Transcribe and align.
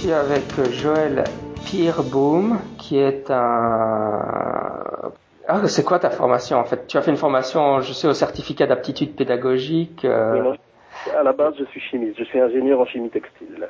suis 0.00 0.12
avec 0.12 0.44
Joël 0.70 1.24
Pierrebaum, 1.66 2.58
qui 2.78 2.98
est 2.98 3.30
un... 3.30 5.12
Ah, 5.46 5.66
c'est 5.66 5.84
quoi 5.84 5.98
ta 5.98 6.08
formation 6.08 6.56
en 6.56 6.64
fait? 6.64 6.86
Tu 6.86 6.96
as 6.96 7.02
fait 7.02 7.10
une 7.10 7.18
formation, 7.18 7.80
je 7.80 7.92
sais, 7.92 8.08
au 8.08 8.14
certificat 8.14 8.66
d'aptitude 8.66 9.14
pédagogique. 9.14 10.06
Euh... 10.06 10.54
À 11.14 11.22
la 11.22 11.32
base, 11.32 11.54
je 11.58 11.64
suis 11.64 11.80
chimiste. 11.80 12.16
Je 12.18 12.24
suis 12.24 12.40
ingénieur 12.40 12.80
en 12.80 12.86
chimie 12.86 13.10
textile. 13.10 13.68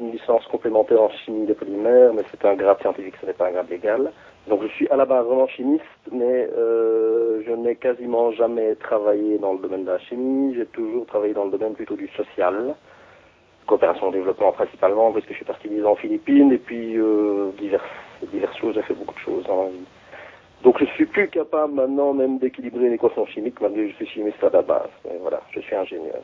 Une 0.00 0.12
licence 0.12 0.44
complémentaire 0.46 1.02
en 1.02 1.10
chimie 1.24 1.44
des 1.44 1.54
polymères, 1.54 2.14
mais 2.14 2.22
c'est 2.30 2.46
un 2.46 2.54
grade 2.54 2.80
scientifique, 2.80 3.14
ce 3.20 3.26
n'est 3.26 3.34
pas 3.34 3.48
un 3.48 3.52
grade 3.52 3.68
légal. 3.68 4.10
Donc 4.48 4.62
je 4.62 4.68
suis 4.68 4.88
à 4.88 4.96
la 4.96 5.04
base 5.04 5.26
vraiment 5.26 5.48
chimiste, 5.48 5.84
mais 6.10 6.48
euh, 6.56 7.42
je 7.46 7.52
n'ai 7.52 7.76
quasiment 7.76 8.32
jamais 8.32 8.74
travaillé 8.76 9.36
dans 9.36 9.52
le 9.52 9.58
domaine 9.58 9.84
de 9.84 9.90
la 9.90 9.98
chimie. 9.98 10.54
J'ai 10.54 10.66
toujours 10.66 11.04
travaillé 11.04 11.34
dans 11.34 11.44
le 11.44 11.50
domaine 11.50 11.74
plutôt 11.74 11.96
du 11.96 12.08
social 12.16 12.74
coopération 13.66 14.08
au 14.08 14.12
développement 14.12 14.52
principalement, 14.52 15.12
parce 15.12 15.24
que 15.24 15.32
je 15.32 15.36
suis 15.36 15.44
parti 15.44 15.68
vivre 15.68 15.90
en 15.90 15.96
Philippines, 15.96 16.52
et 16.52 16.58
puis 16.58 16.96
euh, 16.96 17.50
diverses, 17.58 17.84
diverses 18.32 18.56
choses, 18.56 18.74
j'ai 18.74 18.82
fait 18.82 18.94
beaucoup 18.94 19.14
de 19.14 19.20
choses 19.20 19.44
dans 19.46 19.66
vie. 19.66 19.86
Donc 20.62 20.78
je 20.78 20.84
suis 20.86 21.06
plus 21.06 21.28
capable 21.28 21.74
maintenant 21.74 22.12
même 22.12 22.38
d'équilibrer 22.38 22.86
une 22.86 22.92
équation 22.92 23.26
chimique, 23.26 23.60
malgré 23.60 23.86
que 23.86 23.90
je 23.90 23.96
suis 23.96 24.06
chimiste 24.06 24.42
à 24.44 24.50
la 24.50 24.62
base. 24.62 24.90
Mais 25.04 25.18
voilà, 25.20 25.40
je 25.50 25.60
suis 25.60 25.74
ingénieur. 25.74 26.22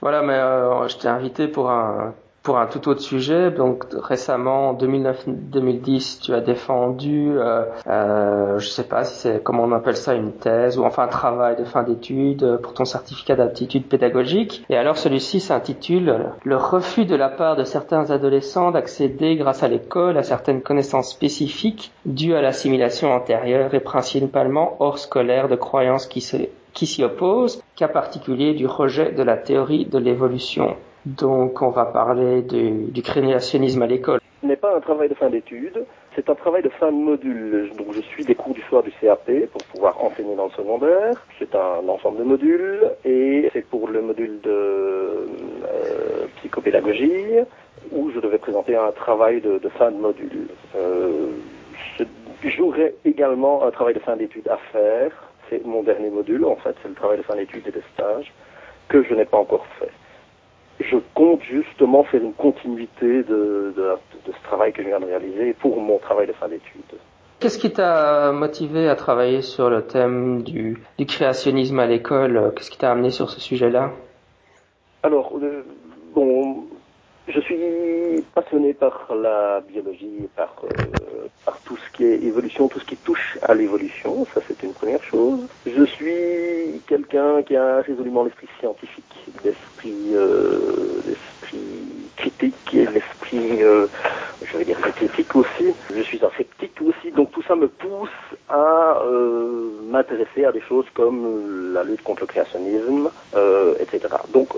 Voilà, 0.00 0.22
mais 0.22 0.34
euh, 0.34 0.88
je 0.88 0.98
t'ai 0.98 1.08
invité 1.08 1.48
pour 1.48 1.70
un 1.70 2.14
pour 2.46 2.58
un 2.58 2.66
tout 2.66 2.88
autre 2.88 3.00
sujet. 3.00 3.50
Donc 3.50 3.86
récemment, 3.92 4.68
en 4.68 4.74
2009-2010, 4.74 6.20
tu 6.22 6.32
as 6.32 6.40
défendu, 6.40 7.32
euh, 7.36 7.64
euh, 7.88 8.60
je 8.60 8.68
sais 8.68 8.84
pas 8.84 9.02
si 9.02 9.18
c'est 9.18 9.42
comment 9.42 9.64
on 9.64 9.72
appelle 9.72 9.96
ça, 9.96 10.14
une 10.14 10.30
thèse 10.30 10.78
ou 10.78 10.84
enfin 10.84 11.02
un 11.02 11.08
travail 11.08 11.56
de 11.56 11.64
fin 11.64 11.82
d'études 11.82 12.60
pour 12.62 12.72
ton 12.72 12.84
certificat 12.84 13.34
d'aptitude 13.34 13.86
pédagogique. 13.86 14.64
Et 14.70 14.76
alors 14.76 14.96
celui-ci 14.96 15.40
s'intitule 15.40 16.20
Le 16.44 16.56
refus 16.56 17.04
de 17.04 17.16
la 17.16 17.30
part 17.30 17.56
de 17.56 17.64
certains 17.64 18.12
adolescents 18.12 18.70
d'accéder 18.70 19.34
grâce 19.34 19.64
à 19.64 19.68
l'école 19.68 20.16
à 20.16 20.22
certaines 20.22 20.62
connaissances 20.62 21.10
spécifiques 21.10 21.90
dues 22.04 22.36
à 22.36 22.42
l'assimilation 22.42 23.12
antérieure 23.12 23.74
et 23.74 23.80
principalement 23.80 24.76
hors 24.78 25.00
scolaire 25.00 25.48
de 25.48 25.56
croyances 25.56 26.06
qui 26.06 26.20
s'y 26.20 27.02
opposent, 27.02 27.60
cas 27.74 27.88
particulier 27.88 28.54
du 28.54 28.68
rejet 28.68 29.10
de 29.10 29.24
la 29.24 29.36
théorie 29.36 29.86
de 29.86 29.98
l'évolution. 29.98 30.76
Donc 31.06 31.62
on 31.62 31.70
va 31.70 31.84
parler 31.84 32.42
du, 32.42 32.90
du 32.90 33.02
à 33.06 33.86
l'école. 33.86 34.18
Ce 34.42 34.46
n'est 34.46 34.56
pas 34.56 34.76
un 34.76 34.80
travail 34.80 35.08
de 35.08 35.14
fin 35.14 35.30
d'études, 35.30 35.84
c'est 36.16 36.28
un 36.28 36.34
travail 36.34 36.64
de 36.64 36.68
fin 36.68 36.90
de 36.90 36.96
module. 36.96 37.70
Donc 37.78 37.92
je 37.92 38.00
suis 38.00 38.24
des 38.24 38.34
cours 38.34 38.54
du 38.54 38.60
soir 38.62 38.82
du 38.82 38.90
CAP 39.00 39.30
pour 39.52 39.62
pouvoir 39.72 40.04
enseigner 40.04 40.34
dans 40.34 40.46
le 40.46 40.50
secondaire. 40.50 41.24
C'est 41.38 41.54
un 41.54 41.88
ensemble 41.88 42.18
de 42.18 42.24
modules 42.24 42.90
et 43.04 43.48
c'est 43.52 43.64
pour 43.64 43.86
le 43.86 44.02
module 44.02 44.40
de 44.40 44.50
euh, 44.50 46.26
psychopédagogie 46.38 47.36
où 47.92 48.10
je 48.10 48.18
devais 48.18 48.38
présenter 48.38 48.74
un 48.74 48.90
travail 48.90 49.40
de, 49.40 49.58
de 49.58 49.68
fin 49.68 49.92
de 49.92 49.98
module. 49.98 50.48
Euh, 50.74 51.28
J'aurais 52.42 52.94
également 53.04 53.64
un 53.64 53.70
travail 53.70 53.94
de 53.94 54.00
fin 54.00 54.16
d'études 54.16 54.48
à 54.48 54.58
faire. 54.72 55.12
C'est 55.48 55.64
mon 55.64 55.84
dernier 55.84 56.10
module 56.10 56.44
en 56.44 56.56
fait, 56.56 56.74
c'est 56.82 56.88
le 56.88 56.94
travail 56.94 57.18
de 57.18 57.22
fin 57.22 57.36
d'études 57.36 57.68
et 57.68 57.70
de 57.70 57.82
stage 57.94 58.32
que 58.88 59.04
je 59.04 59.14
n'ai 59.14 59.24
pas 59.24 59.38
encore 59.38 59.66
fait 59.78 59.90
je 60.80 60.96
compte 61.14 61.42
justement 61.42 62.04
faire 62.04 62.22
une 62.22 62.34
continuité 62.34 63.22
de, 63.22 63.72
de, 63.76 63.96
de, 64.26 64.32
ce 64.32 64.42
travail 64.44 64.72
que 64.72 64.82
je 64.82 64.88
viens 64.88 65.00
de 65.00 65.06
réaliser 65.06 65.54
pour 65.54 65.80
mon 65.80 65.98
travail 65.98 66.26
de 66.26 66.32
fin 66.32 66.48
d'études. 66.48 66.82
Qu'est-ce 67.40 67.58
qui 67.58 67.70
t'a 67.72 68.32
motivé 68.32 68.88
à 68.88 68.96
travailler 68.96 69.42
sur 69.42 69.68
le 69.68 69.82
thème 69.82 70.42
du, 70.42 70.78
du 70.98 71.06
créationnisme 71.06 71.78
à 71.78 71.86
l'école? 71.86 72.52
Qu'est-ce 72.56 72.70
qui 72.70 72.78
t'a 72.78 72.90
amené 72.90 73.10
sur 73.10 73.30
ce 73.30 73.40
sujet-là? 73.40 73.90
Alors, 75.02 75.32
euh, 75.42 75.62
bon, 76.14 76.64
je 77.28 77.40
suis 77.40 78.24
passionné 78.34 78.74
par 78.74 79.12
la 79.14 79.60
biologie, 79.60 80.28
par, 80.36 80.54
euh, 80.64 81.26
par 81.44 81.60
tout 81.62 81.76
ce 81.76 81.96
qui 81.96 82.04
est 82.04 82.22
évolution, 82.22 82.68
tout 82.68 82.78
ce 82.78 82.84
qui 82.84 82.96
touche 82.96 83.38
à 83.42 83.54
l'évolution, 83.54 84.26
ça 84.34 84.40
c'est 84.46 84.62
une 84.62 84.72
première 84.72 85.02
chose. 85.02 85.40
Je 85.66 85.84
suis 85.84 86.80
quelqu'un 86.86 87.42
qui 87.42 87.56
a 87.56 87.80
résolument 87.82 88.24
l'esprit 88.24 88.48
scientifique, 88.60 89.14
l'esprit 89.44 90.14
euh, 90.14 91.02
critique 92.16 92.74
et 92.74 92.86
l'esprit, 92.86 93.62
euh, 93.62 93.86
je 94.42 94.58
vais 94.58 94.64
dire, 94.64 94.80
critique 94.80 95.34
aussi. 95.36 95.74
Je 95.94 96.02
suis 96.02 96.20
un 96.24 96.30
sceptique 96.36 96.80
aussi, 96.82 97.10
donc 97.12 97.30
tout 97.32 97.42
ça 97.42 97.54
me 97.54 97.68
pousse 97.68 98.08
à 98.48 99.00
euh, 99.02 99.70
m'intéresser 99.88 100.44
à 100.44 100.52
des 100.52 100.60
choses 100.60 100.86
comme 100.94 101.72
la 101.72 101.84
lutte 101.84 102.02
contre 102.02 102.22
le 102.22 102.26
créationnisme, 102.26 103.10
euh, 103.34 103.74
etc. 103.80 104.14
Donc 104.32 104.48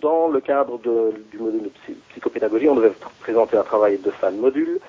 dans 0.00 0.28
le 0.28 0.40
cadre 0.40 0.78
de, 0.78 1.12
du 1.30 1.38
module 1.38 1.62
de 1.62 1.70
psychopédagogie, 2.10 2.68
on 2.68 2.74
devait 2.74 2.92
présenter 3.20 3.56
un 3.56 3.62
travail 3.62 3.98
de 3.98 4.10
fin 4.10 4.30
de 4.30 4.36
module 4.36 4.80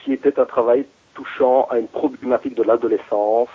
qui 0.00 0.12
était 0.12 0.38
un 0.38 0.44
travail 0.44 0.86
touchant 1.14 1.66
à 1.70 1.78
une 1.78 1.88
problématique 1.88 2.54
de 2.54 2.62
l'adolescence 2.62 3.48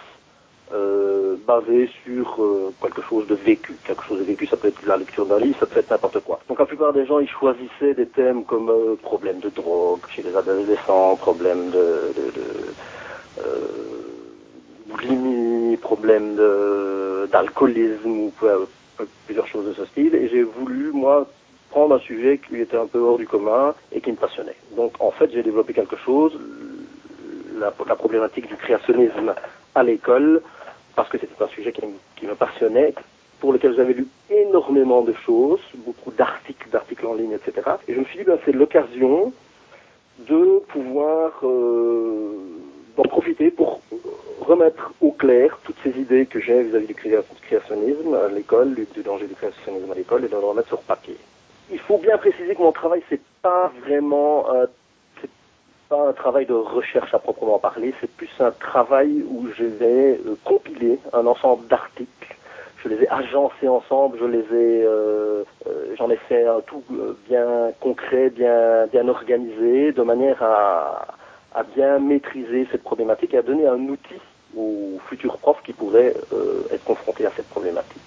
euh, 0.74 1.36
basée 1.46 1.90
sur 2.04 2.42
euh, 2.42 2.74
quelque 2.82 3.02
chose 3.02 3.28
de 3.28 3.36
vécu. 3.36 3.74
Quelque 3.86 4.04
chose 4.04 4.20
de 4.20 4.24
vécu, 4.24 4.48
ça 4.48 4.58
peut 4.58 4.70
être 4.70 4.86
la 4.86 4.98
lecture 4.98 5.26
d'un 5.26 5.40
livre, 5.40 5.58
ça 5.60 5.66
peut 5.66 5.80
être 5.80 5.92
n'importe 5.92 6.20
quoi. 6.22 6.40
Donc 6.48 6.60
la 6.60 6.66
plupart 6.66 6.94
des 6.94 7.06
gens, 7.06 7.20
ils 7.20 7.30
choisissaient 7.30 7.94
des 7.94 8.08
thèmes 8.08 8.44
comme 8.44 8.70
euh, 8.70 8.96
problème 9.02 9.40
de 9.40 9.50
drogue 9.50 10.00
chez 10.10 10.24
les 10.24 10.36
adolescents, 10.36 11.16
problème 11.18 11.70
de, 11.70 12.14
de, 12.18 12.32
de 15.06 15.76
problème 15.78 16.38
d'alcoolisme 17.32 18.10
ou 18.10 18.32
plusieurs 19.26 19.48
choses 19.48 19.68
de 19.68 19.74
ce 19.74 19.86
style, 19.86 20.16
et 20.16 20.28
j'ai 20.28 20.44
voulu, 20.44 20.92
moi, 20.92 21.28
prendre 21.70 21.96
un 21.96 22.00
sujet 22.00 22.38
qui 22.38 22.58
était 22.58 22.78
un 22.78 22.86
peu 22.86 23.00
hors 23.00 23.18
du 23.18 23.28
commun 23.28 23.74
et 23.92 24.00
qui 24.00 24.12
me 24.12 24.18
passionnait. 24.18 24.56
Donc, 24.76 24.94
en 25.00 25.12
fait, 25.12 25.32
j'ai 25.32 25.42
développé 25.42 25.74
quelque 25.74 25.98
chose, 25.98 26.40
la, 27.60 27.72
problématique 27.72 28.48
du 28.48 28.56
créationnisme 28.56 29.34
à 29.74 29.84
l'école, 29.84 30.42
parce 30.96 31.10
que 31.10 31.18
c'était 31.18 31.44
un 31.44 31.48
sujet 31.48 31.72
qui, 31.72 31.82
qui, 32.16 32.28
me 32.28 32.36
passionnait, 32.36 32.94
pour 33.40 33.54
lequel 33.54 33.76
j'avais 33.76 33.94
lu 33.94 34.08
énormément 34.30 35.02
de 35.02 35.14
choses, 35.26 35.60
beaucoup 35.78 36.12
d'articles, 36.12 36.70
d'articles 36.70 37.06
en 37.06 37.16
ligne, 37.16 37.34
etc. 37.34 37.72
Et 37.88 37.94
je 37.94 38.00
me 38.00 38.06
suis 38.06 38.20
dit, 38.20 38.24
ben, 38.24 38.38
c'est 38.46 38.54
l'occasion 38.54 39.34
de 40.20 40.60
pouvoir 40.68 41.32
euh, 41.44 42.38
d'en 42.96 43.04
profiter 43.04 43.52
pour 43.52 43.82
remettre 44.42 44.92
au 45.02 45.12
clair 45.12 45.58
toutes 45.64 45.78
ces 45.84 45.98
idées 46.00 46.26
que 46.26 46.40
j'ai 46.40 46.64
vis-à-vis 46.64 46.88
du 46.88 46.96
créationnisme 46.96 48.14
à 48.14 48.28
l'école, 48.28 48.76
du 48.76 49.02
danger 49.04 49.28
du 49.28 49.36
créationnisme 49.36 49.92
à 49.92 49.96
l'école, 49.96 50.26
et 50.26 50.28
de 50.28 50.34
le 50.34 50.40
remettre 50.40 50.68
sur 50.68 50.82
papier. 50.82 51.18
Il 51.72 51.80
faut 51.80 51.98
bien 51.98 52.18
préciser 52.18 52.54
que 52.56 52.62
mon 52.62 52.72
travail, 52.72 53.02
c'est 53.10 53.22
pas 53.42 53.72
vraiment 53.86 54.46
un, 54.54 54.66
c'est 55.22 55.30
pas 55.90 56.10
un 56.10 56.14
travail 56.14 56.46
de 56.46 56.54
recherche 56.54 57.14
à 57.14 57.20
proprement 57.20 57.58
parler, 57.58 57.94
c'est 58.02 58.12
plus 58.12 58.30
un 58.40 58.52
travail 58.52 59.24
où 59.28 59.48
je 59.58 59.64
vais 59.64 60.20
euh, 60.26 60.36
compiler 60.44 61.00
un 61.14 61.26
ensemble 61.26 61.68
d'articles 61.68 62.36
je 62.84 62.90
les 62.90 63.04
ai 63.04 63.10
agencés 63.10 63.68
ensemble, 63.68 64.18
je 64.20 64.26
les 64.26 64.40
ai, 64.40 64.84
euh, 64.84 65.44
euh, 65.68 65.96
j'en 65.98 66.10
ai 66.10 66.18
fait 66.18 66.46
un 66.46 66.60
tout 66.62 66.84
bien 67.30 67.72
concret, 67.80 68.30
bien 68.30 68.88
bien 68.88 69.08
organisé, 69.08 69.94
de 69.94 70.02
manière 70.02 70.42
à, 70.44 71.08
à 71.54 71.64
bien 71.64 72.00
maîtriser 72.00 72.68
cette 72.72 72.84
problématique 72.84 73.34
et 73.34 73.38
à 73.38 73.42
donner 73.42 73.68
un 73.68 73.80
outil 73.88 74.20
aux 74.56 75.00
futurs 75.10 75.38
profs 75.38 75.62
qui 75.64 75.74
pourraient 75.74 76.14
euh, 76.32 76.64
être 76.72 76.84
confrontés 76.84 77.26
à 77.26 77.32
cette 77.36 77.50
problématique. 77.50 78.02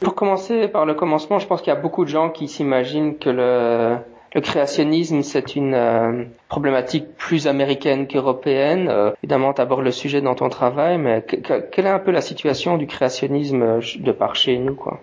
Pour 0.00 0.14
commencer 0.14 0.68
par 0.68 0.84
le 0.84 0.94
commencement, 0.94 1.38
je 1.38 1.46
pense 1.46 1.62
qu'il 1.62 1.72
y 1.72 1.76
a 1.76 1.80
beaucoup 1.80 2.04
de 2.04 2.10
gens 2.10 2.30
qui 2.30 2.48
s'imaginent 2.48 3.16
que 3.16 3.30
le, 3.30 4.40
créationnisme, 4.40 5.22
c'est 5.22 5.56
une 5.56 5.72
euh, 5.74 6.24
problématique 6.48 7.16
plus 7.16 7.46
américaine 7.46 8.06
qu'européenne. 8.06 8.88
Euh, 8.88 9.12
évidemment, 9.22 9.54
tu 9.54 9.62
abordes 9.62 9.84
le 9.84 9.90
sujet 9.90 10.20
dans 10.20 10.34
ton 10.34 10.50
travail, 10.50 10.98
mais 10.98 11.22
que, 11.22 11.36
que, 11.36 11.60
quelle 11.70 11.86
est 11.86 11.90
un 11.90 11.98
peu 11.98 12.10
la 12.10 12.20
situation 12.20 12.76
du 12.76 12.86
créationnisme 12.86 13.62
euh, 13.62 13.80
de 13.98 14.12
par 14.12 14.36
chez 14.36 14.58
nous 14.58 14.74
quoi? 14.74 15.00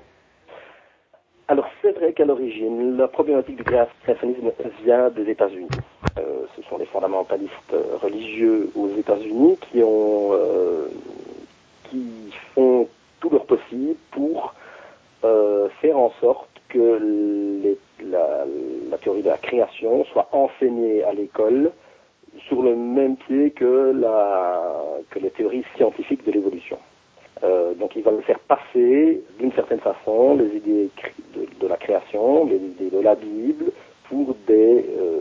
Alors, 1.49 1.67
c'est 1.81 1.91
vrai 1.91 2.13
qu'à 2.13 2.23
l'origine, 2.23 2.95
la 2.97 3.07
problématique 3.09 3.57
du 3.57 3.63
créationnisme 3.63 4.51
vient 4.83 5.09
des 5.09 5.29
États-Unis. 5.29 5.67
Euh, 6.17 6.45
ce 6.55 6.61
sont 6.63 6.77
les 6.77 6.85
fondamentalistes 6.85 7.73
euh, 7.73 7.97
religieux 8.01 8.69
aux 8.75 8.89
États-Unis 8.97 9.57
qui 9.69 9.83
ont, 9.83 10.29
euh, 10.31 10.87
qui 11.89 12.31
font 12.55 12.87
tout 13.19 13.29
leur 13.29 13.45
possible 13.45 13.95
pour 14.11 14.53
faire 15.81 15.97
en 15.97 16.11
sorte 16.19 16.49
que 16.67 16.99
la, 18.01 18.97
théorie 18.97 19.21
de 19.21 19.29
la 19.29 19.37
création 19.37 20.03
soit 20.05 20.27
enseignée 20.33 21.03
à 21.03 21.13
l'école 21.13 21.71
sur 22.47 22.61
le 22.61 22.75
même 22.75 23.15
pied 23.15 23.51
que, 23.51 23.93
la, 23.97 24.61
que 25.09 25.19
les 25.19 25.29
théories 25.29 25.63
scientifiques 25.75 26.25
de 26.25 26.31
l'évolution. 26.31 26.77
Euh, 27.43 27.73
donc 27.73 27.95
il 27.95 28.03
va 28.03 28.11
faire 28.21 28.39
passer 28.39 29.21
d'une 29.37 29.51
certaine 29.51 29.79
façon 29.79 30.37
les 30.37 30.55
idées 30.57 30.89
de, 31.35 31.67
la 31.67 31.75
création, 31.75 32.45
les 32.45 32.55
idées 32.55 32.89
de 32.89 32.99
la 32.99 33.15
Bible 33.15 33.71
pour 34.07 34.35
des, 34.47 34.85
euh, 34.97 35.19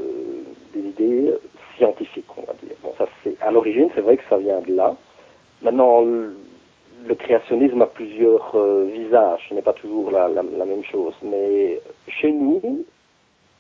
des 0.73 0.81
idées 0.81 1.35
scientifiques, 1.77 2.27
on 2.37 2.43
va 2.43 2.55
dire. 2.63 2.77
Bon, 2.83 2.93
ça 2.97 3.07
c'est 3.25 3.35
à 3.41 3.51
l'origine, 3.51 3.89
c'est 3.95 4.03
vrai 4.03 4.17
que 4.17 4.23
ça 4.29 4.37
vient 4.37 4.61
de 4.61 4.75
là. 4.75 4.95
Maintenant, 5.63 6.03
le, 6.03 6.35
créationnisme 7.19 7.83
a 7.83 7.87
plusieurs 7.87 8.53
euh, 8.55 8.85
visages, 8.93 9.47
ce 9.49 9.55
n'est 9.55 9.63
pas 9.63 9.73
toujours 9.73 10.11
la, 10.11 10.29
même 10.29 10.85
chose. 10.85 11.15
Mais 11.23 11.81
chez 12.09 12.33
nous, 12.33 12.85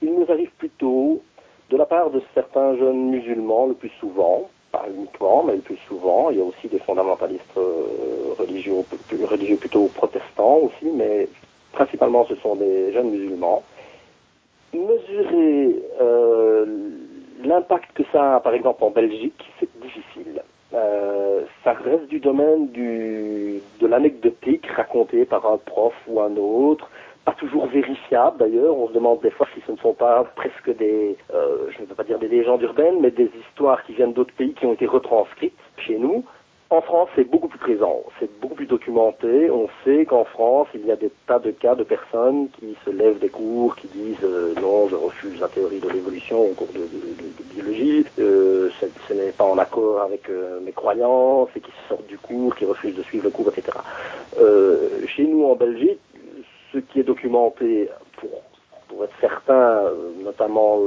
il 0.01 0.15
nous 0.15 0.27
arrive 0.31 0.51
plutôt, 0.59 1.21
de 1.71 1.77
la 1.77 1.87
part 1.87 2.11
de 2.11 2.23
certains 2.35 2.77
jeunes 2.77 3.11
musulmans, 3.11 3.67
le 3.67 3.75
plus 3.75 3.93
souvent, 4.01 4.49
pas 4.73 4.87
uniquement, 4.93 5.45
mais 5.45 5.57
le 5.57 5.61
plus 5.61 5.79
souvent. 5.87 6.31
Il 6.31 6.39
y 6.39 6.41
a 6.41 6.45
aussi 6.45 6.67
des 6.69 6.79
fondamentalistes 6.81 7.57
euh, 7.57 8.35
religieux, 8.39 8.75
religieux 9.25 9.57
plutôt 9.57 9.87
protestants 9.95 10.57
aussi, 10.57 10.91
mais 10.93 11.29
principalement 11.73 12.27
ce 12.27 12.35
sont 12.37 12.57
des 12.57 12.93
jeunes 12.93 13.11
musulmans. 13.11 13.63
Mesurer 14.73 15.77
euh, 16.01 16.67
l'impact 17.45 17.93
que 17.95 18.03
ça 18.11 18.37
a, 18.37 18.41
par 18.41 18.55
exemple, 18.55 18.83
en 18.83 18.91
Belgique, 18.91 19.45
c'est 19.61 19.69
difficile. 19.81 20.43
Euh, 20.75 21.43
ça 21.63 21.75
reste 21.75 22.07
du 22.07 22.19
domaine 22.19 22.69
du, 22.69 23.61
de 23.81 23.87
l'anecdotique 23.87 24.67
racontée 24.67 25.27
par 25.27 25.45
un 25.47 25.59
prof 25.59 25.93
ou 26.09 26.21
un 26.21 26.35
autre, 26.37 26.89
pas 27.25 27.33
toujours 27.33 27.67
vérifiable 27.67 28.39
d'ailleurs. 28.39 28.77
On 28.77 28.89
se 28.89 28.93
demande 28.93 29.21
des 29.21 29.31
fois 29.31 29.47
si 29.55 29.61
ce 29.67 29.73
ne 29.73 29.77
sont 29.79 29.95
pas 29.95 30.25
presque 30.37 30.77
des, 30.77 31.17
euh, 31.35 31.69
je 31.71 31.83
ne 31.83 31.87
veux 31.87 31.95
pas 31.95 32.05
dire 32.05 32.19
des 32.19 32.29
légendes 32.29 32.63
urbaines, 32.63 33.01
mais 33.01 33.11
des 33.11 33.31
histoires 33.49 33.83
qui 33.85 33.95
viennent 33.95 34.13
d'autres 34.13 34.35
pays 34.35 34.55
qui 34.55 34.67
ont 34.67 34.75
été 34.75 34.87
retranscrites 34.87 35.59
chez 35.77 35.99
nous. 35.99 36.25
En 36.71 36.81
France, 36.81 37.11
c'est 37.15 37.29
beaucoup 37.29 37.49
plus 37.49 37.59
présent, 37.59 38.03
c'est 38.19 38.31
beaucoup 38.41 38.55
plus 38.55 38.67
documenté. 38.67 39.51
On 39.51 39.69
sait 39.85 40.07
qu'en 40.07 40.25
France, 40.25 40.69
il 40.75 40.87
y 40.87 40.91
a 40.91 40.97
des 40.97 41.11
tas 41.27 41.39
de 41.39 41.51
cas 41.51 41.75
de 41.75 41.85
personnes 41.85 42.49
qui 42.59 42.75
se 42.87 42.91
lèvent 42.91 43.19
des 43.19 43.29
cours, 43.29 43.77
qui 43.77 43.89
disent 43.89 44.25
euh, 44.25 44.55
non, 44.59 44.89
je 44.89 44.97
refuse 44.97 45.39
la 45.39 45.49
théorie 45.49 45.81
de 45.81 45.91
l'évolution 45.91 46.41
au 46.41 46.55
cours 46.55 46.73
de 46.73 46.81
biologie, 47.53 48.07
euh, 48.19 48.71
ce 48.81 49.13
n'est 49.13 49.33
pas 49.33 49.45
en 49.45 49.59
accord 49.59 50.01
avec 50.01 50.29
euh, 50.29 50.61
mes 50.65 50.73
croyances, 50.73 51.51
et 51.57 51.61
qui 51.61 51.71
sortent 51.89 52.07
du 52.07 52.19
cours, 52.19 52.55
qui 52.57 52.65
refusent 52.65 52.97
de 52.97 53.03
suivre 53.03 53.25
le 53.25 53.31
cours, 53.31 53.49
etc. 53.49 53.77
Euh, 54.41 55.07
chez 55.07 55.25
nous, 55.25 55.45
en 55.45 55.57
Belgique, 55.57 56.01
ce 56.73 56.79
qui 56.79 57.01
est 57.01 57.05
documenté 57.05 57.89
pour, 58.17 59.05
être 59.05 59.15
certain, 59.21 59.85
notamment 60.23 60.79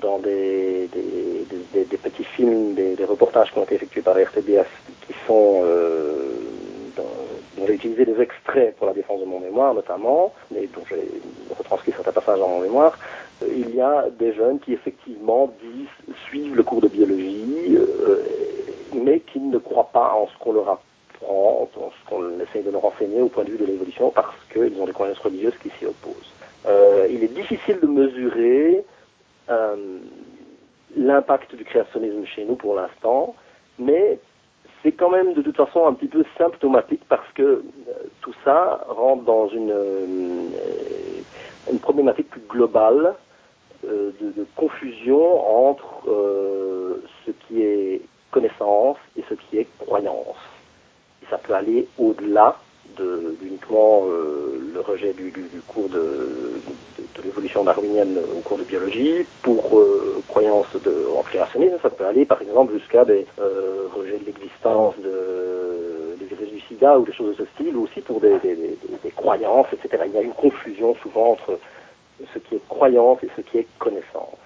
dans 0.00 0.18
des, 0.18 0.88
petits 2.02 2.24
films, 2.24 2.74
des, 2.74 3.04
reportages 3.04 3.52
qui 3.52 3.58
ont 3.58 3.64
été 3.64 3.74
effectués 3.74 4.00
par 4.00 4.16
RTBF, 4.16 4.68
qui 5.06 5.14
sont 5.26 5.60
euh, 5.62 6.32
dont 6.96 7.66
j'ai 7.66 7.74
utilisé 7.74 8.04
des 8.04 8.20
extraits 8.20 8.74
pour 8.76 8.86
la 8.86 8.94
défense 8.94 9.20
de 9.20 9.26
mon 9.26 9.38
mémoire 9.38 9.74
notamment, 9.74 10.32
et 10.56 10.66
dont 10.68 10.82
j'ai 10.88 11.06
retranscrit 11.56 11.92
certains 11.92 12.12
passages 12.12 12.38
dans 12.38 12.48
mon 12.48 12.60
mémoire, 12.60 12.98
euh, 13.42 13.48
il 13.54 13.74
y 13.74 13.80
a 13.80 14.06
des 14.18 14.32
jeunes 14.32 14.58
qui 14.58 14.72
effectivement 14.72 15.52
disent, 15.62 16.14
suivent 16.26 16.56
le 16.56 16.62
cours 16.62 16.80
de 16.80 16.88
biologie, 16.88 17.76
euh, 17.76 18.24
mais 18.94 19.20
qui 19.20 19.40
ne 19.40 19.58
croient 19.58 19.90
pas 19.92 20.14
en 20.14 20.26
ce 20.26 20.42
qu'on 20.42 20.52
leur 20.52 20.68
apprend 20.70 20.91
qu'on 22.08 22.40
essaye 22.40 22.62
de 22.62 22.70
leur 22.70 22.84
enseigner 22.84 23.20
au 23.20 23.28
point 23.28 23.44
de 23.44 23.50
vue 23.50 23.58
de 23.58 23.66
l'évolution 23.66 24.10
parce 24.10 24.36
qu'ils 24.52 24.80
ont 24.80 24.86
des 24.86 24.92
croyances 24.92 25.18
religieuses 25.18 25.56
qui 25.62 25.70
s'y 25.78 25.86
opposent. 25.86 26.32
Euh, 26.66 27.06
il 27.10 27.24
est 27.24 27.34
difficile 27.34 27.80
de 27.80 27.86
mesurer 27.86 28.84
euh, 29.50 29.98
l'impact 30.96 31.54
du 31.54 31.64
créationnisme 31.64 32.24
chez 32.26 32.44
nous 32.44 32.56
pour 32.56 32.74
l'instant, 32.74 33.34
mais 33.78 34.18
c'est 34.82 34.92
quand 34.92 35.10
même 35.10 35.34
de 35.34 35.42
toute 35.42 35.56
façon 35.56 35.86
un 35.86 35.94
petit 35.94 36.08
peu 36.08 36.24
symptomatique 36.38 37.02
parce 37.08 37.30
que 37.34 37.42
euh, 37.42 37.62
tout 38.20 38.34
ça 38.44 38.84
rentre 38.88 39.24
dans 39.24 39.48
une, 39.48 39.72
problématique 41.80 42.28
plus 42.30 42.42
globale 42.48 43.14
de, 43.82 44.46
confusion 44.54 45.68
entre 45.68 46.04
ce 47.24 47.30
qui 47.30 47.62
est 47.62 48.02
connaissance 48.30 48.98
et 49.16 49.24
ce 49.28 49.34
qui 49.34 49.58
est 49.58 49.66
croyance 49.78 50.36
ça 51.32 51.38
peut 51.38 51.54
aller 51.54 51.88
au-delà 51.96 52.56
de, 52.98 53.34
uniquement 53.42 54.02
euh, 54.04 54.70
le 54.74 54.80
rejet 54.80 55.14
du, 55.14 55.32
cours 55.66 55.88
de, 55.88 56.60
l'évolution 57.24 57.64
darwinienne 57.64 58.18
au 58.36 58.40
cours 58.40 58.58
de 58.58 58.64
biologie 58.64 59.24
pour 59.40 59.78
euh, 59.78 60.22
croyance 60.28 60.66
de, 60.84 60.94
en 61.16 61.22
créationnisme. 61.22 61.78
Ça 61.82 61.88
peut 61.88 62.04
aller 62.04 62.26
par 62.26 62.42
exemple 62.42 62.74
jusqu'à 62.74 63.06
des 63.06 63.24
euh, 63.40 63.86
rejets 63.96 64.18
de 64.18 64.26
l'existence 64.26 64.94
de, 64.98 66.16
des 66.18 66.26
virus 66.26 66.50
du 66.50 66.60
sida 66.60 66.98
ou 66.98 67.06
des 67.06 67.14
choses 67.14 67.34
de 67.38 67.44
ce 67.44 67.50
style, 67.54 67.74
ou 67.76 67.84
aussi 67.84 68.02
pour 68.02 68.20
des, 68.20 68.36
croyances, 69.16 69.68
etc. 69.72 70.02
Il 70.06 70.12
y 70.12 70.18
a 70.18 70.22
une 70.22 70.34
confusion 70.34 70.94
souvent 70.96 71.30
entre 71.30 71.58
ce 72.34 72.38
qui 72.40 72.56
est 72.56 72.68
croyance 72.68 73.18
et 73.22 73.28
ce 73.36 73.40
qui 73.40 73.56
est 73.56 73.66
connaissance. 73.78 74.36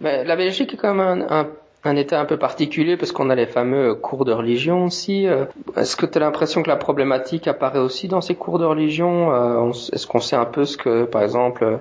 La 0.00 0.36
Belgique 0.36 0.74
est 0.74 0.76
quand 0.76 0.94
même 0.94 1.26
un 1.30 1.48
un 1.88 1.96
état 1.96 2.20
un 2.20 2.24
peu 2.24 2.36
particulier 2.36 2.96
parce 2.96 3.12
qu'on 3.12 3.30
a 3.30 3.34
les 3.34 3.46
fameux 3.46 3.94
cours 3.94 4.24
de 4.24 4.32
religion 4.32 4.84
aussi. 4.84 5.26
Euh, 5.26 5.46
est-ce 5.76 5.96
que 5.96 6.06
tu 6.06 6.18
as 6.18 6.20
l'impression 6.20 6.62
que 6.62 6.68
la 6.68 6.76
problématique 6.76 7.48
apparaît 7.48 7.78
aussi 7.78 8.08
dans 8.08 8.20
ces 8.20 8.34
cours 8.34 8.58
de 8.58 8.64
religion 8.64 9.32
euh, 9.32 9.72
Est-ce 9.92 10.06
qu'on 10.06 10.20
sait 10.20 10.36
un 10.36 10.44
peu 10.44 10.64
ce 10.64 10.76
que, 10.76 11.04
par 11.04 11.22
exemple, 11.22 11.80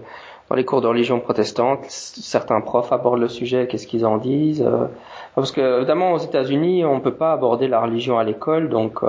dans 0.50 0.56
les 0.56 0.66
cours 0.66 0.82
de 0.82 0.88
religion 0.88 1.20
protestante, 1.20 1.86
certains 1.88 2.62
profs 2.62 2.92
abordent 2.92 3.20
le 3.20 3.28
sujet, 3.28 3.68
qu'est-ce 3.68 3.86
qu'ils 3.86 4.06
en 4.06 4.18
disent 4.18 4.64
euh, 4.66 4.88
Parce 5.36 5.52
que 5.52 5.78
évidemment 5.78 6.14
aux 6.14 6.20
États-Unis, 6.20 6.86
on 6.86 7.00
peut 7.02 7.14
pas 7.14 7.34
aborder 7.34 7.68
la 7.68 7.82
religion 7.82 8.18
à 8.18 8.24
l'école, 8.24 8.70
donc 8.70 9.02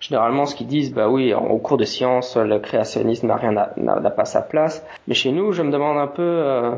généralement 0.00 0.46
ce 0.46 0.54
qu'ils 0.54 0.66
disent, 0.66 0.92
bah 0.92 1.08
oui, 1.08 1.32
au 1.32 1.58
cours 1.58 1.76
de 1.76 1.84
sciences, 1.84 2.36
le 2.36 2.58
créationnisme 2.58 3.28
n'a 3.28 3.36
rien, 3.36 3.52
n'a 3.76 4.10
pas 4.10 4.24
sa 4.24 4.42
place. 4.42 4.84
Mais 5.06 5.14
chez 5.14 5.30
nous, 5.30 5.52
je 5.52 5.62
me 5.62 5.70
demande 5.70 5.96
un 5.96 6.08
peu 6.08 6.72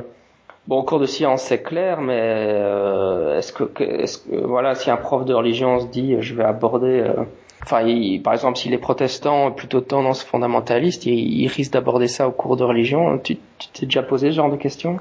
Bon, 0.68 0.78
au 0.78 0.82
cours 0.84 1.00
de 1.00 1.06
science, 1.06 1.42
c'est 1.42 1.60
clair, 1.60 2.00
mais 2.00 2.20
euh, 2.20 3.36
est-ce 3.38 3.52
que, 3.52 3.64
est-ce 3.82 4.18
que, 4.18 4.36
voilà, 4.36 4.76
si 4.76 4.92
un 4.92 4.96
prof 4.96 5.24
de 5.24 5.34
religion 5.34 5.80
se 5.80 5.86
dit, 5.86 6.16
je 6.20 6.34
vais 6.36 6.44
aborder, 6.44 7.00
euh, 7.00 7.24
enfin, 7.64 7.84
par 8.22 8.32
exemple, 8.32 8.58
s'il 8.58 8.72
est 8.72 8.78
protestant, 8.78 9.50
plutôt 9.50 9.80
tendance 9.80 10.22
fondamentaliste, 10.22 11.04
il, 11.04 11.42
il 11.42 11.48
risque 11.48 11.72
d'aborder 11.72 12.06
ça 12.06 12.28
au 12.28 12.30
cours 12.30 12.56
de 12.56 12.62
religion. 12.62 13.18
Tu, 13.18 13.38
t'es 13.72 13.86
déjà 13.86 14.04
posé 14.04 14.30
ce 14.30 14.36
genre 14.36 14.52
de 14.52 14.56
questions? 14.56 15.00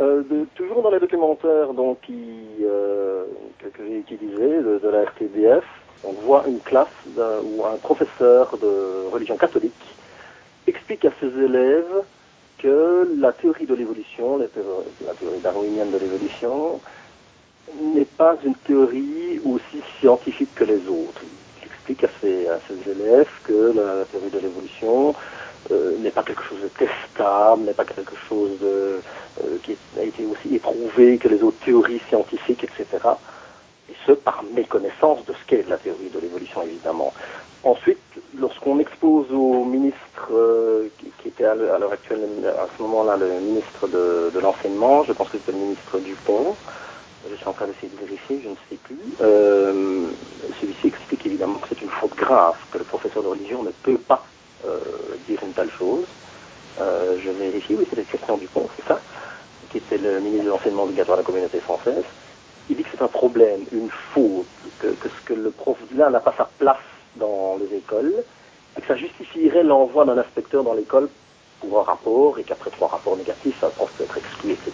Euh, 0.00 0.22
de, 0.22 0.46
Toujours 0.54 0.82
dans 0.82 0.90
les 0.92 1.00
documentaires, 1.00 1.74
donc, 1.74 2.00
qui, 2.02 2.14
euh, 2.62 3.24
que, 3.58 3.82
j'ai 3.84 3.98
utilisés 3.98 4.62
de, 4.62 4.80
de, 4.80 4.88
la 4.88 5.02
RTBF, 5.02 5.64
on 6.04 6.12
voit 6.24 6.44
une 6.46 6.60
classe 6.60 6.86
où 7.16 7.64
un 7.64 7.76
professeur 7.82 8.56
de 8.56 9.10
religion 9.12 9.36
catholique 9.36 9.96
explique 10.68 11.04
à 11.04 11.10
ses 11.20 11.26
élèves 11.26 12.04
que 12.62 13.08
la 13.18 13.32
théorie 13.32 13.66
de 13.66 13.74
l'évolution, 13.74 14.38
la 14.38 14.46
théorie 14.46 15.40
darwinienne 15.42 15.90
de 15.90 15.98
l'évolution, 15.98 16.80
n'est 17.80 18.04
pas 18.04 18.36
une 18.44 18.54
théorie 18.54 19.40
aussi 19.44 19.82
scientifique 19.98 20.54
que 20.54 20.64
les 20.64 20.86
autres. 20.88 21.22
Il 21.60 21.66
explique 21.66 22.04
à 22.04 22.08
ses, 22.20 22.46
élèves 22.90 23.28
que 23.44 23.72
la 23.74 24.04
théorie 24.04 24.30
de 24.30 24.38
l'évolution 24.38 25.14
euh, 25.70 25.96
n'est 25.98 26.10
pas 26.10 26.22
quelque 26.22 26.42
chose 26.42 26.60
de 26.62 26.68
testable, 26.68 27.62
n'est 27.62 27.72
pas 27.72 27.84
quelque 27.84 28.14
chose 28.28 28.58
euh, 28.62 29.00
qui 29.62 29.76
a 29.98 30.02
été 30.02 30.24
aussi 30.24 30.54
éprouvé 30.54 31.18
que 31.18 31.28
les 31.28 31.42
autres 31.42 31.64
théories 31.64 32.00
scientifiques, 32.08 32.64
etc. 32.64 32.86
Et 33.90 33.94
ce, 34.06 34.12
par 34.12 34.42
méconnaissance 34.54 35.24
de 35.26 35.32
ce 35.32 35.44
qu'est 35.46 35.68
la 35.68 35.76
théorie 35.76 36.10
de 36.12 36.20
l'évolution, 36.20 36.62
évidemment. 36.62 37.12
Ensuite, 37.64 37.98
lorsqu'on 38.36 38.80
expose 38.80 39.30
au 39.32 39.64
ministre 39.64 40.28
euh, 40.32 40.88
qui, 40.98 41.28
était 41.28 41.44
à 41.44 41.54
l'heure 41.54 41.92
actuelle, 41.92 42.20
à 42.44 42.66
ce 42.76 42.82
moment-là, 42.82 43.16
le 43.16 43.28
ministre 43.40 43.86
de, 43.86 44.36
l'enseignement, 44.40 45.04
je 45.04 45.12
pense 45.12 45.28
que 45.28 45.38
c'était 45.38 45.52
le 45.52 45.58
ministre 45.58 45.98
Dupont, 46.00 46.56
je 47.30 47.36
suis 47.36 47.46
en 47.46 47.52
train 47.52 47.66
d'essayer 47.66 47.88
de 47.88 48.04
vérifier, 48.04 48.40
je 48.42 48.48
ne 48.48 48.56
sais 48.68 48.76
plus, 48.82 48.98
euh, 49.20 50.06
celui-ci 50.60 50.88
explique 50.88 51.24
évidemment 51.24 51.58
que 51.60 51.68
c'est 51.68 51.80
une 51.82 51.88
faute 51.88 52.16
grave, 52.16 52.56
que 52.72 52.78
le 52.78 52.84
professeur 52.84 53.22
de 53.22 53.28
religion 53.28 53.62
ne 53.62 53.70
peut 53.70 53.98
pas 53.98 54.24
euh, 54.66 54.80
dire 55.28 55.38
une 55.44 55.52
telle 55.52 55.70
chose. 55.70 56.04
Je 56.78 57.30
vérifie, 57.30 57.76
oui, 57.76 57.86
c'était 57.88 58.02
Christian 58.02 58.36
Dupont, 58.38 58.68
c'est 58.76 58.88
ça, 58.88 58.98
qui 59.70 59.78
était 59.78 59.98
le 59.98 60.18
ministre 60.18 60.46
de 60.46 60.50
l'enseignement 60.50 60.82
obligatoire 60.82 61.16
de 61.18 61.22
la 61.22 61.26
communauté 61.26 61.60
française. 61.60 62.02
Il 62.68 62.76
dit 62.76 62.82
que 62.82 62.90
c'est 62.92 63.02
un 63.02 63.08
problème, 63.08 63.66
une 63.72 63.90
faute, 64.14 64.46
que, 64.78 64.88
que 64.88 65.08
ce 65.08 65.20
que 65.26 65.34
le 65.34 65.50
prof 65.50 65.76
dit 65.90 65.96
là 65.96 66.10
n'a 66.10 66.20
pas 66.20 66.34
sa 66.36 66.44
place 66.58 66.76
dans 67.16 67.56
les 67.56 67.76
écoles, 67.76 68.24
et 68.76 68.80
que 68.80 68.86
ça 68.86 68.96
justifierait 68.96 69.62
l'envoi 69.64 70.04
d'un 70.04 70.18
inspecteur 70.18 70.64
dans 70.64 70.74
l'école 70.74 71.10
pour 71.60 71.80
un 71.80 71.82
rapport, 71.82 72.38
et 72.38 72.44
qu'après 72.44 72.70
trois 72.70 72.88
rapports 72.88 73.16
négatifs, 73.16 73.62
un 73.62 73.70
prof 73.70 73.90
peut 73.96 74.04
être 74.04 74.16
exclu, 74.16 74.52
etc. 74.52 74.72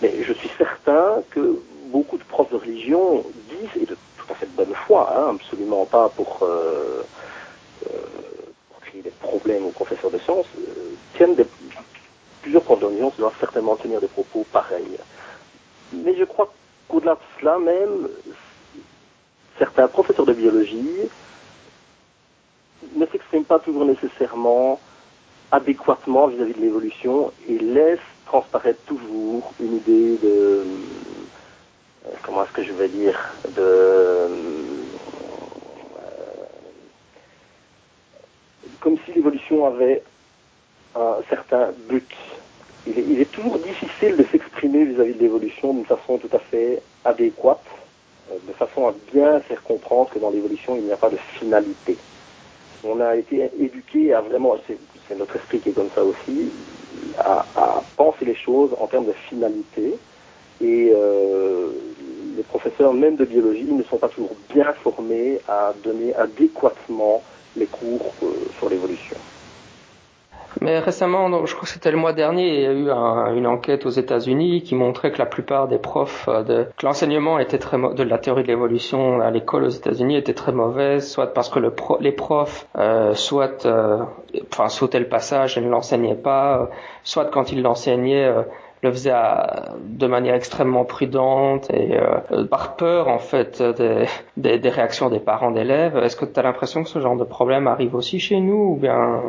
Mais 0.00 0.22
je 0.22 0.32
suis 0.32 0.50
certain 0.58 1.22
que 1.30 1.62
beaucoup 1.86 2.18
de 2.18 2.24
profs 2.24 2.50
de 2.50 2.56
religion 2.56 3.24
disent, 3.48 3.82
et 3.82 3.86
de 3.86 3.96
tout 4.16 4.32
à 4.32 4.34
fait 4.34 4.46
de 4.46 4.56
bonne 4.56 4.74
foi, 4.86 5.12
hein, 5.16 5.36
absolument 5.36 5.86
pas 5.86 6.08
pour, 6.10 6.42
euh, 6.42 7.02
euh, 7.86 8.06
pour 8.70 8.80
créer 8.80 9.02
des 9.02 9.10
problèmes 9.10 9.66
aux 9.66 9.72
professeurs 9.72 10.10
de 10.10 10.18
sciences, 10.18 10.46
euh, 10.58 10.94
tiennent 11.16 11.36
plusieurs 12.42 12.62
profs 12.62 12.80
de 12.80 12.86
religion 12.86 13.12
doivent 13.16 13.38
certainement 13.40 13.76
tenir 13.76 14.00
des 14.00 14.08
propos 14.08 14.44
pareils. 14.52 14.98
Mais 15.92 16.14
je 16.16 16.24
crois 16.24 16.52
qu'au-delà 16.88 17.14
de 17.14 17.20
cela 17.40 17.58
même, 17.58 18.08
certains 19.58 19.88
professeurs 19.88 20.26
de 20.26 20.32
biologie 20.32 21.08
ne 22.94 23.06
s'expriment 23.06 23.44
pas 23.44 23.58
toujours 23.58 23.84
nécessairement 23.84 24.80
adéquatement 25.50 26.26
vis-à-vis 26.26 26.54
de 26.54 26.60
l'évolution 26.60 27.32
et 27.48 27.58
laissent 27.58 27.98
transparaître 28.26 28.82
toujours 28.86 29.52
une 29.60 29.76
idée 29.76 30.16
de 30.16 30.64
euh, 32.06 32.10
comment 32.22 32.44
est-ce 32.44 32.52
que 32.52 32.64
je 32.64 32.72
vais 32.72 32.88
dire 32.88 33.18
de 33.56 33.60
euh, 33.60 34.28
comme 38.80 38.96
si 39.04 39.12
l'évolution 39.12 39.66
avait 39.66 40.02
un 40.94 41.16
certain 41.28 41.70
but. 41.88 42.10
Il 42.86 43.18
est, 43.20 43.30
toujours 43.32 43.58
difficile 43.58 44.16
de 44.16 44.24
s'exprimer 44.30 44.84
vis-à-vis 44.84 45.14
de 45.14 45.20
l'évolution 45.20 45.72
d'une 45.72 45.86
façon 45.86 46.18
tout 46.18 46.28
à 46.34 46.38
fait 46.38 46.82
adéquate, 47.04 47.64
euh, 48.30 48.36
de 48.46 48.52
façon 48.52 48.86
à 48.86 48.94
bien 49.12 49.40
faire 49.40 49.62
comprendre 49.62 50.10
que 50.10 50.18
dans 50.18 50.30
l'évolution, 50.30 50.76
il 50.76 50.84
n'y 50.84 50.92
a 50.92 50.96
pas 50.96 51.08
de 51.08 51.16
finalité. 51.38 51.96
On 52.84 53.00
a 53.00 53.16
été 53.16 53.48
éduqué 53.58 54.12
à 54.12 54.20
vraiment, 54.20 54.56
c'est 54.66 55.18
notre 55.18 55.36
esprit 55.36 55.60
qui 55.60 55.70
est 55.70 55.72
comme 55.72 55.88
ça 55.94 56.04
aussi, 56.04 56.50
à, 57.18 57.46
penser 57.96 58.26
les 58.26 58.34
choses 58.34 58.70
en 58.78 58.86
termes 58.86 59.06
de 59.06 59.12
finalité. 59.12 59.94
Et 60.60 60.92
euh, 60.94 61.70
les 62.36 62.42
professeurs 62.42 62.92
même 62.92 63.16
de 63.16 63.24
biologie 63.24 63.64
ne 63.64 63.82
sont 63.84 63.96
pas 63.96 64.08
toujours 64.08 64.36
bien 64.52 64.72
formés 64.74 65.40
à 65.48 65.72
donner 65.82 66.14
adéquatement 66.14 67.22
les 67.56 67.66
cours 67.66 68.12
euh, 68.22 68.26
sur 68.58 68.68
l'évolution. 68.68 69.16
Mais 70.60 70.78
récemment, 70.78 71.46
je 71.46 71.54
crois 71.54 71.64
que 71.64 71.72
c'était 71.72 71.90
le 71.90 71.96
mois 71.96 72.12
dernier, 72.12 72.54
il 72.54 72.62
y 72.62 72.66
a 72.66 72.72
eu 72.72 73.36
une 73.36 73.46
enquête 73.46 73.86
aux 73.86 73.90
États-Unis 73.90 74.62
qui 74.62 74.74
montrait 74.74 75.10
que 75.10 75.18
la 75.18 75.26
plupart 75.26 75.68
des 75.68 75.78
profs, 75.78 76.28
euh, 76.28 76.42
de, 76.42 76.66
que 76.76 76.86
l'enseignement 76.86 77.38
était 77.38 77.58
très 77.58 77.78
de 77.78 78.02
la 78.02 78.18
théorie 78.18 78.42
de 78.42 78.48
l'évolution 78.48 79.20
à 79.20 79.30
l'école 79.30 79.64
aux 79.64 79.68
États-Unis 79.70 80.16
était 80.16 80.34
très 80.34 80.52
mauvaise, 80.52 81.10
soit 81.10 81.32
parce 81.34 81.48
que 81.48 81.58
le 81.58 81.72
les 82.00 82.12
profs, 82.12 82.66
euh, 82.78 83.14
soit, 83.14 83.66
euh, 83.66 83.98
enfin, 84.52 84.68
sautaient 84.68 85.00
le 85.00 85.08
passage 85.08 85.58
et 85.58 85.60
ne 85.60 85.68
l'enseignaient 85.68 86.14
pas, 86.14 86.70
soit 87.02 87.26
quand 87.26 87.52
ils 87.52 87.62
l'enseignaient, 87.62 88.32
le 88.82 88.92
faisaient 88.92 89.14
de 89.80 90.06
manière 90.06 90.34
extrêmement 90.34 90.84
prudente 90.84 91.70
et 91.70 91.98
par 92.50 92.76
peur 92.76 93.08
en 93.08 93.18
fait 93.18 93.62
des, 93.62 94.06
des, 94.36 94.58
des 94.58 94.68
réactions 94.68 95.08
des 95.08 95.20
parents 95.20 95.50
d'élèves. 95.50 95.96
Est-ce 95.96 96.16
que 96.16 96.26
tu 96.26 96.38
as 96.38 96.42
l'impression 96.42 96.82
que 96.82 96.88
ce 96.88 97.00
genre 97.00 97.16
de 97.16 97.24
problème 97.24 97.66
arrive 97.66 97.94
aussi 97.94 98.20
chez 98.20 98.40
nous 98.40 98.72
ou 98.72 98.76
bien 98.76 99.22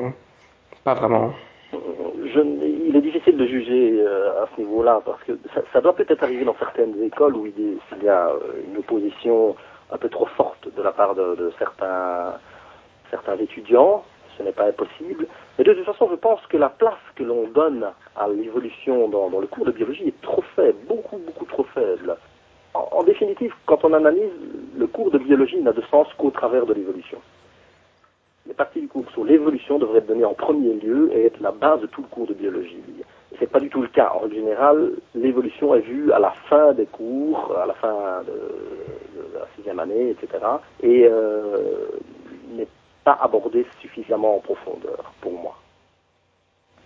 pas 0.86 0.94
vraiment. 0.94 1.34
Je, 1.74 2.39
il 2.39 2.96
est 2.96 3.01
difficile 3.01 3.36
de 3.36 3.46
juger 3.48 4.00
euh, 4.00 4.44
à 4.44 4.48
ce 4.56 4.62
niveau-là 4.62 5.01
parce 5.04 5.22
que 5.24 5.34
ça, 5.74 5.82
doit 5.82 5.96
peut-être 5.96 6.24
arriver 6.24 6.46
dans 6.46 6.56
certaines 6.60 7.01
écoles 7.04 7.36
où 7.36 7.48
il, 7.48 8.04
y 8.04 8.08
a 8.08 8.27
euh, 8.27 8.62
une 8.70 8.77
opposition 8.77 9.56
un 9.92 9.98
peu 9.98 10.10
trop 10.10 10.27
forte 10.27 10.68
de 10.74 10.82
la 10.84 10.92
part 10.92 11.15
de, 11.15 11.51
certains, 11.58 12.36
certains 13.10 13.36
étudiants. 13.38 14.04
Ce 14.38 14.44
n'est 14.44 14.51
pas 14.51 14.68
impossible. 14.68 15.27
Mais 15.58 15.63
de 15.63 15.74
toute 15.74 15.86
façon, 15.86 16.08
je 16.12 16.15
pense 16.15 16.42
que 16.48 16.58
la 16.58 16.70
place 16.70 16.94
que 17.15 17.24
l'on 17.24 17.48
donne 17.48 17.88
à 18.15 18.27
l'évolution 18.27 19.08
dans, 19.10 19.39
le 19.39 19.48
cours 19.48 19.65
de 19.65 19.72
biologie 19.72 20.10
est 20.10 20.22
trop 20.22 20.44
faible, 20.56 20.77
beaucoup, 20.88 21.18
beaucoup 21.18 21.46
trop 21.46 21.63
faible. 21.74 22.15
en 22.74 23.04
définitive, 23.04 23.54
quand 23.65 23.84
on 23.86 23.94
analyse, 23.94 24.34
le 24.77 24.88
cours 24.88 25.10
de 25.10 25.18
biologie 25.18 25.62
n'a 25.62 25.72
de 25.72 25.82
sens 25.89 26.08
qu'au 26.18 26.32
travers 26.32 26.65
de 26.65 26.74
l'évolution 26.74 27.20
les 28.48 28.54
parties 28.54 28.82
du 28.82 28.88
cours 28.88 29.10
sur 29.12 29.24
l'évolution 29.24 29.80
devraient 29.80 30.00
être 30.00 30.08
données 30.08 30.25
en 30.25 30.34
premier 30.34 30.74
lieu 30.74 31.10
et 31.14 31.25
être 31.25 31.40
la 31.42 31.52
base 31.52 31.82
de 31.82 31.88
tout 31.88 32.02
le 32.02 32.08
cours 32.08 32.28
de 32.28 32.34
biologie. 32.34 32.84
Et 33.32 33.38
c'est 33.40 33.50
pas 33.50 33.60
du 33.60 33.70
tout 33.70 33.82
le 33.82 33.88
cas. 33.88 34.14
En 34.22 34.30
général, 34.30 34.92
l'évolution 35.16 35.74
est 35.74 35.82
vue 35.82 36.12
à 36.12 36.20
la 36.20 36.32
fin 36.50 36.74
des 36.74 36.86
cours, 36.86 37.56
à 37.58 37.66
la 37.66 37.74
fin 37.74 38.22
de, 38.28 39.40
la 39.40 39.48
sixième 39.56 39.80
année, 39.80 40.12
etc. 40.12 40.44
Et 40.84 41.08
euh, 41.10 41.88
n'est 42.52 42.68
pas 43.04 43.18
abordée 43.22 43.66
suffisamment 43.82 44.38
en 44.38 44.40
profondeur 44.40 45.14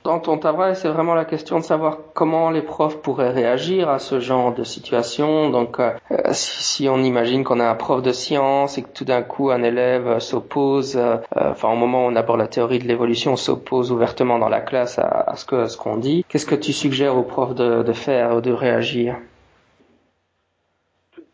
dans 0.10 0.20
ton 0.20 0.40
travail, 0.40 0.76
c'est 0.76 0.90
vraiment 0.90 1.14
la 1.14 1.24
question 1.24 1.60
de 1.60 1.64
savoir 1.64 2.00
comment 2.16 2.50
les 2.50 2.64
profs 2.64 3.00
pourraient 3.00 3.30
réagir 3.30 3.90
à 3.90 4.00
ce 4.00 4.20
genre 4.20 4.52
de 4.52 4.64
situation. 4.64 5.52
Donc, 5.52 5.80
euh, 5.80 5.92
si, 6.32 6.90
on 6.90 6.98
imagine 6.98 7.44
qu'on 7.44 7.60
a 7.60 7.70
un 7.70 7.76
prof 7.76 8.02
de 8.02 8.12
science 8.12 8.80
et 8.80 8.82
que 8.82 8.90
tout 8.90 9.06
d'un 9.06 9.22
coup 9.22 9.52
un 9.52 9.62
élève 9.62 10.18
s'oppose, 10.18 10.98
euh, 10.98 11.18
enfin 11.36 11.72
au 11.72 11.76
moment 11.76 12.06
où 12.06 12.10
on 12.10 12.16
aborde 12.16 12.40
la 12.40 12.48
théorie 12.48 12.80
de 12.80 12.88
l'évolution, 12.88 13.36
s'oppose 13.36 13.92
ouvertement 13.92 14.40
dans 14.40 14.50
la 14.50 14.62
classe 14.62 14.98
à, 14.98 15.36
ce 15.36 15.46
que 15.46 15.68
ce 15.68 15.78
qu'on 15.78 15.98
dit, 15.98 16.26
qu'est-ce 16.28 16.48
que 16.48 16.56
tu 16.56 16.74
suggères 16.74 17.16
aux 17.16 17.28
profs 17.36 17.54
de, 17.54 17.94
faire 17.94 18.36
ou 18.36 18.42
de 18.42 18.52
réagir? 18.52 19.16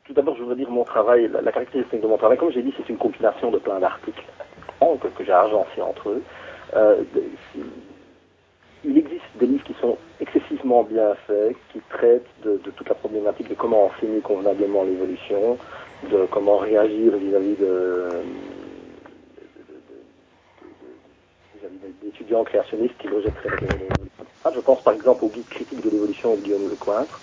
Tout, 0.03 0.13
d'abord, 0.13 0.35
je 0.35 0.41
voudrais 0.41 0.57
dire 0.57 0.69
mon 0.69 0.83
travail, 0.83 1.31
la, 1.31 1.51
caractéristique 1.53 2.01
de 2.01 2.07
mon 2.07 2.17
travail, 2.17 2.37
comme 2.37 2.51
j'ai 2.51 2.61
dit, 2.61 2.73
c'est 2.75 2.89
une 2.89 2.97
compilation 2.97 3.51
de 3.51 3.57
plein 3.57 3.79
d'articles 3.79 4.25
que, 4.81 5.07
que 5.07 5.23
j'ai 5.23 5.31
agencés 5.31 5.81
entre 5.81 6.09
eux. 6.09 6.21
Euh, 6.75 7.03
il 8.85 8.97
existe 8.97 9.23
des 9.39 9.47
livres 9.47 9.63
qui 9.63 9.75
sont 9.81 9.97
excessivement 10.19 10.83
bien 10.83 11.15
faits, 11.27 11.55
qui 11.71 11.79
traitent 11.89 12.27
de, 12.43 12.57
toute 12.57 12.87
la 12.87 12.95
problématique 12.95 13.49
de 13.49 13.55
comment 13.55 13.85
enseigner 13.85 14.19
convenablement 14.21 14.83
l'évolution, 14.83 15.57
de 16.11 16.25
comment 16.31 16.57
réagir 16.57 17.17
vis-à-vis 17.17 17.55
de, 17.55 18.09
d'étudiants 22.03 22.43
créationnistes 22.43 22.97
qui 22.99 23.07
rejetteraient 23.07 23.49
l'évolution. 23.61 24.25
Je 24.53 24.59
pense 24.59 24.83
par 24.83 24.93
exemple 24.93 25.25
au 25.25 25.29
guide 25.29 25.47
critique 25.49 25.81
de 25.81 25.89
l'évolution 25.89 26.35
de 26.35 26.41
Guillaume 26.41 26.69
Lecointre, 26.69 27.19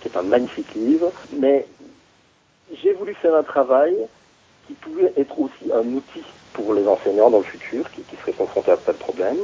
qui 0.00 0.08
est 0.08 0.16
un 0.16 0.22
magnifique 0.22 0.74
livre, 0.74 1.12
mais 1.38 1.66
j'ai 2.72 2.94
voulu 2.94 3.14
faire 3.14 3.34
un 3.34 3.42
travail 3.42 3.94
qui 4.66 4.74
pouvait 4.74 5.12
être 5.16 5.38
aussi 5.38 5.72
un 5.72 5.86
outil 5.94 6.24
pour 6.52 6.72
les 6.74 6.86
enseignants 6.86 7.30
dans 7.30 7.38
le 7.38 7.44
futur 7.44 7.90
qui, 7.90 8.02
seraient 8.16 8.32
confrontés 8.32 8.70
à 8.70 8.76
tel 8.78 8.96
problème. 8.96 9.38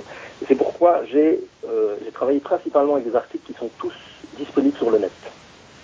C'est 0.49 0.55
pourquoi 0.55 1.05
j'ai 1.05 1.41
euh, 1.69 1.97
travaillé 2.15 2.41
principalement 2.41 2.95
avec 2.95 3.09
des 3.09 3.17
articles 3.17 3.45
qui 3.45 3.59
sont 3.59 3.71
tous 3.79 3.95
disponibles 4.37 4.77
sur 4.79 4.91
le 4.91 4.99
net. 4.99 5.13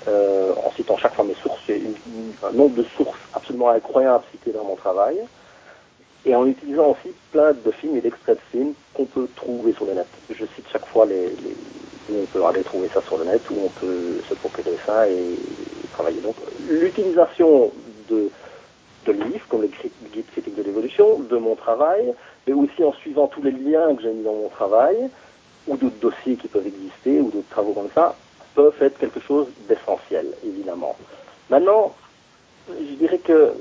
Euh, 0.07 0.55
en 0.65 0.71
citant 0.73 0.97
chaque 0.97 1.15
fois 1.15 1.25
mes 1.25 1.35
sources, 1.35 1.61
j'ai 1.67 1.83
un 2.43 2.53
nombre 2.53 2.77
de 2.77 2.85
sources 2.97 3.19
absolument 3.35 3.69
incroyable 3.71 4.25
citées 4.33 4.53
dans 4.53 4.65
mon 4.65 4.77
travail, 4.77 5.19
et 6.25 6.35
en 6.35 6.47
utilisant 6.47 6.91
aussi 6.91 7.15
plein 7.31 7.53
de 7.53 7.71
films 7.73 7.97
et 7.97 8.01
d'extraits 8.01 8.37
de 8.39 8.59
films 8.59 8.75
qu'on 8.95 9.05
peut 9.05 9.29
trouver 9.37 9.73
sur 9.75 9.85
le 9.85 9.95
net. 9.95 10.07
Je 10.31 10.45
cite 10.57 10.67
chaque 10.73 10.87
fois 10.87 11.05
les, 11.05 11.27
les 11.27 11.57
où 12.09 12.23
on 12.23 12.27
peut 12.27 12.45
aller 12.45 12.63
trouver 12.63 12.89
ça 12.93 13.03
sur 13.03 13.19
le 13.19 13.25
net, 13.25 13.43
où 13.51 13.57
on 13.65 13.69
peut 13.81 14.21
se 14.29 14.35
procurer 14.35 14.77
ça 14.87 15.09
et 15.09 15.37
travailler. 15.93 16.21
Donc 16.21 16.37
l'utilisation 16.69 17.71
de 18.09 18.31
comme 19.49 19.63
le 19.63 19.69
guide 19.69 20.27
critique 20.33 20.55
de 20.55 20.63
l'évolution, 20.63 21.19
de 21.21 21.37
mon 21.37 21.55
travail, 21.55 22.15
mais 22.47 22.53
aussi 22.53 22.83
en 22.85 22.93
suivant 22.93 23.27
tous 23.27 23.43
les 23.43 23.53
liens 23.53 23.95
que 23.95 24.03
j'ai 24.03 24.13
mis 24.13 24.25
dans 24.25 24.35
mon 24.35 24.49
travail, 24.49 25.09
ou 25.67 25.77
d'autres 25.77 26.01
dossiers 26.01 26.37
qui 26.37 26.49
peuvent 26.49 26.67
exister, 26.67 27.21
ou 27.21 27.31
d'autres 27.31 27.49
travaux 27.51 27.73
comme 27.73 27.91
ça, 27.95 28.15
peuvent 28.55 28.81
être 28.81 28.99
quelque 28.99 29.21
chose 29.21 29.47
d'essentiel, 29.69 30.27
évidemment. 30.45 30.97
Maintenant, 31.51 31.95
je 32.69 32.95
dirais 32.95 33.19
que 33.19 33.33
euh, 33.33 33.55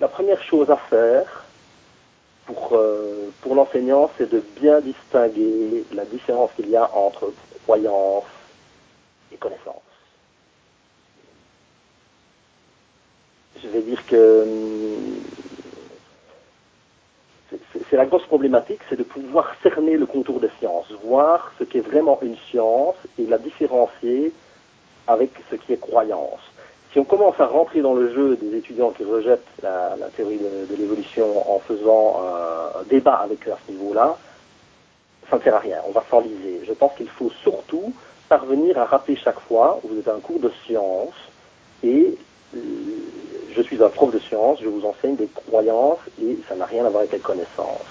la 0.00 0.08
première 0.08 0.42
chose 0.42 0.70
à 0.70 0.76
faire 0.76 1.44
pour, 2.46 2.70
euh, 2.72 3.30
pour 3.42 3.54
l'enseignant, 3.54 4.10
c'est 4.16 4.30
de 4.30 4.42
bien 4.60 4.80
distinguer 4.80 5.84
la 5.92 6.04
différence 6.04 6.50
qu'il 6.56 6.70
y 6.70 6.76
a 6.76 6.90
entre 6.94 7.32
croyance 7.64 8.24
et 9.32 9.36
connaissance. 9.36 9.87
Je 13.62 13.68
vais 13.68 13.82
dire 13.82 14.04
que 14.06 14.42
hum, 14.42 15.22
c'est 17.90 17.96
la 17.96 18.06
grosse 18.06 18.26
problématique, 18.26 18.80
c'est 18.88 18.96
de 18.96 19.02
pouvoir 19.02 19.54
cerner 19.62 19.96
le 19.96 20.06
contour 20.06 20.40
des 20.40 20.50
sciences, 20.58 20.90
voir 21.04 21.52
ce 21.58 21.64
qui 21.64 21.78
est 21.78 21.82
vraiment 21.82 22.18
une 22.22 22.36
science 22.50 22.96
et 23.18 23.26
la 23.26 23.38
différencier 23.38 24.32
avec 25.06 25.30
ce 25.50 25.56
qui 25.56 25.72
est 25.72 25.80
croyance. 25.80 26.40
Si 26.92 26.98
on 26.98 27.04
commence 27.04 27.38
à 27.40 27.46
rentrer 27.46 27.80
dans 27.80 27.94
le 27.94 28.12
jeu 28.14 28.36
des 28.36 28.56
étudiants 28.56 28.90
qui 28.90 29.04
rejettent 29.04 29.46
la, 29.62 29.96
théorie 30.16 30.38
de, 30.38 30.74
l'évolution 30.76 31.50
en 31.54 31.58
faisant 31.58 32.20
un, 32.22 32.82
débat 32.88 33.16
avec 33.16 33.46
eux 33.48 33.52
à 33.52 33.58
ce 33.66 33.72
niveau-là, 33.72 34.16
ça 35.30 35.36
ne 35.36 35.42
sert 35.42 35.54
à 35.54 35.58
rien, 35.58 35.78
on 35.86 35.92
va 35.92 36.02
s'enliser. 36.10 36.62
Je 36.66 36.72
pense 36.72 36.94
qu'il 36.96 37.08
faut 37.08 37.30
surtout 37.42 37.92
parvenir 38.28 38.78
à 38.78 38.84
rappeler 38.84 39.16
chaque 39.16 39.40
fois, 39.40 39.80
vous 39.84 39.98
êtes 39.98 40.08
un 40.08 40.20
cours 40.20 40.40
de 40.40 40.50
science, 40.66 41.14
et 41.82 42.16
euh, 42.54 42.58
je 43.58 43.62
suis 43.64 43.82
un 43.82 43.88
prof 43.88 44.12
de 44.12 44.20
sciences, 44.20 44.60
je 44.62 44.68
vous 44.68 44.86
enseigne 44.86 45.16
des 45.16 45.26
croyances 45.26 45.98
et 46.22 46.38
ça 46.48 46.54
n'a 46.54 46.64
rien 46.64 46.84
à 46.84 46.90
voir 46.90 47.00
avec 47.00 47.12
les 47.12 47.18
connaissances. 47.18 47.82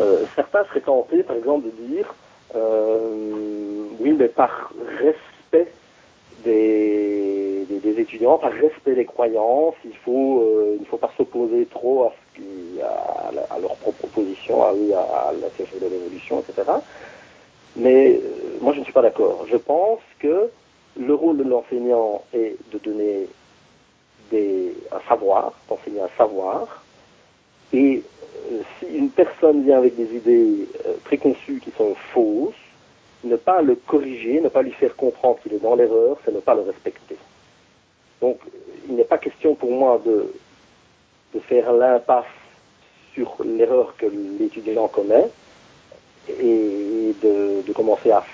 Euh, 0.00 0.24
certains 0.34 0.64
seraient 0.64 0.80
tentés, 0.80 1.22
par 1.22 1.36
exemple, 1.36 1.66
de 1.66 1.86
dire 1.86 2.12
euh, 2.56 3.86
oui, 4.00 4.12
mais 4.18 4.26
par 4.28 4.72
respect 4.98 5.72
des, 6.44 7.66
étudiants, 7.96 8.38
par 8.38 8.52
respect 8.52 8.94
des 8.94 9.04
croyances, 9.04 9.74
il 9.84 9.96
faut 9.96 10.42
euh, 10.42 10.76
ne 10.80 10.84
faut 10.84 10.96
pas 10.96 11.10
s'opposer 11.16 11.66
trop 11.66 12.04
à, 12.04 12.12
ce 12.12 12.40
qui, 12.40 12.80
à, 12.80 13.54
à, 13.54 13.58
leur 13.58 13.76
propre 13.76 14.06
position, 14.08 14.62
à, 14.62 14.72
la 14.72 15.48
théorie 15.50 15.80
de 15.80 15.86
l'évolution, 15.86 16.40
etc. 16.40 16.70
Mais 17.76 18.20
moi, 18.60 18.72
je 18.72 18.80
ne 18.80 18.84
suis 18.84 18.92
pas 18.92 19.02
d'accord. 19.02 19.46
Je 19.50 19.56
pense 19.56 20.00
que 20.18 20.50
le 20.98 21.14
rôle 21.14 21.38
de 21.38 21.44
l'enseignant 21.44 22.22
est 22.32 22.56
de 22.72 22.78
donner 22.78 23.26
des, 24.30 24.74
un 24.92 25.00
savoir, 25.08 25.52
d'enseigner 25.68 26.00
un 26.00 26.10
savoir, 26.16 26.82
et 27.72 28.02
euh, 28.50 28.60
si 28.78 28.86
une 28.86 29.10
personne 29.10 29.64
vient 29.64 29.78
avec 29.78 29.96
des 29.96 30.16
idées 30.16 30.68
euh, 30.86 30.94
préconçues 31.04 31.60
qui 31.62 31.70
sont 31.76 31.94
fausses, 32.12 32.54
ne 33.24 33.36
pas 33.36 33.62
le 33.62 33.74
corriger, 33.74 34.40
ne 34.40 34.48
pas 34.48 34.62
lui 34.62 34.72
faire 34.72 34.94
comprendre 34.94 35.38
qu'il 35.42 35.52
est 35.54 35.62
dans 35.62 35.74
l'erreur, 35.74 36.18
c'est 36.24 36.32
ne 36.32 36.40
pas 36.40 36.54
le 36.54 36.62
respecter. 36.62 37.16
Donc, 38.20 38.38
il 38.88 38.94
n'est 38.94 39.04
pas 39.04 39.18
question 39.18 39.54
pour 39.54 39.70
moi 39.70 40.00
de, 40.04 40.32
de 41.34 41.40
faire 41.40 41.72
l'impasse 41.72 42.24
sur 43.14 43.36
l'erreur 43.44 43.94
que 43.96 44.06
l'étudiant 44.06 44.88
commet 44.88 45.28
et 46.28 47.14
de, 47.22 47.62
de 47.66 47.72
commencer 47.72 48.10
à, 48.10 48.24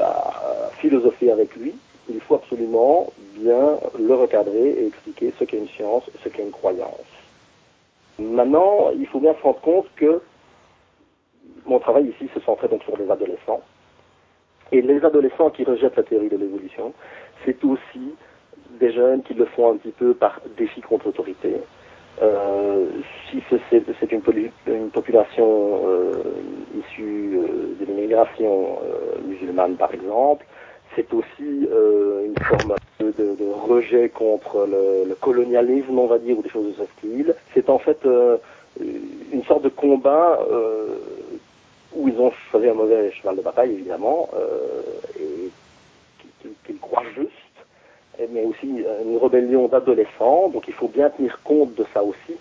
à, 0.00 0.70
philosopher 0.78 1.30
avec 1.30 1.54
lui. 1.56 1.74
Il 2.08 2.20
faut 2.20 2.36
absolument 2.36 3.12
bien 3.34 3.78
le 3.98 4.14
recadrer 4.14 4.70
et 4.70 4.86
expliquer 4.86 5.32
ce 5.38 5.44
qu'est 5.44 5.58
une 5.58 5.68
science, 5.68 6.04
ce 6.22 6.28
qu'est 6.28 6.42
une 6.42 6.50
croyance. 6.50 7.06
Maintenant, 8.18 8.90
il 8.96 9.06
faut 9.06 9.20
bien 9.20 9.34
se 9.34 9.42
rendre 9.42 9.60
compte 9.60 9.86
que 9.96 10.20
mon 11.66 11.78
travail 11.78 12.06
ici 12.08 12.28
se 12.34 12.40
centrait 12.40 12.68
donc 12.68 12.82
sur 12.82 12.96
les 12.96 13.10
adolescents. 13.10 13.60
Et 14.72 14.82
les 14.82 15.04
adolescents 15.04 15.50
qui 15.50 15.64
rejettent 15.64 15.96
la 15.96 16.02
théorie 16.02 16.28
de 16.28 16.36
l'évolution, 16.36 16.92
c'est 17.44 17.62
aussi 17.64 18.14
des 18.80 18.92
jeunes 18.92 19.22
qui 19.22 19.34
le 19.34 19.44
font 19.46 19.72
un 19.72 19.76
petit 19.76 19.92
peu 19.92 20.14
par 20.14 20.40
défi 20.56 20.80
contre 20.80 21.06
autorité. 21.06 21.56
Euh, 22.20 22.86
si 23.30 23.42
c'est 23.50 24.12
une, 24.12 24.90
population 24.90 25.80
euh, 25.86 26.12
issue 26.76 27.38
euh, 27.38 27.76
de 27.78 27.84
l'immigration 27.86 28.78
musulmane, 29.24 29.76
par 29.76 29.94
exemple, 29.94 30.44
c'est 30.94 31.12
aussi 31.12 31.68
euh, 31.70 32.26
une 32.26 32.44
forme 32.44 32.74
de, 33.00 33.36
rejet 33.68 34.08
contre 34.08 34.66
le, 34.66 35.14
colonialisme, 35.14 35.98
on 35.98 36.06
va 36.06 36.18
dire, 36.18 36.38
ou 36.38 36.42
des 36.42 36.48
choses 36.48 36.66
de 36.68 36.84
ce 36.84 36.90
style. 36.98 37.34
C'est 37.54 37.68
en 37.70 37.78
fait 37.78 37.98
une 39.32 39.44
sorte 39.44 39.62
de 39.62 39.68
combat 39.68 40.40
où 41.94 42.08
ils 42.08 42.18
ont 42.18 42.32
choisi 42.50 42.68
un 42.68 42.74
mauvais 42.74 43.10
cheval 43.12 43.36
de 43.36 43.42
bataille, 43.42 43.72
évidemment, 43.72 44.28
et 45.18 45.50
qu'ils 46.64 46.78
croient 46.78 47.04
juste 47.14 47.32
mais 48.30 48.44
aussi 48.44 48.84
une 49.04 49.18
rébellion 49.18 49.68
d'adolescents, 49.68 50.48
donc 50.48 50.66
il 50.66 50.74
faut 50.74 50.88
bien 50.88 51.10
tenir 51.10 51.40
compte 51.42 51.74
de 51.74 51.84
ça 51.94 52.02
aussi, 52.02 52.36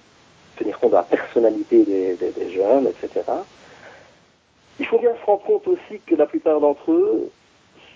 tenir 0.57 0.79
compte 0.79 0.91
de 0.91 0.95
la 0.95 1.03
personnalité 1.03 1.83
des, 1.85 2.51
jeunes, 2.51 2.87
etc. 2.87 3.23
Il 4.79 4.85
faut 4.87 4.99
bien 4.99 5.13
se 5.19 5.25
rendre 5.25 5.43
compte 5.43 5.67
aussi 5.67 5.99
que 6.05 6.15
la 6.15 6.25
plupart 6.25 6.59
d'entre 6.59 6.91
eux, 6.91 7.29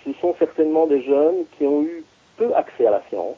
ce 0.06 0.12
sont 0.20 0.36
certainement 0.40 0.88
des 0.88 1.02
jeunes 1.04 1.46
qui 1.58 1.66
ont 1.66 1.84
eu 1.84 2.04
peu 2.38 2.54
accès 2.56 2.86
à 2.86 2.92
la 2.92 3.04
science, 3.10 3.38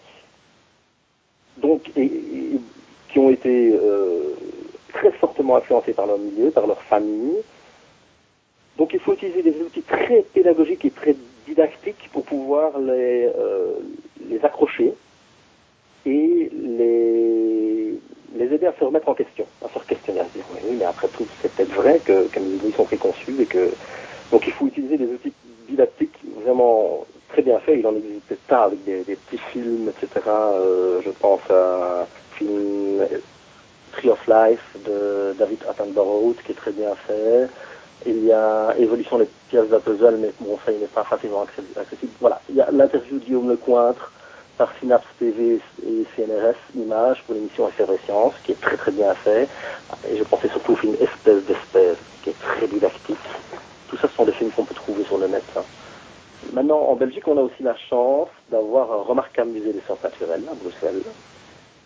donc 1.57 1.81
qui 1.83 3.19
ont 3.19 3.29
été 3.29 3.71
euh, 3.73 4.33
très 4.93 5.11
fortement 5.11 5.57
influencés 5.57 5.93
par 5.93 6.05
leur 6.05 6.17
milieu, 6.17 6.51
par 6.51 6.67
leur 6.67 6.81
famille. 6.83 7.37
Donc 8.77 8.93
il 8.93 8.99
faut 8.99 9.13
utiliser 9.13 9.43
des 9.43 9.59
outils 9.61 9.83
très 9.83 10.23
pédagogiques 10.33 10.85
et 10.85 10.91
très 10.91 11.15
didactiques 11.45 12.09
pour 12.11 12.23
pouvoir 12.23 12.79
les, 12.79 13.29
euh, 13.37 13.73
les 14.29 14.43
accrocher 14.43 14.93
et 16.05 16.49
les, 16.51 17.93
les 18.35 18.53
aider 18.53 18.65
à 18.65 18.73
se 18.73 18.83
remettre 18.83 19.09
en 19.09 19.13
question, 19.13 19.45
à 19.63 19.69
se 19.69 19.85
questionner, 19.85 20.21
à 20.21 20.25
se 20.25 20.33
dire 20.33 20.45
oui, 20.53 20.75
mais 20.77 20.85
après 20.85 21.07
tout, 21.09 21.25
c'est 21.41 21.51
peut-être 21.51 21.73
vrai 21.73 21.99
que, 22.03 22.27
nos 22.39 22.55
idées 22.55 22.71
sont 22.75 22.85
préconçues 22.85 23.41
et 23.41 23.45
que 23.45 23.71
donc 24.31 24.45
il 24.47 24.53
faut 24.53 24.67
utiliser 24.67 24.97
des 24.97 25.05
outils 25.05 25.33
didactiques 25.67 26.12
vraiment 26.43 27.05
très 27.29 27.41
bien 27.41 27.59
faits. 27.59 27.77
Il 27.79 27.87
en 27.87 27.95
existe 27.95 28.35
tas 28.47 28.63
avec 28.63 28.83
des, 28.83 29.03
petits 29.03 29.41
films, 29.51 29.89
etc. 29.89 30.21
Euh, 30.27 31.01
je 31.03 31.09
pense 31.09 31.41
à 31.49 32.07
film 32.35 33.01
Tree 33.93 34.09
of 34.09 34.25
Life 34.27 34.75
de 34.85 35.33
David 35.37 35.59
Attenborough 35.69 36.35
qui 36.45 36.51
est 36.51 36.55
très 36.55 36.71
bien 36.71 36.93
fait. 37.07 37.47
Il 38.05 38.25
y 38.25 38.31
a 38.31 38.75
Évolution 38.77 39.17
des 39.17 39.27
pièces 39.49 39.69
de 39.69 39.77
puzzle, 39.77 40.17
mais 40.19 40.31
bon, 40.41 40.57
ça, 40.65 40.71
il 40.71 40.79
n'est 40.79 40.87
pas 40.87 41.03
facilement 41.03 41.45
accessible. 41.77 42.11
Voilà. 42.19 42.41
Il 42.49 42.55
y 42.55 42.61
a 42.61 42.69
l'interview 42.71 43.17
de 43.17 43.23
Guillaume 43.23 43.49
Lecointre 43.49 44.11
par 44.57 44.71
Synapse 44.79 45.07
TV 45.19 45.59
et 45.85 46.05
CNRS 46.15 46.55
Images 46.75 47.23
pour 47.25 47.35
l'émission 47.35 47.67
Effervescence, 47.67 48.33
qui 48.43 48.51
est 48.51 48.61
très 48.61 48.77
très 48.77 48.91
bien 48.91 49.13
fait. 49.15 49.47
Et 50.11 50.17
je 50.17 50.23
pensais 50.23 50.49
surtout 50.49 50.73
au 50.73 50.75
film 50.75 50.95
Espèce 50.99 51.43
d'espèce, 51.45 51.97
qui 52.23 52.31
est 52.31 52.39
très 52.41 52.67
didactique. 52.67 53.17
Tout 53.89 53.97
ça, 53.97 54.07
ce 54.09 54.15
sont 54.15 54.25
des 54.25 54.33
films 54.33 54.51
qu'on 54.51 54.65
peut 54.65 54.75
trouver 54.75 55.03
sur 55.05 55.17
le 55.17 55.27
net. 55.27 55.43
Hein. 55.55 55.63
Maintenant, 56.53 56.81
en 56.81 56.95
Belgique, 56.95 57.27
on 57.27 57.37
a 57.37 57.41
aussi 57.41 57.63
la 57.63 57.75
chance 57.89 58.29
d'avoir 58.51 58.91
un 58.91 59.01
remarquable 59.01 59.49
musée 59.49 59.73
des 59.73 59.81
sciences 59.81 60.03
naturelles 60.03 60.47
à 60.47 60.53
Bruxelles, 60.53 61.03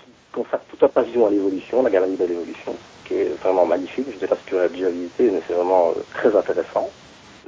qui 0.03 0.11
consacre 0.33 0.65
toute 0.67 0.83
un 0.83 0.89
pavillon 0.89 1.25
à 1.25 1.29
l'évolution, 1.29 1.81
la 1.83 1.89
galerie 1.89 2.17
de 2.17 2.25
l'évolution 2.25 2.77
qui 3.05 3.13
est 3.13 3.29
vraiment 3.41 3.65
magnifique. 3.65 4.07
Je 4.09 4.15
ne 4.15 4.19
sais 4.19 4.27
pas 4.27 4.35
si 4.35 4.45
tu 4.45 4.57
as 4.59 4.67
déjà 4.67 4.89
visité, 4.89 5.31
mais 5.31 5.41
c'est 5.47 5.53
vraiment 5.53 5.91
euh, 5.91 6.03
très 6.11 6.35
intéressant. 6.35 6.91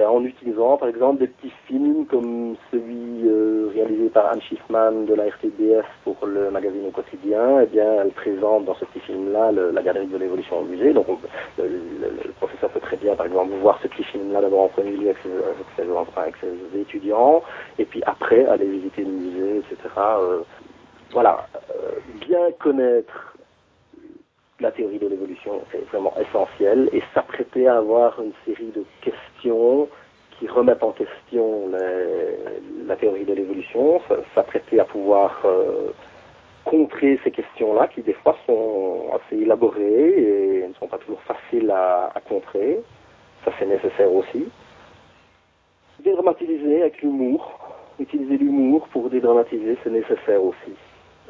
En 0.08 0.24
utilisant 0.24 0.78
par 0.78 0.88
exemple 0.88 1.20
des 1.20 1.28
petits 1.28 1.52
films 1.68 2.06
comme 2.06 2.56
celui 2.72 3.28
euh, 3.28 3.70
réalisé 3.74 4.10
par 4.10 4.32
Anne 4.32 4.42
Schiffman 4.42 5.06
de 5.06 5.14
la 5.14 5.26
RTBF 5.26 5.86
pour 6.06 6.16
le 6.26 6.50
magazine 6.52 6.86
au 6.88 6.92
quotidien, 6.92 7.62
eh 7.62 7.66
bien 7.66 8.02
elle 8.02 8.12
présente 8.12 8.66
dans 8.66 8.76
ce 8.76 8.86
petit 8.86 9.00
film-là 9.02 9.52
la 9.52 9.82
galerie 9.82 10.08
de 10.08 10.18
l'évolution 10.18 10.60
au 10.60 10.64
musée. 10.64 10.94
Donc 10.94 11.08
on, 11.10 11.18
le, 11.58 12.32
professeur 12.38 12.70
peut 12.70 12.80
très 12.80 12.96
bien 12.98 13.16
par 13.16 13.26
exemple 13.26 13.52
voir 13.62 13.78
ce 13.84 13.88
petit 13.88 14.04
film-là 14.04 14.42
d'abord 14.42 14.62
en 14.62 14.68
premier 14.70 14.92
lieu 14.92 15.10
avec 15.10 16.36
ses, 16.42 16.80
étudiants, 16.80 17.44
et 17.78 17.86
puis 17.86 18.02
après 18.06 18.46
aller 18.46 18.66
visiter 18.66 19.04
le 19.04 19.12
musée, 19.12 19.58
etc. 19.58 19.90
Euh, 19.98 20.40
voilà, 21.12 21.48
euh, 21.72 21.92
bien 22.26 22.52
connaître 22.60 23.36
la 24.60 24.72
théorie 24.72 25.00
de 25.00 25.08
l'évolution 25.08 25.62
est 25.74 25.90
vraiment 25.92 26.14
essentielle 26.20 26.90
et 26.92 27.02
s'apprêter 27.14 27.68
à 27.68 27.78
avoir 27.78 28.22
une 28.22 28.34
série 28.46 28.72
de 28.72 28.84
questions 29.02 29.88
qui 30.38 30.48
remettent 30.48 30.84
en 30.84 30.92
question 30.92 31.72
la 32.86 32.96
théorie 32.96 33.26
de 33.26 33.34
l'évolution, 33.34 34.02
s'apprêter 34.34 34.80
à 34.80 34.86
pouvoir 34.86 35.42
euh, 35.46 35.92
contrer 36.66 37.20
ces 37.24 37.32
questions-là 37.32 37.88
qui 37.88 38.02
des 38.02 38.14
fois 38.14 38.38
sont 38.46 39.12
assez 39.14 39.42
élaborées 39.42 40.62
et 40.62 40.68
ne 40.68 40.74
sont 40.74 40.88
pas 40.88 40.98
toujours 40.98 41.22
faciles 41.22 41.70
à, 41.72 42.12
à 42.16 42.22
contrer. 42.22 42.80
Ça 43.44 43.52
c'est 43.60 43.66
nécessaire 43.66 44.12
aussi. 44.12 44.48
Dédramatiser 46.04 46.82
avec 46.82 47.02
l'humour, 47.02 47.60
utiliser 48.00 48.38
l'humour 48.38 48.88
pour 48.90 49.10
dédramatiser, 49.10 49.78
c'est 49.84 49.90
nécessaire 49.90 50.42
aussi. 50.42 50.74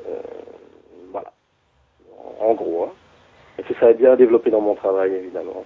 Euh, 0.08 0.22
voilà. 1.12 1.32
En 2.39 2.54
gros. 2.54 2.84
Hein. 2.84 3.09
Et 3.60 3.63
tout 3.63 3.74
ça 3.80 3.91
est 3.91 3.95
bien 3.95 4.15
développé 4.15 4.52
dans 4.52 4.62
mon 4.62 4.74
travail, 4.74 5.13
évidemment. 5.13 5.65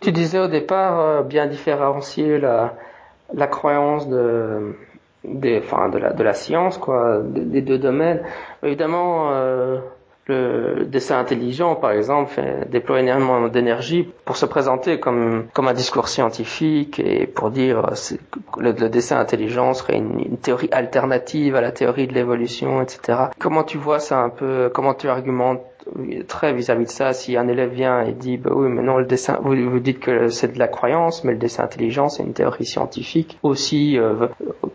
Tu 0.00 0.12
disais 0.12 0.38
au 0.38 0.46
départ 0.46 1.00
euh, 1.00 1.22
bien 1.22 1.46
différencier 1.46 2.38
la, 2.38 2.74
la 3.32 3.46
croyance 3.48 4.08
de, 4.08 4.76
des, 5.24 5.58
enfin, 5.58 5.88
de, 5.88 5.98
la, 5.98 6.12
de 6.12 6.22
la 6.22 6.34
science, 6.34 6.78
quoi, 6.78 7.20
des, 7.24 7.62
deux 7.62 7.78
domaines. 7.78 8.22
Évidemment, 8.62 9.32
euh, 9.32 9.78
le 10.26 10.84
dessin 10.84 11.18
intelligent, 11.18 11.74
par 11.74 11.90
exemple, 11.90 12.40
déploie 12.70 13.00
énormément 13.00 13.48
d'énergie 13.48 14.08
pour 14.24 14.36
se 14.36 14.46
présenter 14.46 15.00
comme, 15.00 15.46
comme 15.52 15.66
un 15.66 15.74
discours 15.74 16.06
scientifique 16.06 17.00
et 17.00 17.26
pour 17.26 17.50
dire 17.50 17.90
que 18.52 18.60
le, 18.60 18.70
le 18.70 18.88
dessin 18.88 19.18
intelligent 19.18 19.74
serait 19.74 19.96
une, 19.96 20.20
une, 20.20 20.38
théorie 20.38 20.68
alternative 20.70 21.56
à 21.56 21.60
la 21.60 21.72
théorie 21.72 22.06
de 22.06 22.14
l'évolution, 22.14 22.82
etc. 22.82 23.24
Comment 23.40 23.64
tu 23.64 23.78
vois 23.78 23.98
ça 23.98 24.20
un 24.20 24.30
peu 24.30 24.70
Comment 24.72 24.94
tu 24.94 25.08
argumentes 25.08 25.60
très 26.28 26.52
vis-à-vis 26.52 26.84
-vis 26.84 26.86
de 26.86 26.90
ça 26.90 27.12
Si 27.12 27.36
un 27.36 27.48
élève 27.48 27.70
vient 27.70 28.02
et 28.02 28.12
dit, 28.12 28.36
bah 28.36 28.50
oui, 28.54 28.68
mais 28.68 28.82
non, 28.82 28.98
le 28.98 29.04
dessin, 29.04 29.38
vous, 29.42 29.80
dites 29.80 30.00
que 30.00 30.28
c'est 30.28 30.52
de 30.52 30.58
la 30.58 30.68
croyance, 30.68 31.24
mais 31.24 31.32
le 31.32 31.38
dessin 31.38 31.64
intelligent, 31.64 32.08
c'est 32.08 32.22
une 32.22 32.32
théorie 32.32 32.64
scientifique 32.64 33.38
aussi, 33.42 33.98
euh, 33.98 34.26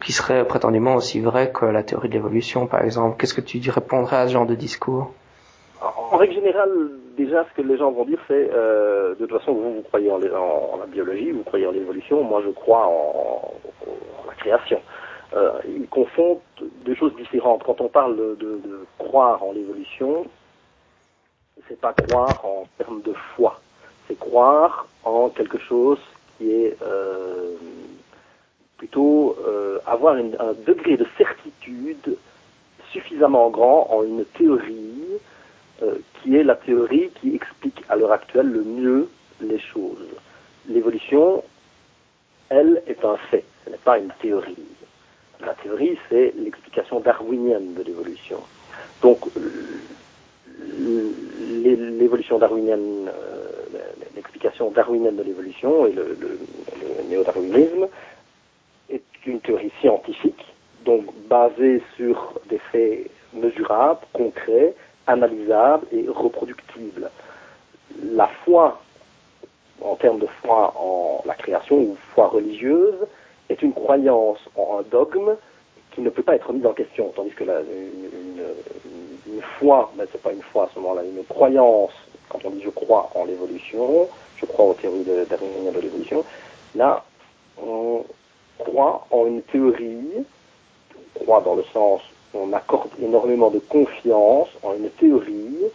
qui 0.03 0.11
serait 0.11 0.45
prétendument 0.45 0.95
aussi 0.95 1.19
vraie 1.19 1.51
que 1.51 1.65
la 1.65 1.83
théorie 1.83 2.09
de 2.09 2.13
l'évolution, 2.13 2.67
par 2.67 2.83
exemple. 2.83 3.17
Qu'est-ce 3.17 3.33
que 3.33 3.41
tu 3.41 3.59
répondrais 3.69 4.17
à 4.17 4.27
ce 4.27 4.33
genre 4.33 4.45
de 4.45 4.55
discours? 4.55 5.11
En 5.81 6.17
règle 6.17 6.33
générale, 6.33 6.91
déjà, 7.17 7.45
ce 7.45 7.61
que 7.61 7.65
les 7.65 7.77
gens 7.77 7.91
vont 7.91 8.05
dire, 8.05 8.19
c'est 8.27 8.49
euh, 8.53 9.15
de 9.15 9.25
toute 9.25 9.39
façon, 9.39 9.53
vous, 9.53 9.75
vous 9.75 9.81
croyez 9.83 10.11
en, 10.11 10.17
la 10.17 10.85
biologie, 10.87 11.31
vous 11.31 11.43
croyez 11.43 11.67
en 11.67 11.71
l'évolution, 11.71 12.23
moi, 12.23 12.41
je 12.45 12.51
crois 12.51 12.85
en, 12.87 13.53
la 14.27 14.33
création. 14.35 14.79
Euh, 15.35 15.51
ils 15.67 15.87
confondent 15.87 16.39
deux 16.85 16.95
choses 16.95 17.15
différentes. 17.15 17.63
Quand 17.63 17.81
on 17.81 17.87
parle 17.87 18.15
de 18.17 18.59
croire 18.97 19.43
en 19.43 19.51
l'évolution, 19.51 20.25
c'est 21.67 21.79
pas 21.79 21.93
croire 21.93 22.43
en 22.45 22.67
termes 22.77 23.01
de 23.01 23.13
foi, 23.35 23.59
c'est 24.07 24.17
croire 24.17 24.87
en 25.03 25.29
quelque 25.29 25.59
chose 25.59 25.99
qui 26.37 26.51
est 26.51 26.77
euh, 26.81 27.55
plutôt 28.77 29.35
euh, 29.45 29.79
avoir 29.85 30.15
un 30.15 30.53
degré 30.65 30.97
de 30.97 31.05
certitude 31.17 32.17
suffisamment 32.91 33.49
grand 33.49 33.87
en 33.91 34.03
une 34.03 34.25
théorie 34.25 35.19
euh, 35.83 35.95
qui 36.15 36.35
est 36.35 36.43
la 36.43 36.55
théorie 36.55 37.09
qui 37.21 37.35
explique 37.35 37.83
à 37.89 37.95
l'heure 37.95 38.11
actuelle 38.11 38.47
le 38.47 38.63
mieux 38.63 39.09
les 39.41 39.59
choses. 39.59 40.07
L'évolution 40.67 41.43
elle, 42.49 42.81
est 42.87 43.03
un 43.05 43.15
fait, 43.15 43.45
ce 43.63 43.69
n'est 43.69 43.77
pas 43.77 43.99
une 43.99 44.11
théorie. 44.21 44.57
La 45.39 45.53
théorie, 45.53 45.97
c'est 46.09 46.33
l'explication 46.35 46.99
darwinienne 46.99 47.75
de 47.75 47.83
l'évolution. 47.83 48.39
Donc, 49.01 49.19
l'évolution 51.63 52.39
darwinienne, 52.39 53.07
euh, 53.07 53.69
l'explication 54.15 54.71
darwinienne 54.71 55.15
de 55.15 55.23
l'évolution 55.23 55.85
et 55.85 55.91
le, 55.91 56.17
le, 56.19 56.39
le 56.97 57.09
néo-darwinisme 57.09 57.87
est 58.89 59.03
une 59.25 59.39
théorie 59.41 59.71
scientifique, 59.81 60.45
donc 60.85 61.05
basée 61.27 61.81
sur 61.95 62.39
des 62.49 62.59
faits 62.71 63.09
mesurables, 63.33 64.01
concrets, 64.13 64.73
analysables 65.07 65.85
et 65.91 66.05
reproductibles. 66.07 67.09
La 68.13 68.27
foi, 68.45 68.81
en 69.81 69.95
termes 69.95 70.19
de 70.19 70.27
foi 70.41 70.73
en 70.77 71.21
la 71.25 71.33
création 71.33 71.77
ou 71.77 71.97
foi 72.13 72.27
religieuse, 72.27 72.95
est 73.49 73.61
une 73.61 73.73
croyance 73.73 74.39
en 74.55 74.79
un 74.79 74.83
dogme 74.89 75.35
ne 76.03 76.09
peut 76.09 76.23
pas 76.23 76.35
être 76.35 76.51
mise 76.53 76.65
en 76.65 76.73
question, 76.73 77.11
tandis 77.15 77.31
que 77.31 77.43
la, 77.43 77.61
une, 77.61 78.09
une, 78.13 79.35
une, 79.35 79.41
foi, 79.59 79.91
pas 80.23 80.31
une 80.31 80.41
foi 80.41 80.65
à 80.65 80.69
ce 80.73 80.79
moment-là, 80.79 81.03
une 81.03 81.23
croyance, 81.25 81.91
quand 82.29 82.39
on 82.45 82.51
dit 82.51 82.61
je 82.63 82.69
crois 82.69 83.09
en 83.15 83.25
l'évolution, 83.25 84.07
je 84.37 84.45
crois 84.45 84.65
aux 84.65 84.73
théories 84.73 85.03
de, 85.03 85.25
de, 85.25 85.71
de 85.71 85.79
l'évolution, 85.79 86.23
là, 86.75 87.03
on 87.61 88.03
croit 88.59 89.05
en 89.11 89.25
une 89.25 89.41
théorie, 89.41 90.25
on 91.15 91.23
croit 91.23 91.41
dans 91.41 91.55
le 91.55 91.63
sens 91.73 92.01
où 92.33 92.39
on 92.39 92.53
accorde 92.53 92.89
énormément 93.01 93.49
de 93.49 93.59
confiance 93.59 94.49
en 94.63 94.73
une 94.73 94.89
théorie 94.91 95.65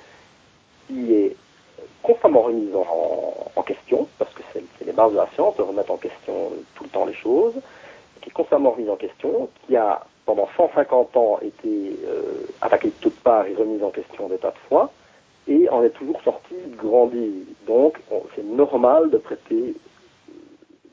qui 0.87 1.13
est 1.13 1.37
constamment 2.03 2.43
remise 2.43 2.75
en, 2.75 3.51
en 3.57 3.63
question, 3.63 4.07
parce 4.19 4.33
que 4.35 4.43
c'est 4.53 4.85
les 4.85 4.93
bases 4.93 5.13
de 5.13 5.17
la 5.17 5.29
science, 5.35 5.57
de 5.57 5.63
remettre 5.63 5.91
en 5.91 5.97
question 5.97 6.53
tout 6.75 6.85
le 6.85 6.91
temps 6.91 7.07
les 7.07 7.15
choses, 7.15 7.55
qui 8.21 8.29
est 8.29 8.33
constamment 8.33 8.71
remise 8.71 8.91
en 8.91 8.97
question, 8.97 9.49
qui 9.67 9.77
a 9.77 10.05
pendant 10.27 10.49
150 10.57 11.17
ans 11.17 11.39
été 11.43 11.99
euh, 12.07 12.47
attaquée 12.61 12.89
de 12.89 12.95
toutes 13.01 13.19
parts 13.21 13.47
et 13.47 13.55
remise 13.55 13.83
en 13.83 13.91
question 13.91 14.29
des 14.29 14.39
tas 14.39 14.51
de 14.51 14.69
fois, 14.69 14.91
et 15.47 15.69
en 15.69 15.83
est 15.83 15.91
toujours 15.91 16.21
sorti 16.23 16.55
grandi. 16.77 17.45
Donc 17.67 17.99
c'est 18.35 18.45
normal 18.45 19.11
de 19.11 19.19
prêter, 19.19 19.75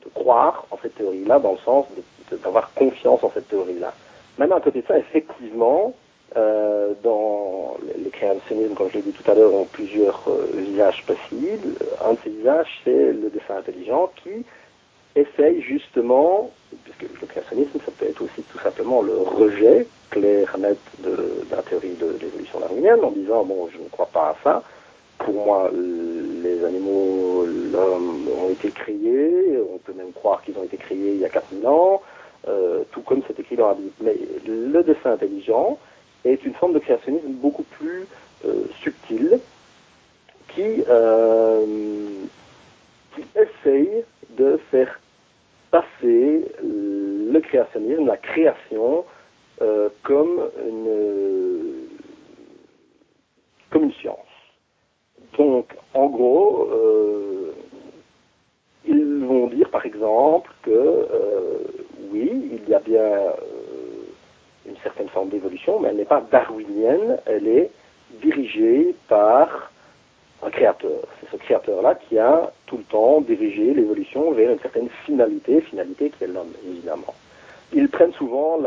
de 0.04 0.08
croire 0.14 0.66
en 0.70 0.78
cette 0.82 0.94
théorie-là, 0.96 1.38
dans 1.38 1.52
le 1.52 1.58
sens 1.58 1.86
d'avoir 2.42 2.72
confiance 2.74 3.22
en 3.24 3.30
cette 3.32 3.48
théorie-là. 3.48 3.92
Même 4.38 4.52
à 4.52 4.60
côté 4.60 4.82
de 4.82 4.86
ça, 4.86 4.98
effectivement, 4.98 5.94
euh, 6.36 6.94
dans 7.02 7.76
les 8.02 8.10
créationnismes, 8.10 8.74
comme 8.74 8.88
je 8.88 8.94
l'ai 8.94 9.02
dit 9.02 9.12
tout 9.12 9.30
à 9.30 9.34
l'heure, 9.34 9.52
ont 9.52 9.66
plusieurs 9.66 10.22
euh, 10.28 10.48
visages 10.56 11.04
possibles. 11.04 11.76
Un 12.02 12.14
de 12.14 12.18
ces 12.24 12.30
visages, 12.30 12.80
c'est 12.84 13.12
le 13.12 13.28
dessin 13.28 13.56
intelligent 13.58 14.10
qui 14.22 14.44
essaye 15.14 15.60
justement, 15.60 16.50
le 17.20 17.26
créationnisme, 17.26 17.78
ça 17.84 17.92
peut 17.98 18.06
être 18.06 18.22
aussi 18.22 18.42
tout 18.42 18.58
simplement 18.58 19.02
le 19.02 19.16
rejet 19.16 19.86
clair, 20.10 20.56
net 20.58 20.78
de, 20.98 21.10
de 21.10 21.56
la 21.56 21.62
théorie 21.62 21.94
de 21.94 22.16
l'évolution 22.20 22.60
darwinienne, 22.60 23.00
en 23.02 23.10
disant, 23.10 23.44
bon, 23.44 23.68
je 23.72 23.78
ne 23.78 23.88
crois 23.88 24.06
pas 24.12 24.30
à 24.30 24.36
ça. 24.44 24.62
Pour 25.18 25.34
moi, 25.34 25.70
les 25.72 26.64
animaux, 26.64 27.46
l'homme 27.46 28.28
ont 28.40 28.50
été 28.50 28.70
créés, 28.70 29.58
on 29.72 29.78
peut 29.78 29.92
même 29.92 30.12
croire 30.12 30.42
qu'ils 30.42 30.58
ont 30.58 30.64
été 30.64 30.76
créés 30.76 31.14
il 31.14 31.20
y 31.20 31.24
a 31.24 31.28
4000 31.28 31.66
ans, 31.66 32.02
euh, 32.48 32.82
tout 32.90 33.02
comme 33.02 33.22
c'est 33.26 33.38
écrit 33.38 33.56
dans 33.56 33.68
la 33.68 33.74
Bible. 33.74 33.92
Mais 34.02 34.16
le 34.46 34.82
dessin 34.82 35.12
intelligent 35.12 35.78
est 36.24 36.44
une 36.44 36.54
forme 36.54 36.72
de 36.72 36.78
créationnisme 36.80 37.28
beaucoup 37.28 37.62
plus 37.62 38.06
euh, 38.44 38.64
subtile, 38.82 39.38
qui, 40.48 40.84
euh, 40.88 41.64
qui 43.14 43.24
essaye 43.36 44.04
de 44.30 44.58
faire 44.70 45.00
passer 45.72 46.44
le 46.62 47.40
créationnisme, 47.40 48.06
la 48.06 48.18
création, 48.18 49.04
euh, 49.60 49.88
comme 50.04 50.48
une 50.68 51.88
comme 53.70 53.84
une 53.84 53.92
science. 53.94 54.18
Donc, 55.38 55.74
en 55.94 56.06
gros, 56.08 56.68
euh, 56.70 57.54
ils 58.86 59.24
vont 59.24 59.46
dire, 59.46 59.70
par 59.70 59.86
exemple, 59.86 60.52
que 60.62 60.70
euh, 60.70 61.58
oui, 62.12 62.30
il 62.52 62.68
y 62.68 62.74
a 62.74 62.80
bien 62.80 63.32
une 64.66 64.76
certaine 64.82 65.08
forme 65.08 65.30
d'évolution, 65.30 65.80
mais 65.80 65.88
elle 65.88 65.96
n'est 65.96 66.04
pas 66.04 66.22
darwinienne, 66.30 67.18
elle 67.24 67.48
est 67.48 67.70
dirigée 68.20 68.94
par 69.08 69.71
un 70.42 70.50
créateur. 70.50 71.00
C'est 71.20 71.30
ce 71.30 71.36
créateur-là 71.36 71.94
qui 71.94 72.18
a 72.18 72.52
tout 72.66 72.78
le 72.78 72.84
temps 72.84 73.20
dirigé 73.20 73.74
l'évolution 73.74 74.32
vers 74.32 74.50
une 74.50 74.58
certaine 74.58 74.88
finalité, 75.04 75.60
finalité 75.60 76.10
qui 76.10 76.24
est 76.24 76.26
l'homme, 76.26 76.52
évidemment. 76.66 77.14
Ils 77.72 77.88
prennent 77.88 78.12
souvent 78.12 78.58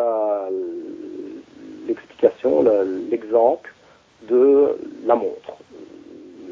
l'explication, 1.88 2.64
l'exemple 3.10 3.74
de 4.24 4.78
la 5.06 5.16
montre. 5.16 5.54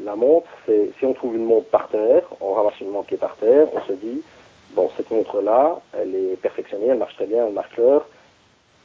La 0.04 0.14
montre, 0.14 0.48
c'est 0.66 0.90
si 0.98 1.06
on 1.06 1.14
trouve 1.14 1.36
une 1.36 1.46
montre 1.46 1.68
par 1.68 1.88
terre, 1.88 2.22
on 2.40 2.52
ramasse 2.52 2.78
une 2.80 2.90
montre 2.90 3.08
qui 3.08 3.14
est 3.14 3.18
par 3.18 3.36
terre, 3.36 3.66
on 3.74 3.80
se 3.88 3.92
dit, 3.94 4.22
bon, 4.74 4.90
cette 4.96 5.10
montre-là, 5.10 5.80
elle 5.98 6.14
est 6.14 6.36
perfectionnée, 6.36 6.88
elle 6.88 6.98
marche 6.98 7.14
très 7.14 7.26
bien, 7.26 7.46
elle 7.46 7.54
marche 7.54 7.74
l'heure, 7.76 8.06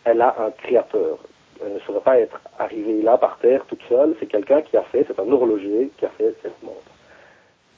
elle 0.06 0.21
a 0.21 0.36
un 0.39 0.52
créateur. 0.52 1.19
Ne 1.62 1.80
saurait 1.80 2.00
pas 2.00 2.19
être 2.19 2.39
arrivée 2.58 3.02
là 3.02 3.17
par 3.17 3.38
terre 3.39 3.65
toute 3.67 3.82
seule, 3.89 4.15
c'est 4.19 4.28
quelqu'un 4.28 4.62
qui 4.62 4.78
a 4.78 4.84
fait, 4.84 5.06
c'est 5.06 5.19
un 5.19 5.30
horloger 5.30 5.91
qui 5.98 6.06
a 6.06 6.10
fait 6.10 6.34
cette 6.41 6.63
montre. 6.63 6.78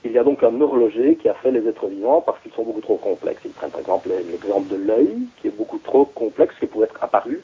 Il 0.04 0.12
y 0.12 0.18
a 0.18 0.24
donc 0.24 0.44
un 0.44 0.60
horloger 0.62 1.16
qui 1.16 1.30
a 1.30 1.34
fait 1.36 1.52
les 1.52 1.68
êtres 1.68 1.88
vivants 1.88 2.22
parce 2.22 2.40
qu'ils 2.42 2.52
sont 2.54 2.64
beaucoup 2.64 2.82
trop 2.82 2.98
complexes. 2.98 3.42
Ils 3.46 3.52
prennent 3.52 3.72
par 3.72 3.80
exemple 3.80 4.10
l'exemple 4.10 4.68
de 4.68 4.76
l'œil, 4.76 5.18
qui 5.38 5.48
est 5.48 5.56
beaucoup 5.58 5.80
trop 5.80 6.06
complexe, 6.06 6.56
qui 6.60 6.68
pourrait 6.68 6.86
être 6.86 7.04
apparu 7.04 7.42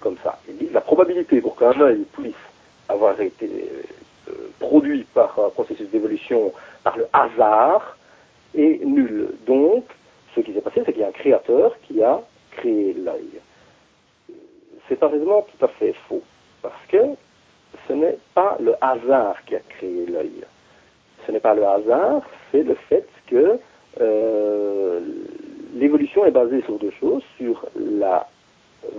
comme 0.00 0.16
ça. 0.22 0.38
Ils 0.48 0.56
disent 0.56 0.72
la 0.72 0.80
probabilité 0.80 1.40
pour 1.40 1.56
qu'un 1.56 1.78
œil 1.80 2.04
puisse 2.12 2.34
avoir 2.88 3.20
été 3.20 3.46
euh, 4.28 4.32
produit 4.58 5.06
par 5.14 5.38
un 5.38 5.50
processus 5.50 5.88
d'évolution 5.90 6.52
par 6.82 6.96
le 6.96 7.06
hasard 7.12 7.96
est 8.54 8.84
nulle. 8.84 9.28
Donc, 9.46 9.84
ce 10.34 10.40
qui 10.40 10.52
s'est 10.52 10.60
passé, 10.60 10.82
c'est 10.84 10.92
qu'il 10.92 11.02
y 11.02 11.04
a 11.04 11.08
un 11.08 11.12
créateur 11.12 11.74
qui 11.86 12.02
a 12.02 12.20
créé 12.52 12.94
l'œil 12.94 13.40
c'est 14.88 15.02
un 15.02 15.08
raisonnement 15.08 15.42
tout 15.42 15.64
à 15.64 15.68
fait 15.68 15.94
faux, 16.08 16.22
parce 16.62 16.86
que 16.88 16.98
ce 17.86 17.92
n'est 17.92 18.18
pas 18.34 18.56
le 18.60 18.74
hasard 18.80 19.36
qui 19.46 19.56
a 19.56 19.60
créé 19.60 20.06
l'œil. 20.06 20.44
Ce 21.26 21.32
n'est 21.32 21.40
pas 21.40 21.54
le 21.54 21.66
hasard, 21.66 22.22
c'est 22.50 22.62
le 22.62 22.74
fait 22.74 23.06
que 23.26 23.58
euh, 24.00 25.00
l'évolution 25.74 26.24
est 26.24 26.30
basée 26.30 26.62
sur 26.62 26.78
deux 26.78 26.92
choses, 27.00 27.22
sur 27.36 27.66
la 27.76 28.26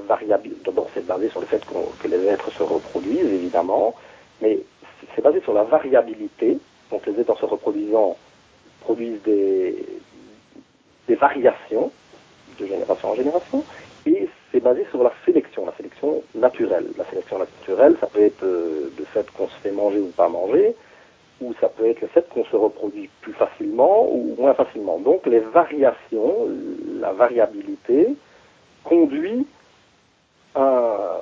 variabilité. 0.07 0.61
D'abord, 0.65 0.87
c'est 0.93 1.05
basé 1.05 1.29
sur 1.29 1.39
le 1.39 1.47
fait 1.47 1.63
que 2.01 2.07
les 2.07 2.25
êtres 2.25 2.51
se 2.51 2.63
reproduisent, 2.63 3.25
évidemment, 3.25 3.95
mais 4.41 4.59
c'est 5.15 5.21
basé 5.21 5.41
sur 5.41 5.53
la 5.53 5.63
variabilité. 5.63 6.57
Donc, 6.91 7.05
les 7.05 7.19
êtres 7.19 7.37
se 7.37 7.45
reproduisant 7.45 8.17
produisent 8.81 9.21
des, 9.23 9.75
variations 11.19 11.91
de 12.59 12.67
génération 12.67 13.09
en 13.09 13.15
génération, 13.15 13.63
c'est 14.59 14.63
basé 14.63 14.85
sur 14.91 15.03
la 15.03 15.11
sélection, 15.25 15.65
la 15.65 15.73
sélection 15.77 16.21
naturelle. 16.35 16.87
La 16.97 17.05
sélection 17.05 17.39
naturelle, 17.39 17.95
ça 17.99 18.07
peut 18.07 18.21
être 18.21 18.43
euh, 18.43 18.89
le 18.97 19.05
fait 19.05 19.25
qu'on 19.31 19.47
se 19.47 19.55
fait 19.61 19.71
manger 19.71 19.99
ou 19.99 20.07
pas 20.07 20.27
manger, 20.27 20.75
ou 21.41 21.53
ça 21.61 21.69
peut 21.69 21.87
être 21.89 22.01
le 22.01 22.07
fait 22.07 22.27
qu'on 22.29 22.43
se 22.43 22.55
reproduit 22.55 23.09
plus 23.21 23.33
facilement 23.33 24.07
ou 24.11 24.35
moins 24.37 24.53
facilement. 24.53 24.99
Donc 24.99 25.25
les 25.27 25.39
variations, 25.39 26.49
la 26.99 27.13
variabilité, 27.13 28.15
conduit 28.83 29.45
à... 30.55 31.21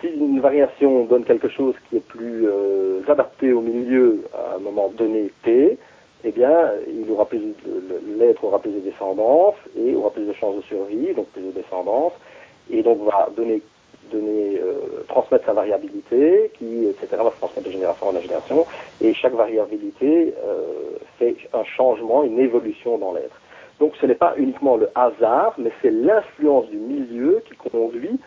Si 0.00 0.08
une 0.08 0.40
variation 0.40 1.04
donne 1.04 1.24
quelque 1.24 1.48
chose 1.48 1.74
qui 1.88 1.96
est 1.96 2.06
plus 2.06 2.46
euh, 2.46 3.00
adapté 3.08 3.52
au 3.52 3.60
milieu 3.60 4.24
à 4.34 4.56
un 4.56 4.58
moment 4.58 4.90
donné 4.90 5.30
T, 5.42 5.78
eh 6.24 6.32
bien, 6.32 6.72
il 6.88 7.10
aura 7.10 7.24
plus 7.24 7.40
l'être 8.18 8.44
aura 8.44 8.58
plus 8.58 8.72
de 8.72 8.80
descendance 8.80 9.54
et 9.78 9.94
aura 9.94 10.10
plus 10.10 10.24
de 10.24 10.32
chances 10.32 10.56
de 10.56 10.62
survie, 10.62 11.14
donc 11.14 11.28
plus 11.28 11.42
de 11.42 11.52
descendance, 11.52 12.12
et 12.70 12.82
donc 12.82 13.02
va 13.04 13.28
donner, 13.36 13.62
donner 14.10 14.60
euh, 14.62 15.04
transmettre 15.08 15.46
sa 15.46 15.52
variabilité, 15.52 16.50
qui, 16.58 16.86
etc., 16.86 17.08
va 17.22 17.30
se 17.30 17.36
transmettre 17.36 17.66
de 17.66 17.72
génération 17.72 18.08
en 18.08 18.20
génération, 18.20 18.66
et 19.00 19.14
chaque 19.14 19.34
variabilité 19.34 20.34
euh, 20.44 20.98
fait 21.18 21.36
un 21.52 21.64
changement, 21.64 22.24
une 22.24 22.38
évolution 22.38 22.98
dans 22.98 23.12
l'être. 23.12 23.40
Donc 23.78 23.92
ce 24.00 24.06
n'est 24.06 24.14
pas 24.14 24.34
uniquement 24.36 24.76
le 24.76 24.88
hasard, 24.94 25.54
mais 25.58 25.70
c'est 25.82 25.90
l'influence 25.90 26.66
du 26.68 26.78
milieu 26.78 27.42
qui 27.46 27.54
conduit 27.56 28.18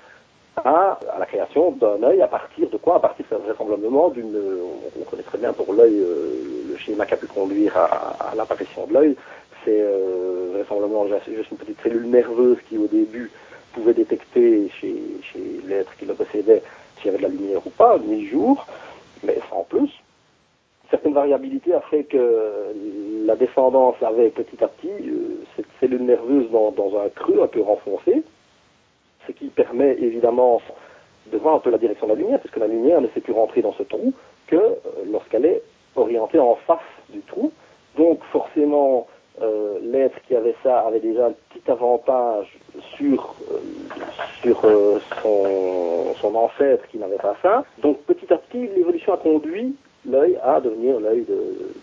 à, 0.64 1.00
à, 1.16 1.20
la 1.20 1.26
création 1.26 1.72
d'un 1.72 2.04
œil 2.04 2.22
à 2.22 2.28
partir 2.28 2.70
de 2.70 2.78
quoi? 2.78 2.98
À 2.98 3.00
partir 3.00 3.26
vraisemblablement 3.32 4.10
d'une. 4.10 4.36
On, 4.36 5.02
on, 5.02 5.04
connaît 5.06 5.24
très 5.24 5.38
bien 5.38 5.54
pour 5.54 5.74
l'œil 5.74 5.96
euh, 5.96 6.70
le 6.70 6.78
schéma 6.78 7.06
qui 7.06 7.14
a 7.14 7.18
pu 7.18 7.28
conduire 7.28 7.76
à, 7.78 8.32
à 8.32 8.36
l'apparition 8.36 8.86
de 8.88 8.94
l'œil. 8.94 9.16
C'est 9.66 9.82
euh, 9.82 10.52
vraisemblablement 10.54 11.08
juste 11.08 11.52
une 11.52 11.58
petite 11.58 11.82
cellule 11.82 12.08
nerveuse 12.10 12.58
qui 12.68 12.78
au 12.78 12.88
début 12.88 13.32
pouvait 13.74 13.94
détecter 13.94 14.70
chez, 14.80 14.96
chez 15.22 15.62
l'être 15.68 15.96
qui 15.98 16.06
le 16.06 16.14
possédait 16.14 16.62
s'il 16.98 17.08
y 17.08 17.10
avait 17.10 17.18
de 17.18 17.24
la 17.24 17.30
lumière 17.30 17.66
ou 17.66 17.70
pas, 17.70 17.98
nuit-jour, 17.98 18.66
mais 19.24 19.38
sans 19.50 19.64
plus. 19.64 19.92
Certaines 20.90 21.14
variabilités 21.14 21.74
a 21.74 21.82
fait 21.82 22.04
que 22.04 22.74
la 23.26 23.36
descendance 23.36 23.96
avait 24.02 24.30
petit 24.30 24.64
à 24.64 24.68
petit, 24.68 24.90
euh, 24.90 25.44
cette 25.56 25.68
cellule 25.80 26.04
nerveuse 26.04 26.50
dans, 26.52 27.00
un 27.00 27.10
creux 27.10 27.42
un 27.44 27.48
peu 27.48 27.62
renfoncé, 27.62 28.24
ce 29.28 29.32
qui 29.32 29.48
permet 29.48 29.96
évidemment 30.00 30.62
de 31.32 31.38
voir 31.38 31.56
un 31.56 31.60
peu 31.60 31.70
la 31.70 31.78
direction 31.78 32.08
de 32.08 32.14
la 32.14 32.20
lumière, 32.20 32.40
puisque 32.40 32.58
la 32.58 32.68
lumière 32.68 33.02
ne 33.02 33.08
fait 33.08 33.22
plus 33.22 33.34
rentrer 33.34 33.62
dans 33.62 33.74
ce 33.74 33.84
trou 33.84 34.14
que 34.48 34.56
euh, 34.56 34.80
lorsqu'elle 35.12 35.46
est 35.46 35.62
orientée 35.96 36.40
en 36.40 36.56
face 36.56 36.80
du 37.10 37.22
trou. 37.22 37.52
Donc 37.96 38.24
forcément, 38.32 39.08
euh, 39.42 39.80
l'être 39.82 40.22
qui 40.28 40.36
avait 40.36 40.56
ça 40.64 40.80
avait 40.80 41.00
déjà 41.00 41.28
un 41.28 41.34
petit 41.50 41.72
avantage 41.72 42.48
sur, 42.98 43.36
euh, 43.52 43.60
sur 44.42 44.66
euh, 44.66 45.00
son, 46.20 46.36
ancêtre 46.36 46.86
qui 46.90 46.98
n'avait 46.98 47.16
pas 47.16 47.38
ça. 47.42 47.64
Donc 47.82 48.00
petit 48.04 48.32
à 48.34 48.38
petit, 48.38 48.68
l'évolution 48.76 49.14
a 49.14 49.18
conduit 49.18 49.76
l'œil 50.06 50.38
à 50.44 50.60
devenir 50.60 51.00
l'œil 51.00 51.24
de 51.24 51.74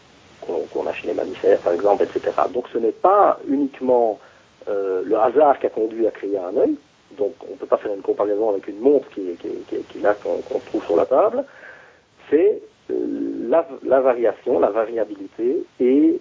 qu'on 0.72 0.86
a 0.86 0.92
chez 0.92 1.08
les 1.08 1.14
mammifères, 1.14 1.58
par 1.60 1.72
exemple, 1.72 2.04
etc. 2.04 2.30
Donc 2.52 2.66
ce 2.72 2.78
n'est 2.78 2.92
pas 2.92 3.38
uniquement 3.48 4.20
le 4.68 5.16
hasard 5.16 5.58
qui 5.58 5.66
a 5.66 5.70
conduit 5.70 6.06
à 6.06 6.10
créer 6.10 6.38
un 6.38 6.56
œil. 6.56 6.76
Donc 7.18 7.32
on 7.48 7.52
ne 7.52 7.56
peut 7.56 7.66
pas 7.66 7.78
faire 7.78 7.92
une 7.92 8.02
comparaison 8.02 8.50
avec 8.50 8.68
une 8.68 8.78
montre 8.78 9.08
qui, 9.08 9.22
qui 9.36 9.98
là 9.98 10.14
qu'on 10.14 10.58
trouve 10.60 10.84
sur 10.84 10.94
la 10.94 11.06
table. 11.06 11.44
C'est 12.30 12.60
la, 13.48 14.00
variation, 14.00 14.60
la 14.60 14.70
variabilité 14.70 15.64
et 15.80 16.18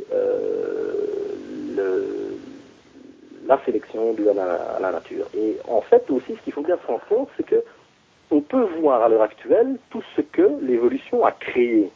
la 3.46 3.60
sélection 3.66 4.14
due 4.14 4.30
à 4.30 4.34
la, 4.34 4.92
nature. 4.92 5.28
Et 5.36 5.58
en 5.68 5.82
fait 5.82 6.10
aussi, 6.10 6.36
ce 6.36 6.42
qu'il 6.42 6.54
faut 6.54 6.62
bien 6.62 6.78
se 6.78 6.88
rendre 6.88 7.06
compte, 7.08 7.30
c'est 7.38 7.46
que 7.46 7.64
on 8.32 8.42
peut 8.42 8.64
voir 8.80 9.04
à 9.04 9.10
l'heure 9.10 9.22
actuelle 9.22 9.78
tout 9.92 10.04
ce 10.16 10.22
que 10.22 10.60
l'évolution 10.62 11.26
a 11.26 11.32
créé. 11.32 11.92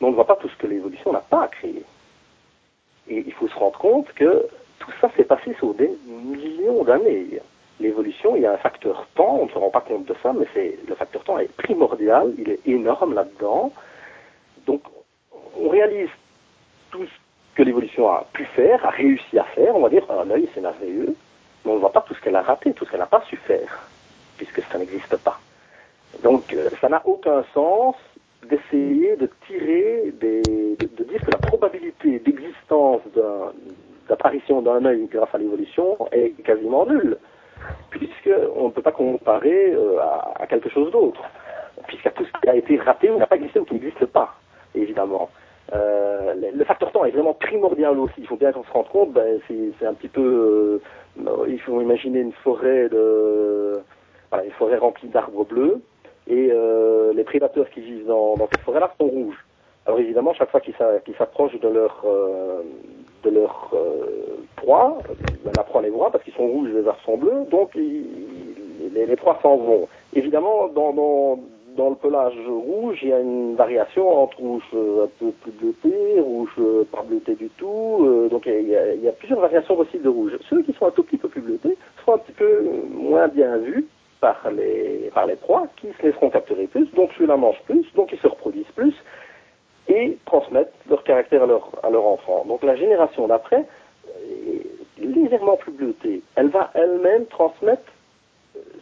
Mais 0.00 0.06
on 0.06 0.10
ne 0.10 0.16
voit 0.16 0.26
pas 0.26 0.36
tout 0.36 0.48
ce 0.48 0.56
que 0.56 0.66
l'évolution 0.66 1.12
n'a 1.12 1.20
pas 1.20 1.46
créé. 1.48 1.82
Et 3.08 3.24
il 3.24 3.32
faut 3.32 3.48
se 3.48 3.54
rendre 3.54 3.78
compte 3.78 4.12
que 4.14 4.46
tout 4.78 4.90
ça 5.00 5.10
s'est 5.16 5.24
passé 5.24 5.54
sur 5.58 5.74
des 5.74 5.90
millions 6.08 6.82
d'années. 6.82 7.40
L'évolution, 7.78 8.36
il 8.36 8.42
y 8.42 8.46
a 8.46 8.52
un 8.52 8.58
facteur 8.58 9.06
temps, 9.14 9.38
on 9.40 9.46
ne 9.46 9.50
se 9.50 9.58
rend 9.58 9.70
pas 9.70 9.80
compte 9.80 10.06
de 10.06 10.14
ça, 10.22 10.32
mais 10.32 10.46
c'est 10.54 10.78
le 10.88 10.94
facteur 10.94 11.22
temps 11.24 11.38
est 11.38 11.52
primordial, 11.56 12.32
il 12.38 12.50
est 12.50 12.66
énorme 12.66 13.14
là-dedans. 13.14 13.72
Donc, 14.66 14.82
on 15.56 15.68
réalise 15.68 16.10
tout 16.90 17.06
que 17.54 17.62
l'évolution 17.62 18.10
a 18.10 18.26
pu 18.32 18.44
faire, 18.56 18.84
a 18.84 18.90
réussi 18.90 19.38
à 19.38 19.44
faire, 19.44 19.76
on 19.76 19.80
va 19.80 19.88
dire, 19.88 20.04
un 20.10 20.30
œil, 20.30 20.48
c'est 20.54 20.60
merveilleux, 20.60 21.14
mais 21.64 21.70
on 21.70 21.74
ne 21.74 21.80
voit 21.80 21.92
pas 21.92 22.00
tout 22.02 22.14
ce 22.14 22.20
qu'elle 22.20 22.36
a 22.36 22.42
raté, 22.42 22.72
tout 22.72 22.84
ce 22.84 22.90
qu'elle 22.90 23.00
n'a 23.00 23.06
pas 23.06 23.22
su 23.28 23.36
faire, 23.36 23.86
puisque 24.36 24.62
ça 24.62 24.78
n'existe 24.78 25.16
pas. 25.18 25.38
Donc, 26.22 26.52
euh, 26.52 26.68
ça 26.80 26.88
n'a 26.88 27.02
aucun 27.04 27.44
sens 27.54 27.96
d'essayer 28.48 29.16
de 29.16 29.30
tirer 29.46 30.12
des, 30.20 30.42
de, 30.42 31.04
dire 31.04 31.20
que 31.20 31.30
la 31.30 31.38
probabilité 31.38 32.18
d'existence 32.18 33.00
d'apparition 34.08 34.62
d'un 34.62 34.84
œil 34.84 35.06
grâce 35.10 35.32
à 35.32 35.38
l'évolution 35.38 35.96
est 36.10 36.30
quasiment 36.42 36.86
nulle, 36.86 37.16
puisqu'on 37.90 38.66
ne 38.66 38.72
peut 38.72 38.82
pas 38.82 38.92
comparer 38.92 39.72
euh, 39.72 40.00
à, 40.00 40.42
à, 40.42 40.46
quelque 40.46 40.70
chose 40.70 40.90
d'autre, 40.90 41.22
puisqu'il 41.86 42.06
y 42.06 42.08
a 42.08 42.12
tout 42.12 42.24
ce 42.24 42.40
qui 42.40 42.48
a 42.48 42.56
été 42.56 42.76
raté 42.78 43.10
ou 43.10 43.18
n'a 43.18 43.26
pas 43.26 43.36
existé 43.36 43.60
ou 43.60 43.64
qui 43.64 43.74
n'existe 43.74 44.06
pas, 44.06 44.34
évidemment. 44.74 45.30
Euh, 45.74 46.34
le, 46.54 46.64
facteur 46.64 46.92
temps 46.92 47.04
est 47.04 47.10
vraiment 47.10 47.34
primordial 47.34 47.98
aussi. 47.98 48.14
Il 48.18 48.26
faut 48.26 48.36
bien 48.36 48.52
qu'on 48.52 48.64
se 48.64 48.70
rende 48.70 48.88
compte, 48.88 49.12
ben, 49.12 49.40
c'est 49.48 49.86
un 49.86 49.94
petit 49.94 50.08
peu, 50.08 50.80
euh, 51.18 51.46
il 51.48 51.60
faut 51.60 51.80
imaginer 51.80 52.20
une 52.20 52.32
forêt 52.32 52.88
de, 52.88 53.80
voilà, 54.30 54.44
une 54.44 54.52
forêt 54.52 54.76
remplie 54.76 55.08
d'arbres 55.08 55.44
bleus 55.44 55.80
et 56.28 56.50
euh, 56.52 57.12
les 57.14 57.24
prédateurs 57.24 57.68
qui 57.70 57.80
vivent 57.80 58.06
dans, 58.06 58.36
dans 58.36 58.48
cette 58.52 58.62
forêt-là 58.62 58.92
sont 59.00 59.06
rouges. 59.06 59.44
Alors 59.86 59.98
évidemment, 59.98 60.32
chaque 60.34 60.50
fois 60.50 60.60
qu'ils 60.60 60.74
s'approchent 61.18 61.58
de 61.58 61.68
leur 61.68 62.02
euh, 62.04 62.62
de 63.24 63.30
leur 63.30 63.70
euh, 63.72 64.36
proie, 64.56 64.98
ben, 65.44 65.52
la 65.56 65.64
proie 65.64 65.82
les 65.82 65.90
voit 65.90 66.10
parce 66.10 66.22
qu'ils 66.22 66.34
sont 66.34 66.46
rouges, 66.46 66.70
les 66.70 66.86
arbres 66.86 67.00
sont 67.04 67.16
bleus, 67.16 67.44
donc 67.50 67.70
ils, 67.74 68.04
les, 68.92 69.06
les, 69.06 69.16
proies 69.16 69.38
s'en 69.42 69.56
vont. 69.56 69.88
Évidemment, 70.14 70.68
dans, 70.68 70.92
dans, 70.92 71.38
dans 71.76 71.90
le 71.90 71.96
pelage 71.96 72.34
rouge, 72.46 72.98
il 73.02 73.08
y 73.08 73.12
a 73.12 73.20
une 73.20 73.54
variation 73.54 74.22
entre 74.22 74.38
rouge 74.38 74.62
un 74.72 75.08
peu 75.18 75.32
plus 75.42 75.52
bleuté, 75.52 76.20
rouge 76.20 76.54
pas 76.90 77.02
bleuté 77.02 77.34
du 77.34 77.48
tout. 77.50 78.28
donc 78.30 78.46
il 78.46 78.68
y, 78.68 79.08
a, 79.08 79.12
plusieurs 79.12 79.40
variations 79.40 79.76
possibles 79.76 80.04
de 80.04 80.08
rouge. 80.08 80.32
Ceux 80.48 80.62
qui 80.62 80.72
sont 80.74 80.86
un 80.86 80.90
tout 80.90 81.02
petit 81.02 81.16
peu 81.16 81.28
plus 81.28 81.40
bleutés 81.40 81.76
seront 82.00 82.14
un 82.14 82.18
petit 82.18 82.32
peu 82.32 82.64
moins 82.90 83.28
bien 83.28 83.56
vus 83.58 83.86
par 84.20 84.50
les, 84.50 85.10
par 85.14 85.26
les 85.26 85.36
proies 85.36 85.66
qui 85.76 85.88
se 85.98 86.02
laisseront 86.06 86.30
capturer 86.30 86.66
plus, 86.66 86.86
donc 86.94 87.10
ceux-là 87.18 87.36
mangent 87.36 87.62
plus, 87.66 87.84
donc 87.94 88.12
ils 88.12 88.18
se 88.18 88.28
reproduisent 88.28 88.72
plus 88.76 88.94
et 89.88 90.16
transmettent 90.26 90.72
leur 90.88 91.02
caractère 91.04 91.42
à 91.42 91.46
leur, 91.46 91.70
à 91.82 91.90
enfant. 91.90 92.44
Donc 92.46 92.62
la 92.62 92.76
génération 92.76 93.26
d'après, 93.26 93.66
légèrement 94.98 95.56
plus 95.56 95.72
bleutée, 95.72 96.22
elle 96.36 96.48
va 96.48 96.70
elle-même 96.74 97.26
transmettre 97.26 97.82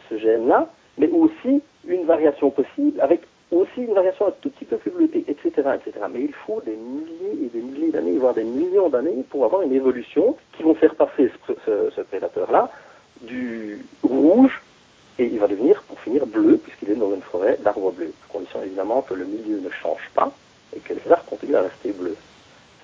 ce 0.09 0.17
gène-là, 0.17 0.67
mais 0.97 1.09
aussi 1.09 1.61
une 1.87 2.05
variation 2.05 2.51
possible 2.51 2.99
avec 3.01 3.21
aussi 3.51 3.81
une 3.81 3.93
variation 3.93 4.27
un 4.27 4.33
tout 4.41 4.49
petit 4.49 4.65
peu 4.65 4.77
plus 4.77 4.91
bleutée, 4.91 5.25
etc., 5.27 5.49
etc. 5.75 6.05
Mais 6.11 6.21
il 6.21 6.33
faut 6.33 6.61
des 6.61 6.75
milliers 6.75 7.45
et 7.45 7.49
des 7.49 7.61
milliers 7.61 7.91
d'années, 7.91 8.17
voire 8.17 8.33
des 8.33 8.43
millions 8.43 8.89
d'années 8.89 9.25
pour 9.29 9.43
avoir 9.45 9.61
une 9.61 9.73
évolution 9.73 10.37
qui 10.55 10.63
vont 10.63 10.73
faire 10.73 10.95
passer 10.95 11.29
ce, 11.47 12.01
prédateur-là 12.01 12.71
du 13.21 13.85
rouge 14.03 14.61
et 15.19 15.25
il 15.25 15.39
va 15.39 15.47
devenir, 15.47 15.83
pour 15.83 15.99
finir, 15.99 16.25
bleu, 16.25 16.57
puisqu'il 16.57 16.91
est 16.91 16.95
dans 16.95 17.13
une 17.13 17.21
forêt 17.21 17.57
d'arbres 17.61 17.91
bleus. 17.91 18.13
À 18.29 18.33
condition 18.33 18.63
évidemment 18.63 19.01
que 19.01 19.13
le 19.13 19.25
milieu 19.25 19.59
ne 19.59 19.69
change 19.69 20.09
pas 20.15 20.31
et 20.75 20.79
que 20.79 20.93
les 20.93 21.11
arbres 21.11 21.25
continuent 21.29 21.55
à 21.55 21.63
rester 21.63 21.91
bleus. 21.91 22.15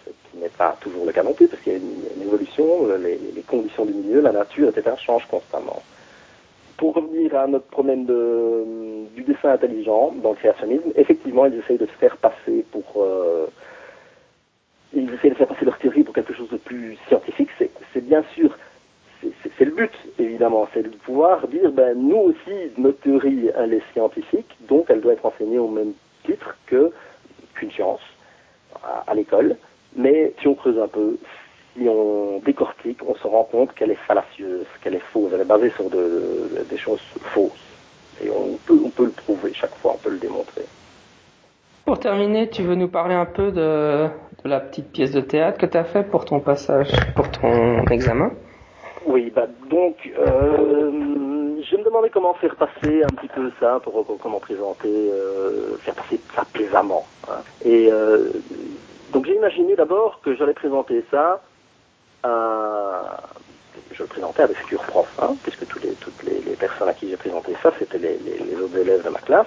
Ce 0.05 0.09
qui 0.09 0.37
n'est 0.37 0.49
pas 0.49 0.77
toujours 0.81 1.05
le 1.05 1.13
cas 1.13 1.23
non 1.23 1.33
plus, 1.33 1.47
parce 1.47 1.61
qu'il 1.63 1.73
y 1.73 1.75
a 1.75 1.79
une, 1.79 2.21
évolution, 2.21 2.87
les, 2.97 3.17
conditions 3.47 3.85
du 3.85 3.93
milieu, 3.93 4.19
la 4.19 4.33
nature, 4.33 4.69
etc., 4.69 4.95
changent 5.03 5.27
constamment. 5.27 5.81
Pour 6.77 6.93
revenir 6.93 7.35
à 7.35 7.47
notre 7.47 7.65
problème 7.65 8.05
de, 8.05 9.05
du 9.15 9.23
dessin 9.23 9.49
intelligent 9.49 10.13
dans 10.21 10.31
le 10.31 10.35
créationnisme, 10.35 10.91
effectivement, 10.95 11.45
ils 11.47 11.55
essayent 11.55 11.77
de 11.77 11.87
se 11.87 11.97
faire 11.99 12.17
passer 12.17 12.65
pour... 12.71 12.85
Euh, 12.97 13.47
ils 14.93 15.11
essayent 15.13 15.31
de 15.31 15.35
faire 15.35 15.47
passer 15.47 15.65
leur 15.65 15.77
théorie 15.79 16.03
pour 16.03 16.13
quelque 16.13 16.33
chose 16.33 16.49
de 16.49 16.57
plus 16.57 16.97
scientifique. 17.07 17.49
C'est 17.93 18.05
bien 18.05 18.23
sûr 18.35 18.55
c'est 19.57 19.65
le 19.65 19.71
but, 19.71 19.91
évidemment, 20.19 20.67
c'est 20.73 20.83
de 20.83 20.89
pouvoir 20.89 21.47
dire, 21.47 21.71
ben, 21.71 21.97
nous 21.97 22.17
aussi, 22.17 22.71
notre 22.77 22.99
théorie, 22.99 23.49
elle 23.55 23.73
est 23.73 23.83
scientifique, 23.93 24.55
donc 24.67 24.85
elle 24.89 25.01
doit 25.01 25.13
être 25.13 25.25
enseignée 25.25 25.59
au 25.59 25.67
même 25.67 25.93
titre 26.25 26.55
qu'une 26.67 27.71
science 27.71 28.01
à, 28.83 29.03
à 29.07 29.15
l'école. 29.15 29.57
Mais 29.95 30.33
si 30.39 30.47
on 30.47 30.53
creuse 30.53 30.79
un 30.79 30.87
peu, 30.87 31.17
si 31.77 31.87
on 31.87 32.39
décortique, 32.39 32.99
on 33.07 33.15
se 33.15 33.27
rend 33.27 33.43
compte 33.43 33.73
qu'elle 33.73 33.91
est 33.91 34.05
fallacieuse, 34.07 34.65
qu'elle 34.81 34.95
est 34.95 35.07
fausse, 35.11 35.31
elle 35.33 35.41
est 35.41 35.45
basée 35.45 35.69
sur 35.71 35.89
de, 35.89 35.97
de, 35.97 36.63
des 36.69 36.77
choses 36.77 37.01
fausses. 37.33 37.51
Et 38.23 38.29
on 38.29 38.57
peut, 38.65 38.79
on 38.83 38.89
peut 38.89 39.05
le 39.05 39.11
prouver 39.11 39.53
chaque 39.53 39.75
fois, 39.75 39.93
on 39.95 39.97
peut 39.97 40.09
le 40.09 40.17
démontrer. 40.17 40.65
Pour 41.85 41.99
terminer, 41.99 42.49
tu 42.49 42.63
veux 42.63 42.75
nous 42.75 42.87
parler 42.87 43.13
un 43.13 43.25
peu 43.25 43.51
de, 43.51 44.07
de 44.43 44.49
la 44.49 44.59
petite 44.59 44.91
pièce 44.91 45.11
de 45.11 45.21
théâtre 45.21 45.57
que 45.57 45.65
tu 45.65 45.77
as 45.77 45.83
fait 45.83 46.03
pour 46.03 46.25
ton 46.25 46.39
passage, 46.39 46.89
pour 47.15 47.29
ton 47.31 47.85
examen? 47.85 48.31
Oui, 49.05 49.31
bah 49.33 49.47
donc 49.69 49.95
euh, 50.19 50.91
je 51.61 51.77
me 51.77 51.83
demandais 51.85 52.09
comment 52.09 52.33
faire 52.33 52.55
passer 52.55 53.03
un 53.03 53.15
petit 53.15 53.29
peu 53.29 53.51
ça, 53.59 53.79
pour, 53.81 54.05
pour 54.05 54.17
comment 54.17 54.39
présenter, 54.39 54.89
euh, 54.89 55.77
faire 55.77 55.93
passer 55.93 56.19
ça 56.35 56.43
plaisamment. 56.51 57.05
Hein. 57.29 57.41
Et 57.63 57.89
euh, 57.89 58.31
donc 59.13 59.27
j'ai 59.27 59.35
imaginé 59.35 59.75
d'abord 59.75 60.19
que 60.21 60.35
j'allais 60.35 60.53
présenter 60.53 61.05
ça 61.09 61.41
à, 62.23 63.21
je 63.91 64.03
le 64.03 64.08
présentais 64.08 64.43
à 64.43 64.47
des 64.47 64.56
futurs 64.56 64.82
profs, 64.84 65.19
hein, 65.21 65.36
puisque 65.43 65.67
toutes 65.67 65.84
les, 65.84 66.56
personnes 66.56 66.89
à 66.89 66.93
qui 66.93 67.10
j'ai 67.10 67.17
présenté 67.17 67.56
ça, 67.62 67.71
c'était 67.77 67.99
les, 67.99 68.56
autres 68.56 68.77
élèves 68.77 69.03
de 69.03 69.10
ma 69.10 69.19
classe, 69.19 69.45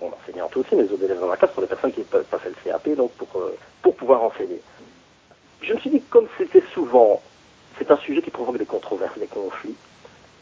bon, 0.00 0.10
enseignantes 0.22 0.56
aussi, 0.56 0.74
mais 0.74 0.82
les 0.82 0.92
autres 0.92 1.04
élèves 1.04 1.20
de 1.20 1.26
ma 1.26 1.36
classe 1.36 1.54
sont 1.54 1.60
des 1.60 1.68
personnes 1.68 1.92
qui 1.92 2.02
peuvent 2.02 2.24
passer 2.24 2.48
le 2.48 2.56
CAP, 2.64 2.88
donc 2.96 3.12
pour, 3.12 3.28
pour 3.82 3.94
pouvoir 3.94 4.22
enseigner. 4.24 4.60
Je 5.62 5.74
me 5.74 5.78
suis 5.78 5.90
dit, 5.90 6.02
comme 6.10 6.26
c'était 6.38 6.62
souvent 6.74 7.20
c'est 7.78 7.90
un 7.90 7.96
sujet 7.98 8.22
qui 8.22 8.30
provoque 8.30 8.58
des 8.58 8.66
controverses, 8.66 9.18
des 9.18 9.26
conflits. 9.26 9.76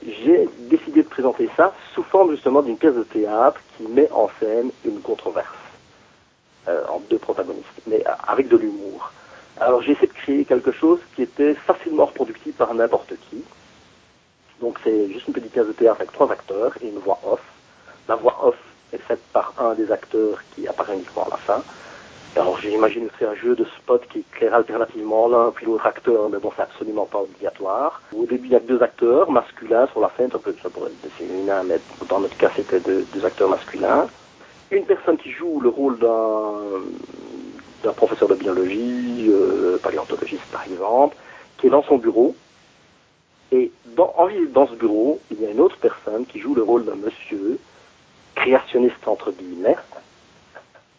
J'ai 0.04 0.48
décidé 0.58 1.02
de 1.02 1.08
présenter 1.08 1.48
ça 1.56 1.74
sous 1.94 2.02
forme 2.02 2.30
justement 2.30 2.62
d'une 2.62 2.76
pièce 2.76 2.94
de 2.94 3.02
théâtre 3.02 3.60
qui 3.76 3.84
met 3.84 4.10
en 4.12 4.28
scène 4.40 4.70
une 4.84 5.00
controverse 5.00 5.46
euh, 6.68 6.84
entre 6.88 7.06
deux 7.08 7.18
protagonistes, 7.18 7.66
mais 7.86 8.02
avec 8.26 8.48
de 8.48 8.56
l'humour. 8.56 9.12
Alors 9.60 9.82
j'ai 9.82 9.92
essayé 9.92 10.08
de 10.08 10.12
créer 10.12 10.44
quelque 10.44 10.72
chose 10.72 11.00
qui 11.14 11.22
était 11.22 11.54
facilement 11.54 12.06
reproductible 12.06 12.54
par 12.54 12.74
n'importe 12.74 13.14
qui. 13.30 13.42
Donc 14.60 14.78
c'est 14.84 15.10
juste 15.10 15.28
une 15.28 15.34
petite 15.34 15.52
pièce 15.52 15.66
de 15.66 15.72
théâtre 15.72 16.00
avec 16.00 16.12
trois 16.12 16.30
acteurs 16.30 16.72
et 16.82 16.88
une 16.88 16.98
voix 16.98 17.18
off. 17.24 17.40
La 18.08 18.16
voix 18.16 18.38
off 18.42 18.56
est 18.92 18.98
faite 18.98 19.22
par 19.32 19.54
un 19.58 19.74
des 19.74 19.90
acteurs 19.90 20.42
qui 20.54 20.68
apparaît 20.68 20.94
uniquement 20.94 21.24
à 21.24 21.30
la 21.30 21.36
fin. 21.36 21.62
Alors 22.36 22.60
j'imagine 22.60 23.06
que 23.06 23.14
c'est 23.18 23.26
un 23.26 23.34
jeu 23.34 23.56
de 23.56 23.64
spot 23.64 24.06
qui 24.10 24.18
éclaire 24.18 24.54
alternativement 24.54 25.26
l'un 25.26 25.50
puis 25.52 25.64
l'autre 25.64 25.86
acteur, 25.86 26.28
mais 26.28 26.38
bon 26.38 26.52
c'est 26.54 26.62
absolument 26.62 27.06
pas 27.06 27.20
obligatoire. 27.20 28.02
Au 28.14 28.26
début 28.26 28.48
il 28.48 28.52
y 28.52 28.56
a 28.56 28.60
deux 28.60 28.82
acteurs 28.82 29.30
masculins, 29.30 29.86
sur 29.86 30.00
la 30.00 30.08
fin 30.08 30.28
ça, 30.28 30.38
pourrait 30.38 30.90
être 30.90 31.12
féminin, 31.14 31.62
mais 31.62 31.80
dans 32.10 32.20
notre 32.20 32.36
cas 32.36 32.50
c'était 32.54 32.80
deux, 32.80 33.06
acteurs 33.24 33.48
masculins. 33.48 34.06
Une 34.70 34.84
personne 34.84 35.16
qui 35.16 35.30
joue 35.30 35.60
le 35.60 35.70
rôle 35.70 35.98
d'un 35.98 36.60
d'un 37.86 37.92
professeur 37.92 38.28
de 38.28 38.34
biologie, 38.34 39.26
euh, 39.28 39.78
paléontologiste 39.78 40.44
par 40.50 40.64
exemple, 40.64 41.16
qui 41.56 41.68
est 41.68 41.70
dans 41.70 41.84
son 41.84 41.98
bureau. 41.98 42.34
Et 43.52 43.70
dans, 43.96 44.12
dans 44.52 44.66
ce 44.66 44.74
bureau, 44.74 45.20
il 45.30 45.40
y 45.40 45.46
a 45.46 45.50
une 45.50 45.60
autre 45.60 45.76
personne 45.76 46.26
qui 46.26 46.40
joue 46.40 46.54
le 46.54 46.62
rôle 46.62 46.84
d'un 46.84 46.96
monsieur 46.96 47.58
créationniste 48.34 49.06
entre 49.06 49.30
guillemets, 49.30 49.76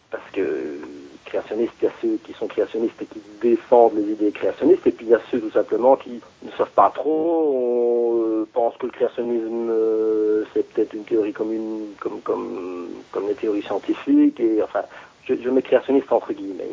parce 0.09 0.23
que 0.31 0.79
créationnistes, 1.25 1.73
il 1.81 1.85
y 1.85 1.87
a 1.87 1.91
ceux 2.01 2.17
qui 2.23 2.31
sont 2.33 2.47
créationnistes 2.47 3.01
et 3.01 3.05
qui 3.05 3.21
défendent 3.41 3.95
les 3.97 4.13
idées 4.13 4.31
créationnistes, 4.31 4.87
et 4.87 4.91
puis 4.91 5.07
il 5.07 5.09
y 5.11 5.15
a 5.15 5.19
ceux 5.29 5.41
tout 5.41 5.51
simplement 5.51 5.97
qui 5.97 6.21
ne 6.41 6.51
savent 6.57 6.71
pas 6.71 6.89
trop, 6.95 7.53
on, 7.53 8.21
euh, 8.21 8.47
pensent 8.53 8.77
que 8.77 8.85
le 8.85 8.93
créationnisme 8.93 9.67
euh, 9.69 10.45
c'est 10.53 10.65
peut-être 10.69 10.93
une 10.93 11.03
théorie 11.03 11.33
commune 11.33 11.87
comme 11.99 12.21
comme 12.21 12.87
comme 13.11 13.27
les 13.27 13.35
théories 13.35 13.61
scientifiques, 13.61 14.39
et 14.39 14.63
enfin 14.63 14.83
je, 15.27 15.49
mets 15.49 15.61
créationniste 15.61 16.11
entre 16.11 16.33
guillemets, 16.33 16.69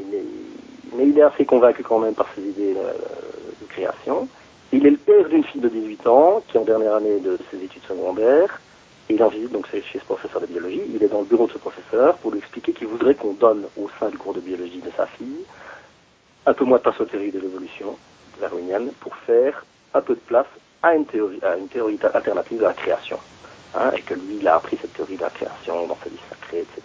mais 0.97 1.07
il 1.07 1.19
est 1.19 1.23
assez 1.23 1.45
convaincu 1.45 1.83
quand 1.83 1.99
même 1.99 2.15
par 2.15 2.29
ses 2.35 2.43
idées 2.43 2.75
euh, 2.77 2.93
de 3.61 3.67
création. 3.69 4.29
Il 4.73 4.87
est 4.87 4.91
le 4.91 4.97
père 4.97 5.29
d'une 5.29 5.45
fille 5.45 5.61
de 5.61 5.69
18 5.69 6.07
ans 6.07 6.43
qui 6.49 6.57
est 6.57 6.61
en 6.61 6.65
dernière 6.65 6.95
année 6.95 7.21
de 7.21 7.39
ses 7.51 7.63
études 7.63 7.83
secondaires 7.85 8.61
il 9.11 9.23
en 9.23 9.29
visite 9.29 9.53
donc 9.53 9.67
chez 9.71 9.83
ce 9.93 10.05
professeur 10.05 10.41
de 10.41 10.47
biologie. 10.47 10.83
Il 10.95 11.03
est 11.03 11.09
dans 11.09 11.21
le 11.21 11.27
bureau 11.27 11.47
de 11.47 11.53
ce 11.53 11.59
professeur 11.59 12.17
pour 12.17 12.31
lui 12.31 12.39
expliquer 12.39 12.73
qu'il 12.73 12.87
voudrait 12.87 13.15
qu'on 13.15 13.35
donne 13.35 13.65
au 13.77 13.89
sein 14.01 14.09
du 14.09 14.17
cours 14.17 14.33
de 14.33 14.41
biologie 14.41 14.81
de 14.81 14.91
sa 14.97 15.07
fille 15.07 15.45
un 16.47 16.53
peu 16.53 16.65
moins 16.65 16.79
de 16.79 17.05
théories 17.05 17.31
de 17.31 17.41
l'évolution 17.41 17.97
darwinienne 18.41 18.91
pour 19.01 19.15
faire 19.17 19.65
un 19.95 20.01
peu 20.01 20.15
de 20.15 20.21
place 20.21 20.47
à 20.83 20.95
une 20.95 21.07
théorie, 21.07 21.39
à 21.43 21.57
une 21.57 21.69
théorie 21.69 21.99
alternative 22.13 22.59
de 22.59 22.65
la 22.65 22.73
création. 22.73 23.19
Hein, 23.75 23.91
et 23.97 24.03
que 24.03 24.15
lui, 24.15 24.39
il 24.41 24.49
a 24.49 24.57
appris 24.57 24.77
cette 24.81 24.93
théorie 24.93 25.17
de 25.17 25.23
la 25.23 25.31
création 25.31 25.87
dans 25.87 25.97
sa 26.03 26.09
vie 26.09 26.21
sacrée, 26.29 26.61
etc. 26.61 26.83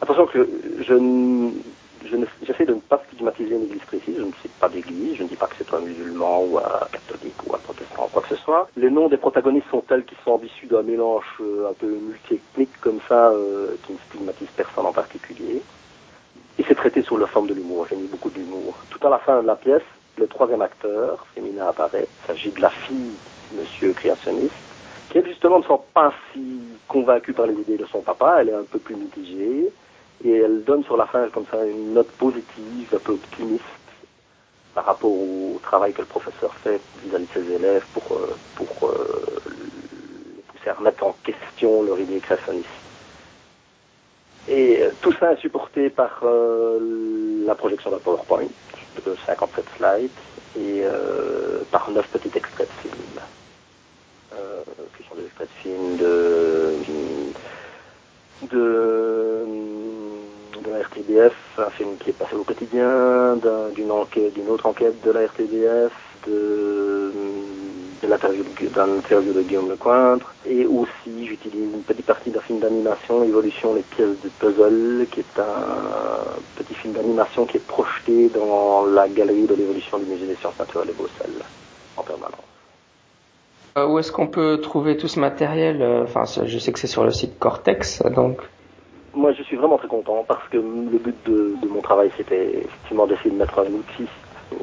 Attention 0.00 0.26
que 0.26 0.48
je 0.80 0.94
j'essaie 2.46 2.66
de 2.66 2.74
ne 2.74 2.80
pas 2.80 3.02
stigmatiser 3.08 3.54
une 3.54 3.64
église 3.64 3.82
précise, 3.82 4.16
je 4.16 4.22
ne 4.22 4.32
sais 4.42 4.48
pas 4.60 4.68
d'église, 4.68 5.16
je 5.16 5.22
ne 5.22 5.28
dis 5.28 5.36
pas 5.36 5.46
que 5.46 5.56
c'est 5.58 5.74
un 5.74 5.80
musulman 5.80 6.44
ou 6.44 6.58
un 6.58 6.86
catholique 6.92 7.34
ou 7.46 7.54
un 7.54 7.58
protestant 7.58 8.04
ou 8.04 8.08
quoi 8.08 8.22
que 8.22 8.28
ce 8.28 8.36
soit. 8.36 8.68
Les 8.76 8.90
noms 8.90 9.08
des 9.08 9.16
protagonistes 9.16 9.66
sont 9.70 9.80
tels 9.80 10.04
qu'ils 10.04 10.18
sont 10.24 10.40
issus 10.42 10.66
d'un 10.66 10.82
mélange 10.82 11.24
euh, 11.40 11.70
un 11.70 11.72
peu 11.72 11.86
multi-ethnique 11.86 12.80
comme 12.80 13.00
ça, 13.08 13.30
euh, 13.30 13.74
qui 13.84 13.92
ne 13.92 13.98
stigmatise 14.08 14.48
personne 14.56 14.86
en 14.86 14.92
particulier. 14.92 15.62
Et 16.58 16.64
c'est 16.66 16.74
traité 16.74 17.02
sous 17.02 17.16
la 17.16 17.26
forme 17.26 17.48
de 17.48 17.54
l'humour, 17.54 17.86
j'ai 17.90 17.96
mis 17.96 18.06
beaucoup 18.06 18.30
d'humour. 18.30 18.76
Tout 18.90 19.04
à 19.06 19.10
la 19.10 19.18
fin 19.18 19.42
de 19.42 19.46
la 19.46 19.56
pièce, 19.56 19.82
le 20.16 20.26
troisième 20.26 20.62
acteur, 20.62 21.26
féminin 21.34 21.68
apparaît, 21.68 22.06
il 22.06 22.26
s'agit 22.26 22.50
de 22.50 22.60
la 22.60 22.70
fille 22.70 23.12
monsieur 23.54 23.92
créationniste, 23.92 24.54
qui 25.10 25.22
justement 25.24 25.58
ne 25.58 25.64
sont 25.64 25.82
pas 25.92 26.12
si 26.32 26.60
convaincue 26.88 27.32
par 27.32 27.46
les 27.46 27.54
idées 27.54 27.76
de 27.76 27.86
son 27.86 28.00
papa, 28.00 28.38
elle 28.40 28.48
est 28.48 28.54
un 28.54 28.64
peu 28.64 28.78
plus 28.78 28.96
mitigée, 28.96 29.70
et 30.24 30.36
elle 30.36 30.64
donne 30.64 30.84
sur 30.84 30.96
la 30.96 31.06
fin 31.06 31.28
comme 31.28 31.46
ça 31.50 31.64
une 31.64 31.94
note 31.94 32.10
positive, 32.12 32.88
un 32.94 32.98
peu 32.98 33.12
optimiste 33.12 33.64
par 34.76 34.84
rapport 34.84 35.10
au 35.10 35.58
travail 35.62 35.92
que 35.94 36.02
le 36.02 36.06
professeur 36.06 36.52
fait 36.54 36.80
vis-à-vis 37.02 37.26
de 37.26 37.32
ses 37.32 37.52
élèves 37.54 37.84
pour, 37.94 38.04
euh, 38.12 38.36
pour 38.56 38.90
euh, 38.90 39.40
pousser 40.48 40.68
à 40.68 40.74
remettre 40.74 41.02
en 41.04 41.16
question 41.24 41.82
leur 41.82 41.98
idée 41.98 42.20
créationniste. 42.20 42.68
Et 44.48 44.82
euh, 44.82 44.90
tout 45.00 45.12
ça 45.12 45.32
est 45.32 45.40
supporté 45.40 45.88
par 45.88 46.22
la 46.22 47.54
projection 47.54 47.90
d'un 47.90 47.98
PowerPoint 47.98 48.48
de 49.04 49.16
57 49.24 49.64
slides 49.78 50.10
et 50.58 50.82
par 51.70 51.90
9 51.90 52.06
petits 52.08 52.36
extraits 52.36 52.68
de 52.68 52.88
films. 52.88 53.20
qui 54.96 55.08
sont 55.08 55.14
des 55.14 55.24
extraits 55.24 55.48
de 55.48 55.62
films 55.62 55.96
de, 55.96 56.74
de 58.52 59.75
de 60.66 60.72
la 60.72 60.80
RTBF, 60.82 61.34
un 61.58 61.70
film 61.70 61.90
qui 61.98 62.10
est 62.10 62.12
passé 62.12 62.34
au 62.34 62.42
quotidien, 62.44 63.36
d'une 63.74 63.90
enquête, 63.90 64.34
autre 64.48 64.66
enquête 64.66 64.94
de 65.04 65.10
la 65.10 65.26
RTBF, 65.26 65.92
de, 66.26 67.12
de 68.02 68.08
l'interview 68.08 69.32
de 69.32 69.42
Guillaume 69.42 69.68
Lecointre, 69.70 70.34
et 70.46 70.66
aussi 70.66 71.26
j'utilise 71.26 71.72
une 71.74 71.82
petite 71.82 72.06
partie 72.06 72.30
d'un 72.30 72.40
film 72.40 72.58
d'animation, 72.58 73.22
Évolution, 73.22 73.74
les 73.74 73.82
pièces 73.82 74.20
de 74.22 74.28
puzzle, 74.38 75.06
qui 75.10 75.20
est 75.20 75.38
un 75.38 76.24
petit 76.56 76.74
film 76.74 76.94
d'animation 76.94 77.46
qui 77.46 77.58
est 77.58 77.66
projeté 77.66 78.28
dans 78.28 78.84
la 78.86 79.08
galerie 79.08 79.46
de 79.46 79.54
l'évolution 79.54 79.98
du 79.98 80.06
musée 80.06 80.26
des 80.26 80.36
sciences 80.36 80.58
naturelles 80.58 80.88
de 80.88 80.92
Bruxelles, 80.92 81.42
en 81.96 82.02
permanence. 82.02 82.40
Euh, 83.78 83.86
où 83.86 83.98
est-ce 83.98 84.10
qu'on 84.10 84.26
peut 84.26 84.58
trouver 84.62 84.96
tout 84.96 85.08
ce 85.08 85.20
matériel? 85.20 85.82
Euh, 85.82 86.04
Enfin, 86.04 86.24
je 86.44 86.58
sais 86.58 86.72
que 86.72 86.78
c'est 86.78 86.86
sur 86.86 87.04
le 87.04 87.10
site 87.10 87.38
Cortex, 87.38 88.02
donc 88.14 88.38
moi, 89.16 89.32
je 89.32 89.42
suis 89.42 89.56
vraiment 89.56 89.78
très 89.78 89.88
content 89.88 90.24
parce 90.28 90.46
que 90.48 90.58
le 90.58 90.98
but 90.98 91.16
de, 91.26 91.56
mon 91.68 91.80
travail, 91.80 92.10
c'était 92.16 92.58
effectivement 92.58 93.06
d'essayer 93.06 93.30
de 93.30 93.36
mettre 93.36 93.58
un 93.58 93.72
outil 93.72 94.06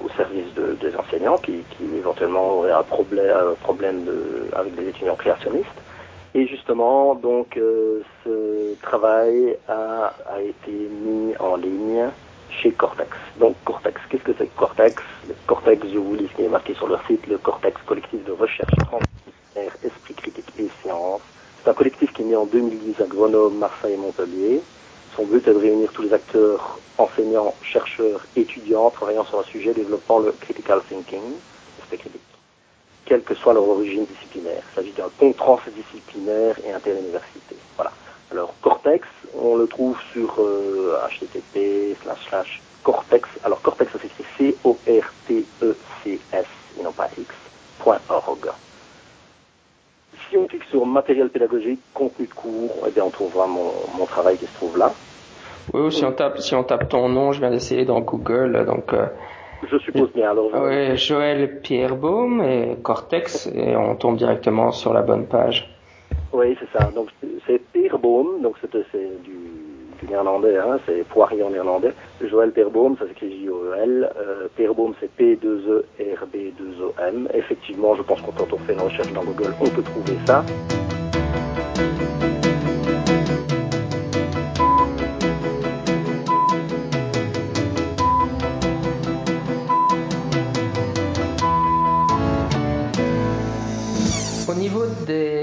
au 0.03 0.09
service 0.15 0.45
des 0.53 0.95
enseignants 0.95 1.37
qui, 1.37 1.63
éventuellement 1.97 2.59
auraient 2.59 2.71
un 2.71 2.83
problème, 2.83 3.55
problème 3.61 4.05
avec 4.55 4.75
des 4.75 4.89
étudiants 4.89 5.15
créationnistes. 5.15 5.67
Et 6.35 6.47
justement, 6.47 7.15
donc, 7.15 7.57
euh, 7.57 8.01
ce 8.23 8.79
travail 8.81 9.57
a, 9.67 10.13
été 10.41 10.71
mis 10.71 11.35
en 11.37 11.57
ligne 11.57 12.05
chez 12.49 12.71
Cortex. 12.71 13.09
Donc, 13.39 13.55
Cortex, 13.65 14.01
qu'est-ce 14.09 14.23
que 14.23 14.33
c'est 14.37 14.47
que 14.47 14.57
Cortex? 14.57 15.01
Le 15.27 15.35
Cortex, 15.45 15.85
je 15.91 15.97
vous 15.97 16.15
lis 16.15 16.27
ce 16.31 16.35
qui 16.35 16.43
est 16.43 16.49
marqué 16.49 16.73
sur 16.73 16.87
leur 16.87 17.05
site, 17.05 17.27
le 17.27 17.37
Cortex, 17.37 17.79
collectif 17.85 18.23
de 18.25 18.31
recherche 18.31 18.73
esprit 19.83 20.13
critique 20.13 20.45
et 20.59 20.69
sciences, 20.81 21.21
c'est 21.63 21.69
un 21.69 21.73
collectif 21.73 22.12
qui 22.12 22.23
est 22.23 22.26
né 22.26 22.36
en 22.36 22.45
2010 22.45 23.02
à 23.02 23.06
Grenoble, 23.06 23.56
Marseille 23.56 23.93
et 23.93 23.97
Montpellier. 23.97 24.62
Son 25.15 25.23
but 25.23 25.47
est 25.47 25.54
de 25.54 25.58
réunir 25.58 25.91
tous 25.93 26.02
les 26.02 26.12
acteurs, 26.13 26.78
enseignants, 26.97 27.54
chercheurs, 27.62 28.26
étudiants 28.36 28.89
travaillant 28.89 29.23
sur 29.23 29.39
un 29.39 29.43
sujet 29.43 29.73
développant 29.73 30.19
le 30.19 30.34
critical 30.34 30.82
thinking, 30.89 31.21
l'aspect 31.80 31.97
critique, 31.97 32.19
quelle 33.06 33.21
que 33.21 33.34
soit 33.36 33.54
leur 33.54 33.65
origine 33.69 34.06
disciplinaire. 34.06 34.62
Il 34.71 34.76
s'agit 34.76 34.91
d'un 34.91 35.10
pont 35.17 35.32
transdisciplinaire 35.32 36.60
et 36.65 36.73
interuniversité. 36.73 37.56
Voilà. 37.78 37.93
Alors 38.32 38.54
Cortex, 38.62 39.08
on 39.36 39.56
le 39.56 39.67
trouve 39.67 39.97
sur 40.12 40.36
euh, 40.39 40.97
http 41.08 41.95
slash 42.28 42.62
Cortex. 42.84 43.30
Alors 43.45 43.62
Cortex, 43.62 43.91
s'écrit 43.93 44.26
C-O-R-T-E-C-S 44.38 44.86
et 46.80 46.84
non 46.84 46.91
pas 46.91 47.08
X.org 47.17 48.49
si 50.34 50.38
on 50.38 50.48
clique 50.48 50.63
sur 50.72 50.86
matériel 50.86 51.30
pédagogique, 51.30 51.80
contenu 51.93 52.26
de 52.26 52.34
cours, 52.34 52.72
eh 52.88 52.91
bien 52.91 53.04
on 53.04 53.12
trouvera 53.12 53.46
mon, 53.46 53.72
mon 53.96 54.06
travail 54.08 54.38
qui 54.38 54.48
se 54.48 54.54
trouve 54.54 54.78
là. 54.78 54.91
Oui, 55.74 55.91
si 55.91 56.04
on 56.04 56.12
tape, 56.12 56.39
si 56.39 56.56
on 56.56 56.63
tape 56.63 56.89
ton 56.89 57.08
nom, 57.08 57.32
je 57.32 57.39
viens 57.39 57.52
d'essayer 57.52 57.86
dans 57.86 58.02
Google, 58.02 58.65
donc. 58.65 58.93
Euh, 58.93 59.06
je 59.69 59.78
suppose 59.78 60.12
bien. 60.13 60.32
Alors. 60.32 60.50
Oui, 60.56 60.98
Joël 60.98 61.62
Pierrebaum 61.62 62.41
et 62.41 62.78
Cortex, 62.82 63.48
et 63.54 63.76
on 63.76 63.96
tombe 63.96 64.17
directement 64.17 64.72
sur 64.72 64.91
la 64.91 65.04
bonne 65.04 65.28
page. 65.28 65.69
Oui, 66.34 66.58
c'est 66.60 66.78
ça. 66.78 66.89
Donc 66.96 67.10
c'est 67.46 67.60
Pierrebaum, 67.72 68.41
donc 68.41 68.56
c'est 68.62 69.24
du 69.24 69.39
néerlandais, 70.09 70.57
hein, 70.57 70.79
c'est 70.85 71.03
poirier 71.07 71.43
en 71.43 71.49
néerlandais. 71.49 71.93
Joël 72.21 72.51
Perbaum, 72.51 72.95
ça 72.97 73.07
s'écrit 73.07 73.39
J-O-E-L. 73.39 74.11
Euh, 74.17 74.47
Perbaum, 74.55 74.93
c'est 74.99 75.09
P-2-E-R-B-2-O-M. 75.11 77.27
Effectivement, 77.33 77.95
je 77.95 78.03
pense 78.03 78.21
que 78.21 78.31
quand 78.37 78.53
on 78.53 78.57
fait 78.59 78.73
une 78.73 78.81
recherche 78.81 79.11
dans 79.13 79.23
Google, 79.23 79.55
on 79.59 79.69
peut 79.69 79.83
trouver 79.83 80.17
ça. 80.25 80.45
Au 94.45 94.56
niveau 94.56 94.83
des 95.08 95.42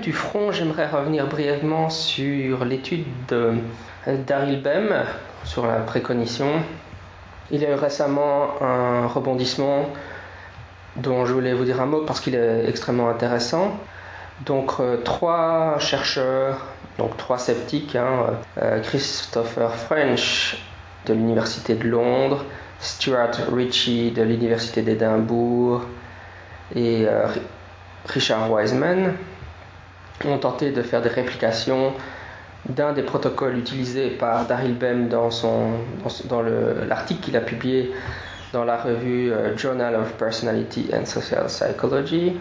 du 0.00 0.12
front, 0.12 0.52
j'aimerais 0.52 0.86
revenir 0.86 1.26
brièvement 1.26 1.90
sur 1.90 2.64
l'étude 2.64 3.04
de 3.28 3.54
Daryl 4.06 4.62
Bem 4.62 5.04
sur 5.44 5.66
la 5.66 5.80
précognition. 5.80 6.48
Il 7.50 7.60
y 7.60 7.66
a 7.66 7.70
eu 7.70 7.74
récemment 7.74 8.62
un 8.62 9.06
rebondissement 9.06 9.88
dont 10.96 11.24
je 11.26 11.32
voulais 11.32 11.52
vous 11.52 11.64
dire 11.64 11.80
un 11.80 11.86
mot 11.86 12.02
parce 12.06 12.20
qu'il 12.20 12.34
est 12.34 12.68
extrêmement 12.68 13.08
intéressant. 13.08 13.78
Donc 14.46 14.72
euh, 14.80 14.96
trois 15.04 15.78
chercheurs, 15.78 16.66
donc 16.98 17.16
trois 17.16 17.38
sceptiques, 17.38 17.96
hein, 17.96 18.38
euh, 18.60 18.80
Christopher 18.80 19.74
French 19.74 20.58
de 21.06 21.14
l'Université 21.14 21.74
de 21.74 21.86
Londres, 21.88 22.44
Stuart 22.80 23.32
Ritchie 23.52 24.10
de 24.10 24.22
l'Université 24.22 24.82
d'Édimbourg 24.82 25.82
et 26.74 27.06
euh, 27.06 27.26
Richard 28.06 28.50
Wiseman 28.50 29.14
ont 30.28 30.38
tenté 30.38 30.70
de 30.70 30.82
faire 30.82 31.02
des 31.02 31.08
réplications 31.08 31.92
d'un 32.68 32.92
des 32.92 33.02
protocoles 33.02 33.58
utilisés 33.58 34.10
par 34.10 34.46
Daryl 34.46 34.74
Bem 34.74 35.08
dans, 35.08 35.30
dans 36.28 36.42
l'article 36.42 37.20
qu'il 37.20 37.36
a 37.36 37.40
publié 37.40 37.92
dans 38.52 38.64
la 38.64 38.76
revue 38.76 39.32
euh, 39.32 39.56
Journal 39.56 39.96
of 39.96 40.12
Personality 40.14 40.90
and 40.92 41.06
Social 41.06 41.46
Psychology. 41.46 42.34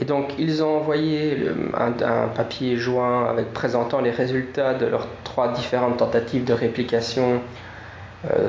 Et 0.00 0.04
donc 0.04 0.32
ils 0.38 0.62
ont 0.62 0.76
envoyé 0.76 1.48
un, 1.74 2.28
papier 2.28 2.76
joint 2.76 3.28
avec 3.28 3.52
présentant 3.52 4.00
les 4.00 4.12
résultats 4.12 4.74
de 4.74 4.86
leurs 4.86 5.08
trois 5.24 5.52
différentes 5.52 5.96
tentatives 5.96 6.44
de 6.44 6.52
réplication 6.52 7.40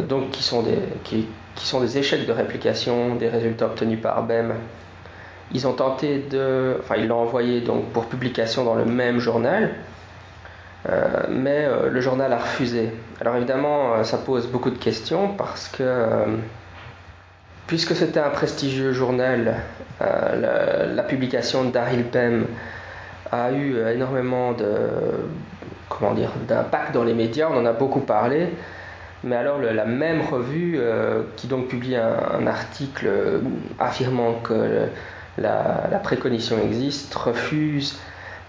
donc 0.08 0.32
qui 0.32 0.44
sont, 0.44 0.64
des, 0.64 0.78
qui, 1.04 1.28
sont 1.56 1.80
des 1.80 1.98
échecs 1.98 2.26
de 2.26 2.32
réplication 2.32 3.16
des 3.16 3.30
résultats 3.30 3.68
obtenus 3.68 4.02
par 4.02 4.24
BEM. 4.24 4.54
Ils 5.52 5.68
ont 5.68 5.74
tenté 5.74 6.20
de, 6.20 6.78
enfin 6.80 6.96
ils 6.98 7.08
l'ont 7.08 7.22
envoyé 7.22 7.62
donc 7.62 7.86
pour 7.90 8.06
publication 8.06 8.64
dans 8.64 8.76
le 8.76 8.86
même 8.86 9.20
journal, 9.20 9.72
euh, 10.88 11.24
mais 11.30 11.66
euh, 11.66 11.90
le 11.90 12.02
journal 12.02 12.32
a 12.32 12.38
refusé. 12.38 12.92
Alors 13.20 13.36
évidemment, 13.36 13.96
euh, 13.96 14.04
ça 14.04 14.18
pose 14.18 14.48
beaucoup 14.48 14.70
de 14.70 14.78
questions 14.78 15.30
parce 15.30 15.68
que 15.68 16.26
puisque 17.68 17.96
c'était 17.96 18.20
un 18.20 18.30
prestigieux 18.30 18.94
journal, 18.94 19.58
la, 20.00 21.04
publication 21.04 21.66
d'Aril 21.66 22.04
Pem 22.06 22.46
a 23.32 23.52
eu 23.52 23.78
énormément 23.94 24.54
de 24.54 24.66
comment 25.88 26.14
dire 26.14 26.32
d'impact 26.48 26.94
dans 26.94 27.04
les 27.04 27.14
médias. 27.14 27.50
On 27.52 27.58
en 27.58 27.66
a 27.66 27.74
beaucoup 27.74 28.00
parlé. 28.00 28.50
Mais 29.24 29.36
alors 29.36 29.60
la 29.60 29.86
même 29.86 30.22
revue 30.22 30.80
qui 31.36 31.48
donc 31.48 31.68
publie 31.68 31.96
un 31.96 32.48
article 32.48 33.10
affirmant 33.78 34.36
que 34.36 34.88
la, 35.38 35.88
la 35.92 36.00
préconition 36.00 36.58
existe 36.60 37.14
refuse 37.16 37.98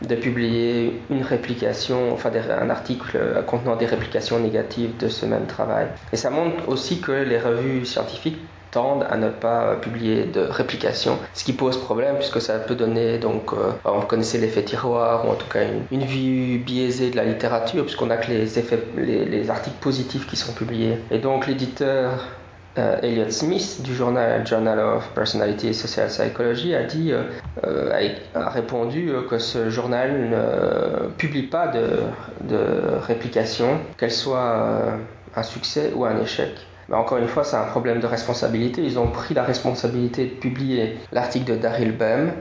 de 0.06 0.14
publier 0.14 1.00
une 1.10 1.22
réplication, 1.22 2.12
enfin 2.12 2.30
un 2.34 2.70
article 2.70 3.18
contenant 3.46 3.76
des 3.76 3.86
réplications 3.86 4.38
négatives 4.38 4.96
de 4.96 5.08
ce 5.08 5.26
même 5.26 5.46
travail. 5.46 5.88
Et 6.12 6.16
ça 6.16 6.30
montre 6.30 6.68
aussi 6.68 7.00
que 7.00 7.12
les 7.12 7.38
revues 7.38 7.84
scientifiques 7.84 8.38
tendent 8.70 9.04
à 9.10 9.16
ne 9.16 9.30
pas 9.30 9.74
publier 9.76 10.24
de 10.24 10.40
réplication, 10.40 11.18
ce 11.34 11.44
qui 11.44 11.52
pose 11.52 11.76
problème 11.76 12.16
puisque 12.16 12.40
ça 12.40 12.58
peut 12.58 12.76
donner 12.76 13.18
donc, 13.18 13.52
euh, 13.52 13.72
on 13.84 14.00
connaissait 14.02 14.38
l'effet 14.38 14.62
tiroir 14.62 15.26
ou 15.26 15.32
en 15.32 15.34
tout 15.34 15.48
cas 15.48 15.64
une, 15.64 15.82
une 15.90 16.06
vue 16.06 16.58
biaisée 16.58 17.10
de 17.10 17.16
la 17.16 17.24
littérature 17.24 17.82
puisqu'on 17.82 18.06
n'a 18.06 18.16
que 18.16 18.30
les 18.30 18.58
effets, 18.58 18.80
les 18.96 19.50
articles 19.50 19.78
positifs 19.80 20.26
qui 20.28 20.36
sont 20.36 20.52
publiés. 20.52 20.98
Et 21.10 21.18
donc 21.18 21.46
l'éditeur 21.46 22.28
euh, 22.78 23.00
Elliot 23.02 23.30
Smith 23.30 23.82
du 23.82 23.94
journal 23.94 24.46
Journal 24.46 24.78
of 24.78 25.08
Personality 25.14 25.68
and 25.68 25.72
Social 25.72 26.08
Psychology 26.08 26.74
a 26.74 26.84
dit, 26.84 27.12
euh, 27.12 27.24
euh 27.64 27.92
a, 28.34 28.48
répondu 28.48 29.10
que 29.28 29.38
ce 29.38 29.70
journal 29.70 30.30
ne 30.30 31.08
publie 31.18 31.42
pas 31.42 31.68
de, 31.68 32.58
réplication, 33.06 33.78
qu'elle 33.98 34.12
soit 34.12 34.84
un 35.34 35.42
succès 35.42 35.92
ou 35.94 36.04
un 36.04 36.20
échec. 36.20 36.50
Mais 36.88 36.96
encore 36.96 37.18
une 37.18 37.28
fois, 37.28 37.44
c'est 37.44 37.56
un 37.56 37.64
problème 37.64 38.00
de 38.00 38.06
responsabilité. 38.06 38.82
Ils 38.82 38.98
ont 38.98 39.08
pris 39.08 39.34
la 39.34 39.44
responsabilité 39.44 40.26
de 40.26 40.34
publier 40.34 40.98
l'article 41.12 41.52
de 41.52 41.56
Daryl 41.56 41.96
Bem 41.96 42.32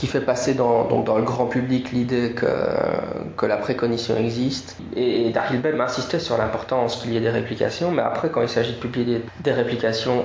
qui 0.00 0.06
fait 0.06 0.22
passer 0.22 0.54
dans, 0.54 0.88
le 0.88 1.22
grand 1.24 1.44
public 1.44 1.92
l'idée 1.92 2.32
que, 2.32 3.46
la 3.46 3.58
préconition 3.58 4.16
existe. 4.16 4.78
Et, 4.96 5.26
et 5.26 5.30
Daryl 5.30 5.60
Bem 5.60 5.78
insistait 5.78 6.18
sur 6.18 6.38
l'importance 6.38 6.96
qu'il 6.96 7.12
y 7.12 7.18
ait 7.18 7.20
des 7.20 7.28
réplications, 7.28 7.90
mais 7.90 8.00
après, 8.00 8.30
quand 8.30 8.40
il 8.40 8.48
s'agit 8.48 8.72
de 8.72 8.78
publier 8.78 9.22
des, 9.40 9.52
réplications 9.52 10.24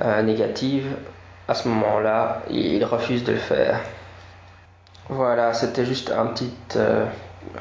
euh, 0.00 0.20
négatives, 0.20 0.94
à 1.48 1.54
ce 1.54 1.68
moment-là, 1.68 2.42
il 2.50 2.84
refuse 2.84 3.24
de 3.24 3.32
le 3.32 3.38
faire. 3.38 3.80
Voilà, 5.08 5.54
c'était 5.54 5.86
juste 5.86 6.12
un 6.12 6.26
petit, 6.26 6.52
euh, 6.76 7.06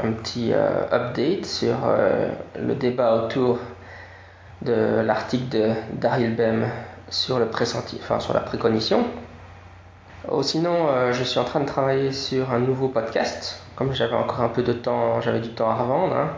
euh, 0.03 0.83
update 0.91 1.45
sur 1.45 1.77
le 2.59 2.75
débat 2.75 3.15
autour 3.15 3.57
de 4.63 4.99
l'article 4.99 5.47
de 5.47 5.69
Daryl 5.93 6.35
Bem 6.35 6.67
sur, 7.09 7.39
le 7.39 7.47
enfin, 7.49 8.19
sur 8.19 8.33
la 8.33 8.41
préconition. 8.41 9.05
Oh, 10.29 10.43
sinon, 10.43 10.87
euh, 10.87 11.13
je 11.13 11.23
suis 11.23 11.39
en 11.39 11.43
train 11.43 11.61
de 11.61 11.65
travailler 11.65 12.11
sur 12.11 12.51
un 12.51 12.59
nouveau 12.59 12.89
podcast. 12.89 13.59
Comme 13.75 13.91
j'avais 13.93 14.13
encore 14.13 14.41
un 14.41 14.49
peu 14.49 14.61
de 14.61 14.71
temps, 14.71 15.19
j'avais 15.19 15.39
du 15.39 15.49
temps 15.49 15.67
à 15.71 15.73
revendre. 15.73 16.15
Hein. 16.15 16.29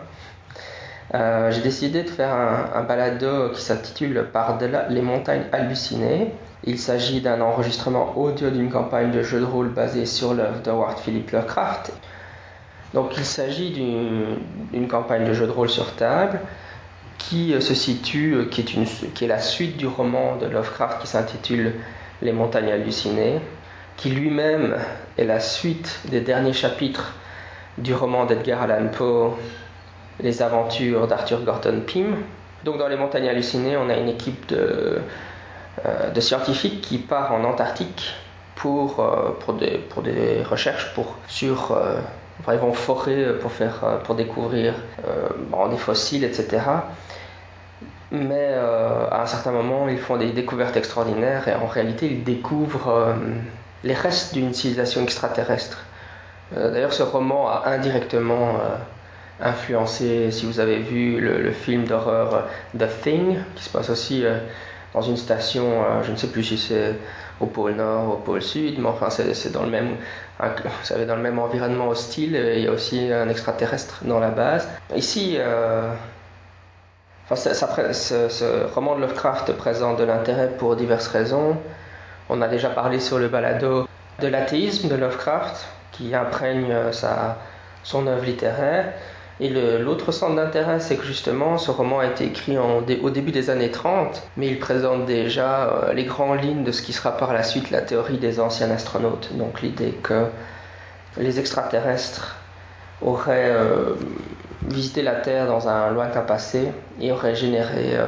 Euh, 1.15 1.51
j'ai 1.51 1.61
décidé 1.61 2.03
de 2.03 2.09
faire 2.09 2.33
un, 2.33 2.83
balado 2.83 3.49
qui 3.49 3.61
s'intitule 3.61 4.29
Par-delà 4.31 4.87
les 4.87 5.01
montagnes 5.01 5.43
hallucinées. 5.51 6.33
Il 6.63 6.79
s'agit 6.79 7.19
d'un 7.19 7.41
enregistrement 7.41 8.17
audio 8.17 8.49
d'une 8.51 8.71
campagne 8.71 9.11
de 9.11 9.21
jeu 9.21 9.41
de 9.41 9.45
rôle 9.45 9.67
basée 9.67 10.05
sur 10.05 10.33
l'œuvre 10.33 10.61
d'Howard 10.61 10.97
Philip 10.99 11.29
Lovecraft. 11.31 11.91
Donc 12.93 13.17
il 13.17 13.25
s'agit 13.25 13.71
d'une 13.71 14.87
campagne 14.87 15.25
de 15.25 15.33
jeu 15.33 15.45
de 15.45 15.51
rôle 15.51 15.69
sur 15.69 15.93
table 15.97 16.39
qui 17.17 17.53
euh, 17.53 17.59
se 17.59 17.73
situe, 17.73 18.47
qui 18.49 18.61
est, 18.61 18.73
une, 18.75 18.85
qui 18.85 19.25
est 19.25 19.27
la 19.27 19.39
suite 19.41 19.75
du 19.75 19.87
roman 19.87 20.37
de 20.37 20.45
Lovecraft 20.45 21.01
qui 21.01 21.07
s'intitule 21.07 21.73
Les 22.21 22.31
montagnes 22.31 22.71
hallucinées 22.71 23.41
qui 23.97 24.09
lui-même 24.09 24.77
est 25.17 25.25
la 25.25 25.39
suite 25.39 26.01
des 26.05 26.21
derniers 26.21 26.53
chapitres 26.53 27.13
du 27.77 27.93
roman 27.93 28.25
d'Edgar 28.25 28.63
Allan 28.63 28.87
Poe, 28.89 29.37
Les 30.19 30.41
aventures 30.41 31.07
d'Arthur 31.07 31.41
Gordon 31.41 31.81
Pym. 31.85 32.17
Donc 32.63 32.77
dans 32.77 32.87
les 32.87 32.95
montagnes 32.95 33.27
hallucinées, 33.27 33.77
on 33.77 33.89
a 33.89 33.95
une 33.95 34.09
équipe 34.09 34.45
de, 34.47 34.99
euh, 35.85 36.21
scientifiques 36.21 36.81
qui 36.81 36.99
part 36.99 37.33
en 37.33 37.43
Antarctique 37.43 38.13
pour, 38.55 38.99
euh, 38.99 39.53
des, 40.03 40.43
recherches 40.43 40.93
pour, 40.93 41.15
sur... 41.27 41.71
Euh, 41.71 41.99
ils 42.51 42.59
vont 42.59 42.73
forer 42.73 43.37
pour, 43.41 43.51
faire, 43.51 43.99
pour 44.03 44.15
découvrir 44.15 44.73
des 45.69 45.77
fossiles, 45.77 46.23
etc. 46.23 46.61
Mais 48.11 48.53
à 48.53 49.21
un 49.21 49.25
certain 49.27 49.51
moment, 49.51 49.87
ils 49.87 49.99
font 49.99 50.17
des 50.17 50.31
découvertes 50.31 50.75
extraordinaires 50.75 51.47
et 51.47 51.53
en 51.53 51.67
réalité, 51.67 52.07
ils 52.07 52.23
découvrent 52.23 53.15
les 53.83 53.93
restes 53.93 54.33
d'une 54.33 54.53
civilisation 54.53 55.03
extraterrestre. 55.03 55.85
Euh, 56.55 56.71
D'ailleurs, 56.71 56.93
ce 56.93 57.03
roman 57.03 57.49
a 57.49 57.63
indirectement 57.67 58.55
euh, 58.55 58.75
influencé, 59.41 60.31
si 60.31 60.45
vous 60.45 60.59
avez 60.59 60.79
vu 60.79 61.19
le, 61.19 61.51
film 61.51 61.85
d'horreur 61.85 62.33
euh, 62.33 62.77
The 62.77 63.01
Thing, 63.01 63.37
qui 63.55 63.63
se 63.63 63.69
passe 63.69 63.89
aussi 63.89 64.23
dans 64.93 65.01
une 65.01 65.17
station, 65.17 65.83
je 66.03 66.11
ne 66.11 66.15
sais 66.15 66.27
plus 66.27 66.43
si 66.43 66.57
c'est 66.57 66.95
au 67.39 67.47
pôle 67.47 67.73
Nord 67.73 68.07
ou 68.07 68.11
au 68.11 68.17
pôle 68.17 68.41
Sud, 68.41 68.77
mais 68.77 68.87
enfin 68.87 69.09
c'est 69.09 69.51
dans 69.51 69.63
le 69.63 69.69
même, 69.69 69.95
dans 70.39 71.15
le 71.15 71.21
même 71.21 71.39
environnement 71.39 71.89
hostile. 71.89 72.35
Et 72.35 72.59
il 72.59 72.65
y 72.65 72.67
a 72.67 72.71
aussi 72.71 73.11
un 73.11 73.27
extraterrestre 73.27 74.01
dans 74.05 74.19
la 74.19 74.29
base. 74.29 74.69
Ici. 74.95 75.37
Enfin, 77.25 77.35
ce 77.35 78.73
roman 78.75 78.95
de 78.95 79.01
Lovecraft 79.01 79.53
présente 79.53 79.97
de 79.97 80.03
l'intérêt 80.03 80.49
pour 80.59 80.75
diverses 80.75 81.07
raisons. 81.07 81.57
On 82.29 82.41
a 82.41 82.47
déjà 82.47 82.69
parlé 82.69 82.99
sur 82.99 83.19
le 83.19 83.27
balado 83.27 83.87
de 84.19 84.27
l'athéisme 84.27 84.87
de 84.87 84.95
Lovecraft, 84.95 85.67
qui 85.91 86.13
imprègne 86.15 86.91
sa, 86.91 87.37
son 87.83 88.07
œuvre 88.07 88.25
littéraire. 88.25 88.93
Et 89.39 89.49
l'autre 89.49 90.11
centre 90.11 90.35
d'intérêt, 90.35 90.79
c'est 90.79 90.95
que 90.95 91.03
justement, 91.03 91.57
ce 91.57 91.71
roman 91.71 91.99
a 91.99 92.05
été 92.05 92.25
écrit 92.25 92.57
au 92.57 93.09
début 93.09 93.31
des 93.31 93.49
années 93.49 93.71
30, 93.71 94.21
mais 94.37 94.47
il 94.47 94.59
présente 94.59 95.05
déjà 95.05 95.67
euh, 95.67 95.93
les 95.93 96.05
grandes 96.05 96.43
lignes 96.43 96.63
de 96.63 96.71
ce 96.71 96.81
qui 96.81 96.93
sera 96.93 97.17
par 97.17 97.33
la 97.33 97.41
suite 97.41 97.71
la 97.71 97.81
théorie 97.81 98.19
des 98.19 98.39
anciens 98.39 98.69
astronautes. 98.69 99.35
Donc 99.35 99.61
l'idée 99.61 99.91
que 100.03 100.27
les 101.17 101.39
extraterrestres 101.39 102.37
auraient 103.01 103.49
euh, 103.49 103.95
visité 104.67 105.01
la 105.01 105.15
Terre 105.15 105.47
dans 105.47 105.67
un 105.67 105.89
lointain 105.91 106.21
passé 106.21 106.71
et 107.01 107.11
auraient 107.11 107.35
généré 107.35 107.95
euh, 107.95 108.05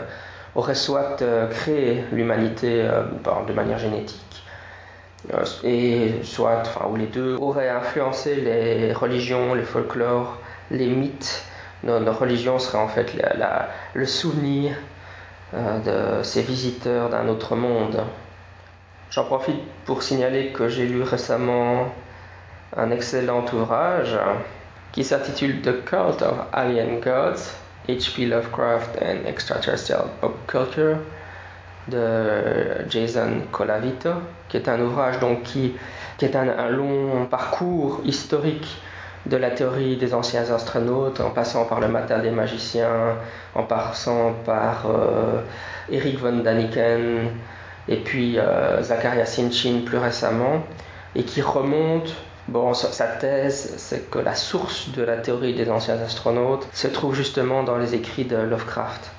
aurait 0.56 0.76
soit 0.76 1.22
euh, 1.22 1.48
créé 1.48 2.04
l'humanité 2.12 2.82
euh, 2.82 3.04
de 3.48 3.54
manière 3.54 3.78
génétique, 3.78 4.44
euh, 5.34 5.44
et 5.64 6.24
soit, 6.24 6.62
enfin, 6.62 6.88
ou 6.90 6.96
les 6.96 7.08
deux, 7.08 7.36
auraient 7.36 7.70
influencé 7.70 8.36
les 8.36 8.94
religions, 8.94 9.54
les 9.54 9.64
folklores, 9.64 10.38
les 10.72 10.88
mythes. 10.88 11.44
Nos, 11.84 12.00
nos 12.00 12.14
religions 12.14 12.58
seraient 12.58 12.82
en 12.82 12.88
fait 12.88 13.14
le 13.94 14.06
souvenir 14.06 14.76
de 15.54 16.24
ces 16.24 16.42
visiteurs 16.42 17.10
d'un 17.10 17.28
autre 17.28 17.56
monde. 17.56 18.02
J'en 19.12 19.26
profite 19.26 19.62
pour 19.86 20.02
signaler 20.02 20.52
que 20.52 20.68
j'ai 20.68 20.88
lu 20.88 21.04
récemment 21.04 21.94
un 22.76 22.90
excellent 22.90 23.46
ouvrage 23.54 24.18
qui 24.94 25.04
s'intitule 25.04 25.62
The 25.62 25.86
Cult 25.86 26.24
of 26.24 26.48
Alien 26.52 27.00
Gods 27.00 27.52
H.P. 27.88 28.26
Lovecraft 28.26 28.98
and 29.02 29.28
Extraterrestrial 29.28 30.10
Pop 30.22 30.36
Culture 30.48 30.98
de 31.88 32.86
Jason 32.90 33.42
Colavito, 33.52 34.10
qui 34.50 34.58
est 34.58 34.68
un 34.68 34.80
ouvrage 34.82 35.20
donc 35.20 35.44
qui, 35.44 35.74
qui 36.18 36.26
est 36.26 36.36
un, 36.36 36.70
long 36.70 37.26
parcours 37.30 38.02
historique 38.04 38.82
de 39.26 39.38
la 39.38 39.52
théorie 39.52 39.98
des 39.98 40.14
anciens 40.14 40.52
astronautes, 40.52 41.20
en 41.20 41.32
passant 41.32 41.66
par 41.66 41.80
le 41.80 41.88
matin 41.88 42.20
des 42.20 42.32
magiciens, 42.32 43.18
en 43.54 43.64
passant 43.64 44.34
par 44.46 44.86
euh, 44.88 45.42
Eric 45.90 46.20
von 46.20 46.38
Daniken 46.44 47.30
et 47.88 47.98
puis 47.98 48.38
euh, 48.38 48.82
Sitchin 49.26 49.82
plus 49.86 49.98
récemment, 49.98 50.64
et 51.16 51.24
qui 51.24 51.42
remonte 51.42 52.14
Bon, 52.48 52.76
sa 52.76 53.08
thèse, 53.08 53.74
c'est 53.78 54.12
que 54.12 54.20
la 54.20 54.36
source 54.36 54.90
de 54.90 55.02
la 55.02 55.18
théorie 55.18 55.56
des 55.56 55.70
anciens 55.70 56.00
astronautes 56.00 56.68
se 56.74 56.88
trouve 56.88 57.16
justement 57.16 57.64
dans 57.64 57.78
les 57.78 57.96
écrits 57.96 58.26
de 58.26 58.38
Lovecraft. 58.38 59.12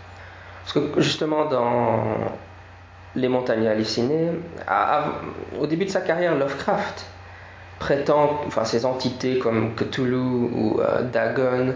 Parce 0.62 0.72
que 0.74 1.00
justement, 1.00 1.46
dans 1.46 2.04
Les 3.16 3.28
montagnes 3.28 3.66
hallucinées, 3.66 4.30
au 5.58 5.66
début 5.66 5.86
de 5.86 5.90
sa 5.90 6.02
carrière, 6.02 6.36
Lovecraft 6.36 7.06
prétend, 7.78 8.42
enfin 8.46 8.64
ces 8.64 8.84
entités 8.84 9.38
comme 9.38 9.74
Cthulhu 9.74 10.16
ou 10.16 10.80
euh, 10.80 11.02
Dagon, 11.02 11.74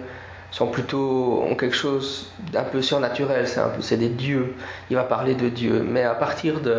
sont 0.51 0.67
plutôt 0.67 1.45
ont 1.49 1.55
quelque 1.55 1.77
chose 1.77 2.31
d'un 2.53 2.63
peu 2.65 2.83
surnaturel, 2.83 3.47
c'est 3.49 3.61
un 3.61 3.69
peu 3.69 3.83
c'est 3.83 3.97
des 3.97 4.09
dieux. 4.09 4.55
Il 4.91 4.97
va 4.97 5.05
parler 5.05 5.35
de 5.35 5.49
Dieu, 5.49 5.85
mais 5.87 6.03
à 6.03 6.15
partir 6.15 6.61
de 6.61 6.77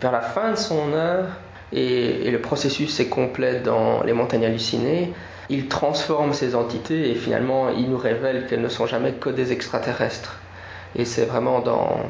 vers 0.00 0.12
la 0.12 0.20
fin 0.20 0.52
de 0.52 0.56
son 0.56 0.92
œuvre 0.92 1.28
et, 1.72 2.30
le 2.30 2.40
processus 2.40 3.00
est 3.00 3.08
complet 3.08 3.60
dans 3.60 4.02
les 4.02 4.12
montagnes 4.12 4.44
hallucinées, 4.44 5.12
il 5.48 5.68
transforme 5.68 6.32
ces 6.32 6.54
entités 6.54 7.10
et 7.10 7.14
finalement 7.14 7.70
il 7.70 7.90
nous 7.90 7.98
révèle 7.98 8.46
qu'elles 8.46 8.62
ne 8.62 8.68
sont 8.68 8.86
jamais 8.86 9.12
que 9.12 9.30
des 9.30 9.52
extraterrestres. 9.52 10.38
Et 10.94 11.04
c'est 11.04 11.24
vraiment 11.24 11.60
dans 11.60 12.06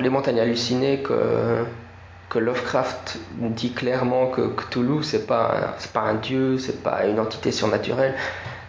les 0.00 0.08
montagnes 0.08 0.40
hallucinées 0.40 1.02
que 1.02 2.38
Lovecraft 2.38 3.18
dit 3.38 3.72
clairement 3.72 4.28
que 4.28 4.42
Cthulhu 4.42 5.02
c'est 5.02 5.26
pas 5.26 5.76
pas 5.92 6.02
un 6.02 6.14
dieu, 6.14 6.58
c'est 6.58 6.82
pas 6.82 7.06
une 7.06 7.20
entité 7.20 7.52
surnaturelle. 7.52 8.14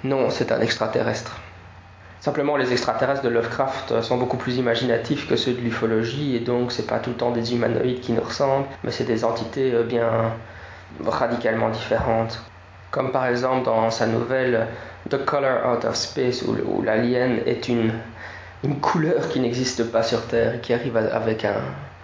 Non, 0.03 0.29
c'est 0.29 0.51
un 0.51 0.61
extraterrestre. 0.61 1.37
Simplement, 2.21 2.57
les 2.57 2.73
extraterrestres 2.73 3.21
de 3.21 3.29
Lovecraft 3.29 4.01
sont 4.01 4.17
beaucoup 4.17 4.35
plus 4.35 4.57
imaginatifs 4.57 5.27
que 5.27 5.37
ceux 5.37 5.53
de 5.53 5.61
l'ufologie, 5.61 6.35
et 6.35 6.39
donc 6.41 6.73
c'est 6.73 6.87
pas 6.87 6.99
tout 6.99 7.11
le 7.11 7.15
temps 7.15 7.31
des 7.31 7.53
humanoïdes 7.53 8.01
qui 8.01 8.11
nous 8.11 8.21
ressemblent, 8.21 8.67
mais 8.83 8.91
c'est 8.91 9.05
des 9.05 9.23
entités 9.23 9.73
euh, 9.73 9.83
bien 9.83 10.33
radicalement 11.05 11.69
différentes. 11.69 12.41
Comme 12.91 13.11
par 13.11 13.25
exemple 13.27 13.65
dans 13.65 13.89
sa 13.89 14.07
nouvelle 14.07 14.67
The 15.09 15.23
Color 15.23 15.71
Out 15.71 15.85
of 15.85 15.95
Space, 15.95 16.41
où, 16.41 16.81
l'alien 16.81 17.39
est 17.45 17.69
une, 17.69 17.93
une 18.63 18.79
couleur 18.79 19.29
qui 19.29 19.39
n'existe 19.39 19.89
pas 19.91 20.03
sur 20.03 20.25
Terre 20.27 20.55
et 20.55 20.59
qui 20.59 20.73
arrive 20.73 20.97
avec 20.97 21.45
un, 21.45 21.61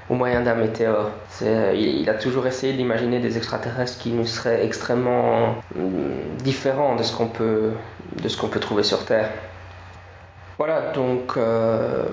au 0.10 0.14
moyen 0.14 0.42
d'un 0.42 0.56
météore. 0.56 1.12
Il, 1.42 2.10
a 2.10 2.14
toujours 2.14 2.48
essayé 2.48 2.74
d'imaginer 2.74 3.20
des 3.20 3.38
extraterrestres 3.38 3.98
qui 3.98 4.12
nous 4.12 4.26
seraient 4.26 4.64
extrêmement 4.66 5.56
mm, 5.76 6.38
différents 6.44 6.96
de 6.96 7.04
ce 7.04 7.16
qu'on 7.16 7.28
peut, 7.28 7.72
de 8.22 8.28
ce 8.30 8.38
qu'on 8.38 8.48
peut 8.48 8.60
trouver 8.60 8.84
sur 8.84 9.04
Terre. 9.06 9.30
Voilà, 10.58 10.92
donc 10.94 11.34
euh, 11.36 12.06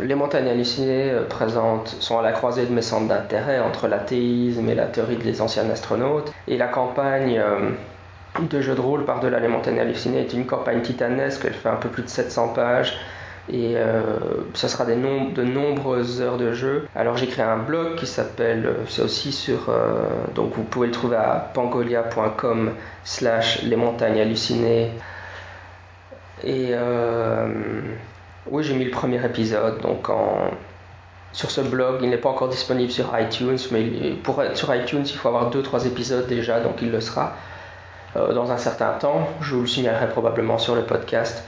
les 0.00 0.14
montagnes 0.14 0.48
hallucinées 0.48 1.10
euh, 1.10 1.24
présentes 1.24 1.88
sont 2.00 2.18
à 2.18 2.22
la 2.22 2.32
croisée 2.32 2.64
de 2.64 2.72
mes 2.72 2.82
centres 2.82 3.08
d'intérêt 3.08 3.60
entre 3.60 3.88
l'athéisme 3.88 4.68
et 4.68 4.74
la 4.74 4.86
théorie 4.86 5.16
des 5.16 5.42
anciens 5.42 5.68
astronautes. 5.68 6.32
Et 6.46 6.56
la 6.56 6.68
campagne 6.68 7.38
euh, 7.38 7.70
de 8.40 8.60
jeu 8.60 8.74
de 8.74 8.80
rôle 8.80 9.04
par-delà 9.04 9.38
les 9.40 9.48
montagnes 9.48 9.80
hallucinées 9.80 10.20
est 10.20 10.32
une 10.32 10.46
campagne 10.46 10.80
titanesque, 10.80 11.42
elle 11.44 11.52
fait 11.52 11.68
un 11.68 11.76
peu 11.76 11.88
plus 11.88 12.04
de 12.04 12.08
700 12.08 12.48
pages 12.54 12.96
et 13.50 13.76
euh, 13.76 14.02
ça 14.54 14.68
sera 14.68 14.84
des 14.84 14.94
de 14.94 15.42
nombreuses 15.42 16.22
heures 16.22 16.36
de 16.36 16.52
jeu. 16.52 16.86
Alors 16.94 17.16
j'ai 17.16 17.26
créé 17.26 17.44
un 17.44 17.58
blog 17.58 17.96
qui 17.96 18.06
s'appelle, 18.06 18.76
c'est 18.88 19.02
aussi 19.02 19.32
sur, 19.32 19.70
donc 20.34 20.52
vous 20.54 20.64
pouvez 20.64 20.86
le 20.86 20.92
trouver 20.92 21.16
à 21.16 21.50
pangolia.com 21.54 22.72
slash 23.04 23.62
les 23.62 23.76
montagnes 23.76 24.20
hallucinées. 24.20 24.90
Et 26.44 26.72
oui, 28.50 28.62
j'ai 28.64 28.74
mis 28.74 28.84
le 28.84 28.90
premier 28.90 29.24
épisode, 29.24 29.80
donc 29.80 30.08
sur 31.32 31.50
ce 31.50 31.60
blog. 31.60 32.00
Il 32.02 32.10
n'est 32.10 32.16
pas 32.16 32.30
encore 32.30 32.48
disponible 32.48 32.90
sur 32.90 33.12
iTunes, 33.18 33.58
mais 33.70 34.12
pour 34.22 34.42
être 34.42 34.56
sur 34.56 34.74
iTunes, 34.74 35.04
il 35.04 35.16
faut 35.16 35.28
avoir 35.28 35.50
2-3 35.50 35.86
épisodes 35.86 36.26
déjà, 36.26 36.60
donc 36.60 36.82
il 36.82 36.90
le 36.90 37.00
sera. 37.00 37.34
Euh, 38.16 38.32
dans 38.32 38.50
un 38.50 38.56
certain 38.56 38.92
temps. 38.92 39.28
Je 39.42 39.54
vous 39.54 39.60
le 39.62 39.66
signalerai 39.66 40.08
probablement 40.08 40.56
sur 40.56 40.74
le 40.74 40.82
podcast. 40.82 41.46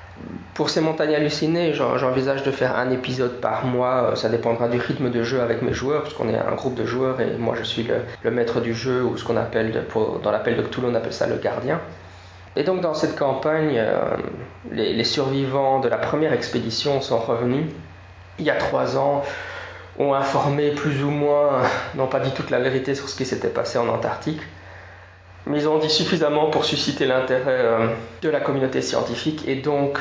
Pour 0.53 0.68
ces 0.68 0.82
montagnes 0.82 1.14
hallucinées, 1.14 1.72
j'envisage 1.72 2.43
de 2.43 2.51
faire 2.51 2.76
un 2.76 2.91
épisode 2.91 3.41
par 3.41 3.64
mois. 3.64 4.11
Euh, 4.11 4.14
ça 4.14 4.28
dépendra 4.28 4.68
du 4.68 4.78
rythme 4.78 5.11
de 5.11 5.22
jeu 5.22 5.41
avec 5.41 5.62
mes 5.62 5.72
joueurs, 5.72 6.03
parce 6.03 6.12
qu'on 6.12 6.28
est 6.28 6.36
un 6.36 6.55
groupe 6.55 6.74
de 6.74 6.84
joueurs 6.84 7.18
et 7.22 7.34
moi 7.38 7.55
je 7.59 7.64
suis 7.64 7.88
le, 8.22 8.30
maître 8.30 8.61
du 8.61 8.74
jeu, 8.74 9.03
ou 9.03 9.16
ce 9.16 9.24
qu'on 9.24 9.38
appelle, 9.38 9.72
dans 10.22 10.30
l'appel 10.30 10.59
de 10.59 10.62
Cthulhu, 10.62 10.88
on 10.91 10.95
appelle 10.95 11.14
ça 11.14 11.26
le 11.26 11.36
gardien. 11.36 11.80
Et 12.57 12.64
donc 12.64 12.80
dans 12.80 12.94
cette 12.94 13.16
campagne, 13.16 13.74
euh, 13.76 14.16
les, 14.72 15.05
survivants 15.05 15.80
de 15.80 15.88
la 15.88 15.98
première 15.98 16.32
expédition 16.32 17.01
sont 17.01 17.18
revenus 17.18 17.66
il 18.38 18.44
y 18.44 18.51
a 18.51 18.57
trois 18.57 18.96
ans, 18.96 19.22
ont 19.98 20.14
informé 20.14 20.70
plus 20.70 21.05
ou 21.05 21.11
moins, 21.11 21.62
n'ont 21.94 22.07
pas 22.07 22.20
dit 22.20 22.32
toute 22.32 22.51
la 22.51 22.59
vérité 22.59 22.94
sur 22.94 23.09
ce 23.09 23.16
qui 23.16 23.24
s'était 23.24 23.48
passé 23.48 23.78
en 23.78 23.88
Antarctique 23.88 24.40
mais 25.46 25.59
ils 25.62 25.68
ont 25.68 25.78
dit 25.78 25.90
suffisamment 25.90 26.51
pour 26.51 26.64
susciter 26.64 27.07
l'intérêt 27.07 27.44
euh, 27.46 27.88
de 28.22 28.28
la 28.28 28.40
communauté 28.40 28.82
scientifique 28.82 29.46
et 29.48 29.57
donc 29.57 29.98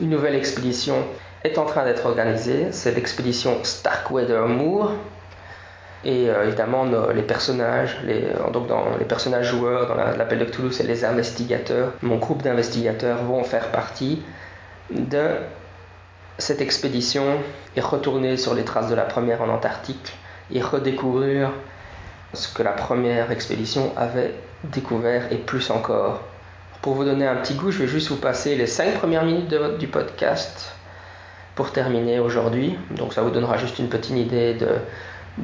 une 0.00 0.10
nouvelle 0.10 0.34
expédition 0.34 0.96
est 1.44 1.58
en 1.58 1.66
train 1.66 1.84
d'être 1.84 2.06
organisée. 2.06 2.68
C'est 2.72 2.94
l'expédition 2.94 3.58
Starkweather 3.62 4.46
Moor. 4.46 4.92
Et 6.04 6.30
euh, 6.30 6.46
évidemment, 6.46 6.86
les 7.14 7.22
personnages, 7.22 7.98
les, 8.04 8.24
euh, 8.24 8.50
donc 8.50 8.66
dans 8.66 8.96
les 8.98 9.04
personnages 9.04 9.48
joueurs 9.48 9.86
dans 9.88 9.94
l'appel 9.94 10.38
de 10.38 10.44
Cthulhu, 10.46 10.72
c'est 10.72 10.86
les 10.86 11.04
investigateurs. 11.04 11.92
Mon 12.02 12.16
groupe 12.16 12.42
d'investigateurs 12.42 13.22
vont 13.24 13.44
faire 13.44 13.70
partie 13.70 14.22
de 14.90 15.28
cette 16.38 16.62
expédition 16.62 17.24
et 17.76 17.82
retourner 17.82 18.38
sur 18.38 18.54
les 18.54 18.64
traces 18.64 18.88
de 18.88 18.94
la 18.94 19.04
première 19.04 19.42
en 19.42 19.48
Antarctique 19.50 20.16
et 20.52 20.62
redécouvrir 20.62 21.50
ce 22.32 22.52
que 22.52 22.62
la 22.62 22.72
première 22.72 23.30
expédition 23.30 23.92
avait 23.96 24.34
découvert 24.64 25.30
et 25.32 25.36
plus 25.36 25.70
encore. 25.70 26.22
Pour 26.80 26.94
vous 26.94 27.04
donner 27.04 27.26
un 27.26 27.36
petit 27.36 27.54
goût, 27.54 27.70
je 27.70 27.80
vais 27.80 27.88
juste 27.88 28.08
vous 28.08 28.16
passer 28.16 28.56
les 28.56 28.66
5 28.66 28.94
premières 28.94 29.24
minutes 29.24 29.54
du 29.78 29.86
podcast 29.86 30.72
pour 31.54 31.72
terminer 31.72 32.20
aujourd'hui. 32.20 32.78
Donc 32.92 33.12
ça 33.12 33.20
vous 33.20 33.30
donnera 33.30 33.58
juste 33.58 33.78
une 33.78 33.88
petite 33.88 34.16
idée 34.16 34.54
de, 34.54 34.68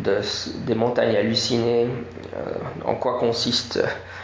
des 0.03 0.75
montagnes 0.75 1.17
hallucinées, 1.17 1.89
euh, 2.35 2.53
en 2.85 2.95
quoi 2.95 3.19
consiste 3.19 3.83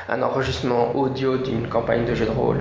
un 0.08 0.22
enregistrement 0.22 0.94
audio 0.94 1.38
d'une 1.38 1.68
campagne 1.68 2.04
de 2.04 2.14
jeu 2.14 2.26
de 2.26 2.30
rôle. 2.30 2.60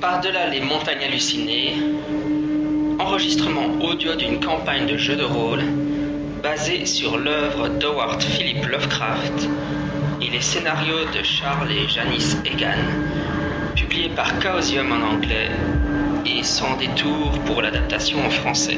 Par-delà 0.00 0.48
les 0.48 0.60
montagnes 0.60 1.04
hallucinées, 1.04 1.74
enregistrement 2.98 3.84
audio 3.84 4.14
d'une 4.14 4.40
campagne 4.40 4.86
de 4.86 4.96
jeu 4.96 5.16
de 5.16 5.24
rôle 5.24 5.62
basée 6.42 6.86
sur 6.86 7.18
l'œuvre 7.18 7.68
d'Howard 7.68 8.22
Philip 8.22 8.66
Lovecraft 8.66 9.48
et 10.22 10.30
les 10.30 10.40
scénarios 10.40 11.04
de 11.14 11.22
Charles 11.22 11.70
et 11.70 11.88
Janice 11.88 12.36
Egan, 12.44 12.82
publié 13.74 14.08
par 14.10 14.40
Chaosium 14.40 14.92
en 14.92 15.14
anglais 15.14 15.50
et 16.24 16.42
sans 16.42 16.76
détour 16.76 17.42
pour 17.44 17.62
l'adaptation 17.62 18.24
en 18.24 18.30
français. 18.30 18.76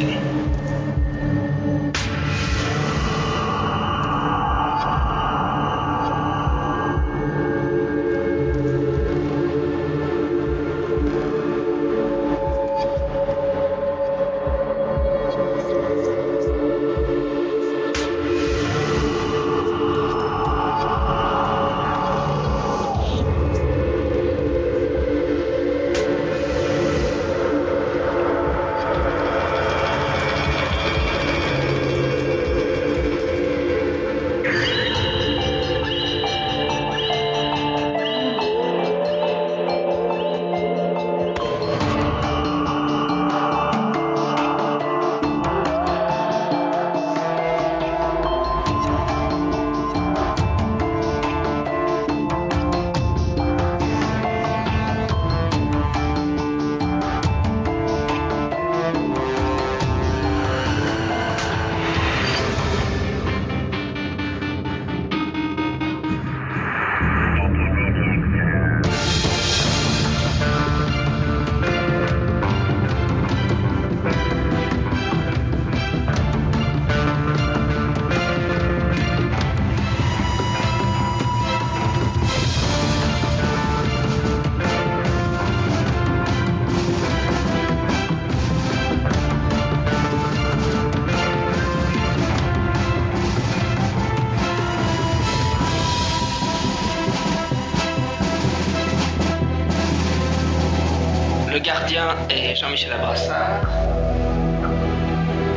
Le 101.52 101.58
gardien 101.58 102.16
est 102.30 102.56
Jean-Michel 102.56 102.92
Abrassard. 102.92 103.60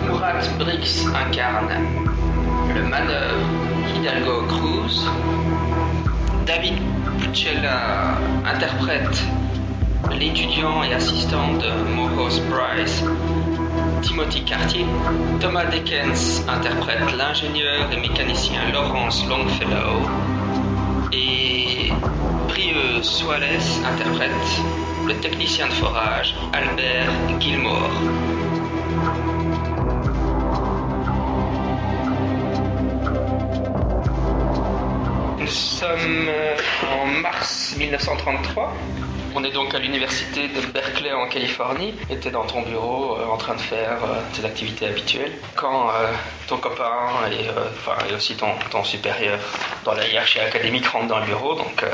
Murat 0.05 0.41
Brix 0.59 1.05
incarne 1.15 1.71
le 2.75 2.83
manœuvre 2.83 3.47
Hidalgo 3.95 4.41
Cruz. 4.47 5.07
David 6.45 6.73
Puccella 7.19 8.17
interprète 8.45 9.23
l'étudiant 10.11 10.83
et 10.83 10.93
assistant 10.93 11.53
de 11.53 11.71
Mohos 11.95 12.41
Bryce, 12.49 13.03
Timothy 14.01 14.43
Cartier. 14.43 14.85
Thomas 15.39 15.65
Dickens 15.65 16.43
interprète 16.49 17.15
l'ingénieur 17.17 17.89
et 17.93 17.99
mécanicien 18.01 18.69
Lawrence 18.73 19.25
Longfellow. 19.29 20.01
Et 21.13 21.93
Brieux 22.49 23.01
Soales 23.01 23.61
interprète 23.85 24.31
le 25.07 25.13
technicien 25.17 25.67
de 25.67 25.73
forage 25.73 26.35
Albert 26.53 27.39
Gilmore. 27.39 27.89
Nous 35.39 35.47
sommes 35.47 36.27
euh, 36.27 36.55
en 36.91 37.05
mars 37.21 37.75
1933. 37.77 38.73
On 39.35 39.43
est 39.43 39.51
donc 39.51 39.75
à 39.75 39.79
l'université 39.79 40.47
de 40.47 40.61
Berkeley 40.71 41.11
en 41.11 41.27
Californie. 41.27 41.93
Tu 42.07 42.13
étais 42.13 42.31
dans 42.31 42.45
ton 42.45 42.63
bureau 42.63 43.17
euh, 43.17 43.27
en 43.27 43.37
train 43.37 43.53
de 43.53 43.61
faire 43.61 44.03
euh, 44.03 44.21
tes 44.33 44.43
activités 44.43 44.87
habituelles. 44.87 45.33
Quand 45.55 45.91
ton 46.47 46.57
copain 46.57 47.09
et, 47.31 48.13
aussi 48.13 48.35
ton, 48.35 48.47
ton 48.71 48.83
supérieur 48.83 49.37
dans 49.83 49.93
la 49.93 50.07
hiérarchie 50.07 50.39
académique 50.39 50.87
rentre 50.87 51.07
dans 51.07 51.19
le 51.19 51.25
bureau, 51.25 51.53
donc 51.53 51.85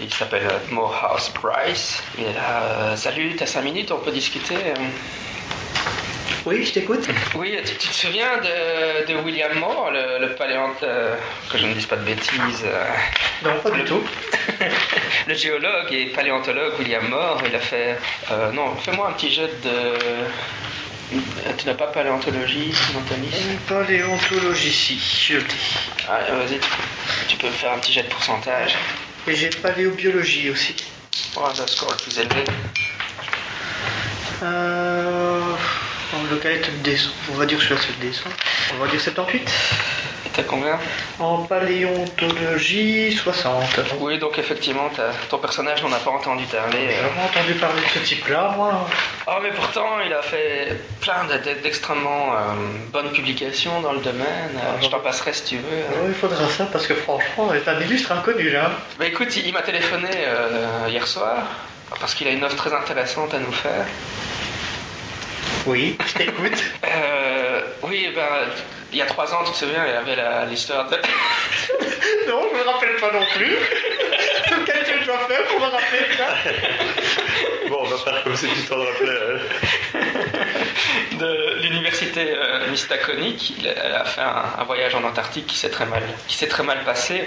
il 0.00 0.12
s'appelle 0.12 0.46
euh, 0.46 0.58
Morehouse 0.74 1.32
Bryce. 1.42 2.02
Il 2.18 2.24
est 2.24 2.32
là, 2.32 2.62
euh, 2.62 2.96
salut, 2.96 3.34
t'as 3.36 3.46
5 3.46 3.62
minutes, 3.62 3.90
on 3.92 3.98
peut 3.98 4.12
discuter 4.12 4.54
euh 4.54 4.74
Oui, 6.46 6.64
je 6.64 6.72
t'écoute. 6.72 7.06
Oui, 7.34 7.56
tu, 7.64 7.74
tu 7.76 7.88
te 7.88 7.94
souviens 7.94 8.38
de, 8.38 9.06
de 9.12 9.18
William 9.20 9.52
Moore, 9.58 9.90
le, 9.90 10.18
le 10.20 10.34
paléontologue, 10.34 11.16
que 11.50 11.58
je 11.58 11.66
ne 11.66 11.72
dise 11.74 11.86
pas 11.86 11.96
de 11.96 12.04
bêtises, 12.04 12.64
euh, 12.64 12.84
Non, 13.44 13.58
pas 13.60 13.70
du 13.70 13.84
tout. 13.84 14.02
le 15.26 15.34
géologue 15.34 15.92
et 15.92 16.06
paléontologue 16.06 16.78
William 16.78 17.06
Moore, 17.08 17.42
il 17.46 17.54
a 17.54 17.60
fait... 17.60 17.98
euh, 18.30 18.52
non, 18.52 18.74
fais-moi 18.76 19.08
un 19.08 19.12
petit 19.12 19.30
jet 19.32 19.50
de... 19.62 19.68
Euh, 19.68 20.28
Tu 21.58 21.66
n'as 21.66 21.74
pas 21.74 21.88
paléontologie, 21.88 22.72
mentaliste 22.94 23.42
Paléontologie, 23.68 24.72
si, 24.72 24.98
je 25.26 25.38
le 25.38 25.42
dis. 25.42 25.76
Ah, 26.08 26.20
vas-y, 26.36 26.58
tu, 26.60 26.68
tu 27.28 27.36
peux 27.36 27.50
faire 27.50 27.72
un 27.72 27.78
petit 27.78 27.92
jet 27.92 28.04
de 28.04 28.08
pourcentage. 28.08 28.76
Et 29.26 29.34
j'ai 29.34 29.50
paléobiologie 29.50 30.50
aussi. 30.50 30.74
Oh, 31.36 31.46
le 31.56 31.66
score 31.66 31.90
le 31.90 31.96
plus 31.96 32.18
élevé. 32.18 32.44
Euh... 34.42 35.54
Est 36.42 36.66
le 36.66 36.78
descend 36.82 37.12
On 37.30 37.34
va 37.34 37.46
dire 37.46 37.58
que 37.58 37.64
je 37.64 37.74
suis 37.74 37.92
à 37.92 37.96
le 38.00 38.06
descend. 38.06 38.32
On 38.74 38.78
va 38.78 38.88
dire 38.88 39.00
78. 39.00 39.50
T'as 40.32 40.44
combien 40.44 40.78
En 41.18 41.38
paléontologie, 41.44 43.12
60. 43.12 43.62
Oui, 44.00 44.18
donc 44.18 44.38
effectivement, 44.38 44.88
ton 45.28 45.38
personnage 45.38 45.82
n'en 45.82 45.92
a 45.92 45.98
pas 45.98 46.10
entendu 46.12 46.44
parler. 46.44 46.78
J'ai 46.88 46.94
euh. 46.98 47.02
jamais 47.08 47.28
entendu 47.28 47.54
parler 47.54 47.80
de 47.82 47.88
ce 47.88 47.98
type-là, 47.98 48.54
moi. 48.56 48.86
Oh, 49.26 49.32
mais 49.42 49.50
pourtant, 49.50 49.98
il 50.06 50.12
a 50.12 50.22
fait 50.22 50.76
plein 51.00 51.24
de- 51.24 51.32
de- 51.48 51.60
d'extrêmement 51.62 52.32
euh, 52.32 52.36
bonnes 52.92 53.10
publications 53.10 53.80
dans 53.80 53.92
le 53.92 53.98
domaine. 54.00 54.54
Euh, 54.56 54.80
je 54.80 54.86
t'en 54.88 55.00
passerai 55.00 55.32
si 55.32 55.44
tu 55.44 55.56
veux. 55.56 55.62
Ouais, 56.02 56.08
il 56.08 56.14
faudra 56.14 56.48
ça 56.48 56.66
parce 56.70 56.86
que 56.86 56.94
franchement, 56.94 57.50
c'est 57.52 57.68
un 57.68 57.80
illustre 57.80 58.12
inconnu, 58.12 58.56
hein. 58.56 58.70
Bah 59.00 59.06
écoute, 59.06 59.34
il, 59.36 59.46
il 59.48 59.52
m'a 59.52 59.62
téléphoné 59.62 60.08
euh, 60.14 60.86
hier 60.88 61.06
soir 61.08 61.38
parce 61.98 62.14
qu'il 62.14 62.28
a 62.28 62.30
une 62.30 62.44
offre 62.44 62.54
très 62.56 62.72
intéressante 62.72 63.34
à 63.34 63.38
nous 63.40 63.50
faire. 63.52 63.84
Oui, 65.66 65.98
je 66.06 66.12
t'écoute. 66.14 66.62
Euh, 66.84 67.60
oui, 67.82 68.10
ben, 68.14 68.22
il 68.92 68.98
y 68.98 69.02
a 69.02 69.06
trois 69.06 69.32
ans, 69.34 69.44
tu 69.44 69.52
te 69.52 69.56
souviens, 69.56 69.84
il 69.86 69.92
y 69.92 69.96
avait 69.96 70.16
la- 70.16 70.44
l'histoire 70.46 70.88
de... 70.88 70.96
non, 72.28 72.42
je 72.52 72.56
me 72.58 72.62
rappelle 72.62 72.96
pas 72.96 73.12
non 73.12 73.24
plus. 73.36 73.56
Sur 74.48 74.64
quel 74.66 74.84
tu 74.84 75.04
dois 75.06 75.18
faire 75.28 75.44
pour 75.46 75.60
me 75.60 75.66
rappeler 75.66 76.06
ça 76.16 76.28
Bon, 77.70 77.78
on 77.82 77.86
va 77.88 77.96
faire 77.96 78.24
comme 78.24 78.34
si 78.36 78.48
tu 78.48 78.62
t'en 78.68 78.78
rappelais. 78.78 79.18
hein. 79.94 79.98
de 81.18 81.62
l'université 81.62 82.32
euh, 82.36 82.68
Mystaconique. 82.70 83.54
Il 83.58 83.68
a, 83.68 83.72
elle 83.84 83.94
a 83.94 84.04
fait 84.04 84.20
un, 84.20 84.42
un 84.60 84.64
voyage 84.64 84.94
en 84.94 85.04
Antarctique 85.04 85.46
qui 85.46 85.56
s'est 85.56 85.70
très 85.70 85.86
mal, 85.86 86.02
qui 86.28 86.36
s'est 86.36 86.48
très 86.48 86.62
mal 86.62 86.82
passé. 86.84 87.24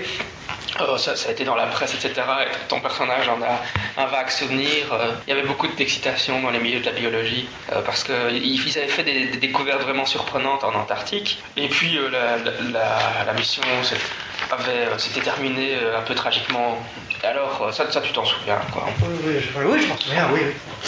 Euh, 0.82 0.98
ça, 0.98 1.16
ça 1.16 1.30
a 1.30 1.32
été 1.32 1.44
dans 1.46 1.56
la 1.56 1.68
presse, 1.68 1.94
etc. 1.94 2.14
Et 2.42 2.68
ton 2.68 2.80
personnage 2.80 3.28
en 3.30 3.40
a 3.42 4.02
un 4.02 4.06
vague 4.08 4.30
souvenir. 4.30 4.92
Euh, 4.92 5.12
il 5.28 5.34
y 5.34 5.38
avait 5.38 5.48
beaucoup 5.48 5.68
d'excitation 5.68 6.42
dans 6.42 6.50
les 6.50 6.60
milieux 6.60 6.80
de 6.80 6.86
la 6.86 6.92
biologie 6.94 7.48
euh, 7.72 7.82
parce 7.82 8.04
qu'ils 8.04 8.44
ils 8.44 8.78
avaient 8.78 8.88
fait 8.88 9.04
des, 9.04 9.26
des 9.28 9.38
découvertes 9.38 9.82
vraiment 9.82 10.06
surprenantes 10.06 10.64
en 10.64 10.74
Antarctique. 10.74 11.42
Et 11.58 11.68
puis 11.68 11.98
euh, 11.98 12.10
la, 12.10 12.38
la- 12.38 12.72
la- 12.72 13.26
la 13.28 13.34
mission 13.34 13.62
euh, 13.72 14.98
s'était 14.98 15.22
terminée 15.22 15.76
euh, 15.76 15.98
un 16.00 16.02
peu 16.02 16.16
tragiquement. 16.16 16.78
Et 17.24 17.28
alors, 17.28 17.70
ça, 17.74 17.90
ça 17.90 18.02
tu 18.02 18.12
t'en 18.12 18.26
souviens, 18.26 18.60
quoi. 18.74 18.86
Oui, 19.02 19.08
oui, 19.26 19.34
je, 19.40 19.60
oui, 19.64 19.82
je 19.82 19.88
m'en 19.88 19.98
souviens, 19.98 20.28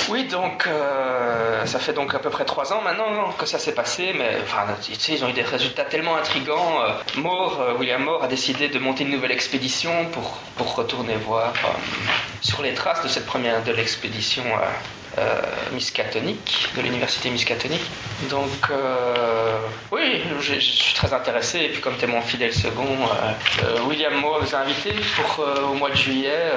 oui, 0.09 0.25
donc 0.25 0.67
euh, 0.67 1.65
ça 1.65 1.79
fait 1.79 1.93
donc 1.93 2.13
à 2.13 2.19
peu 2.19 2.29
près 2.29 2.45
trois 2.45 2.73
ans 2.73 2.81
maintenant 2.81 3.31
que 3.37 3.45
ça 3.45 3.59
s'est 3.59 3.73
passé, 3.73 4.13
mais 4.17 4.37
enfin, 4.43 4.65
tu 4.81 4.93
sais, 4.95 5.13
ils 5.13 5.25
ont 5.25 5.29
eu 5.29 5.33
des 5.33 5.41
résultats 5.41 5.85
tellement 5.85 6.15
intrigants. 6.15 6.81
Euh, 6.81 7.19
Moore, 7.19 7.61
euh, 7.61 7.73
William 7.77 8.03
Moore 8.03 8.23
a 8.23 8.27
décidé 8.27 8.67
de 8.67 8.79
monter 8.79 9.03
une 9.03 9.11
nouvelle 9.11 9.31
expédition 9.31 10.05
pour, 10.11 10.39
retourner 10.75 11.15
voir 11.15 11.53
sur 12.41 12.61
les 12.61 12.73
traces 12.73 13.01
de 13.01 13.07
cette 13.07 13.25
première 13.25 13.63
de 13.63 13.71
l'expédition 13.71 14.43
euh, 15.17 15.41
de 16.75 16.81
l'université 16.81 17.29
Miskatonic. 17.29 17.81
Donc 18.29 18.49
euh, 18.69 19.57
oui, 19.91 20.21
je, 20.39 20.59
suis 20.59 20.93
très 20.93 21.13
intéressé, 21.13 21.59
et 21.59 21.69
puis 21.69 21.81
comme 21.81 21.95
mon 22.07 22.21
fidèle 22.21 22.53
second, 22.53 22.83
euh, 22.83 23.63
euh, 23.63 23.81
William 23.87 24.13
Moore 24.15 24.41
nous 24.41 24.55
a 24.55 24.59
invités 24.59 24.95
pour 25.15 25.45
au 25.69 25.73
mois 25.73 25.89
de 25.89 25.95
juillet 25.95 26.51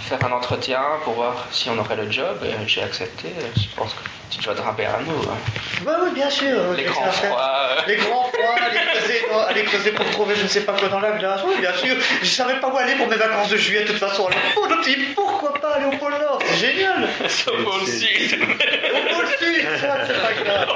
faire 0.00 0.24
un 0.24 0.32
entretien 0.32 0.82
pour 1.04 1.14
voir 1.14 1.46
si 1.50 1.68
on 1.70 1.78
aurait 1.78 1.96
le 1.96 2.10
job, 2.10 2.38
et 2.44 2.68
j'ai 2.68 2.82
accepté. 2.82 3.28
Je 3.56 3.74
pense 3.76 3.92
que 3.92 4.13
tu 4.34 4.40
te 4.40 4.44
joindras 4.44 4.72
bien 4.72 4.90
à 4.90 5.00
nous. 5.02 5.12
hein. 5.30 5.36
Bah 5.82 5.98
oui, 6.02 6.10
bien 6.12 6.28
sûr. 6.30 6.72
Les 6.76 6.82
j'ai 6.82 6.88
grands 6.88 7.02
ça 7.04 7.08
à 7.08 7.12
faire. 7.12 7.30
froids. 7.30 7.50
euh. 7.78 7.80
Les 7.86 7.96
grands 7.96 8.24
froids, 8.24 8.54
aller 8.66 8.80
creuser, 8.90 9.24
dans- 9.30 9.44
aller 9.46 9.62
creuser 9.64 9.90
pour 9.92 10.10
trouver 10.10 10.34
je 10.36 10.42
ne 10.42 10.48
sais 10.48 10.62
pas 10.62 10.72
quoi 10.72 10.88
dans 10.88 11.00
la 11.00 11.12
glace. 11.12 11.40
Oui, 11.46 11.54
bien 11.60 11.72
sûr. 11.74 11.94
Je 12.22 12.26
savais 12.26 12.54
pas 12.60 12.68
où 12.68 12.76
aller 12.76 12.94
pour 12.96 13.06
mes 13.08 13.16
vacances 13.16 13.48
de 13.50 13.56
juillet 13.56 13.82
de 13.82 13.88
toute 13.88 13.98
façon. 13.98 14.26
Alors, 14.26 14.38
oh, 14.56 14.82
suis 14.82 14.96
dit, 14.96 15.02
pourquoi 15.14 15.54
pas 15.60 15.74
aller 15.76 15.86
au 15.86 15.96
pôle 15.98 16.12
Nord? 16.12 16.38
C'est 16.44 16.66
génial. 16.72 17.08
Ça 17.28 17.50
vaut 17.52 17.78
le 17.80 17.86
sud. 17.86 18.34
Au 18.42 19.14
pôle 19.14 19.26
Sud, 19.38 19.66
ça, 19.80 19.98
c'est 20.06 20.20
pas 20.22 20.32
grave. 20.44 20.68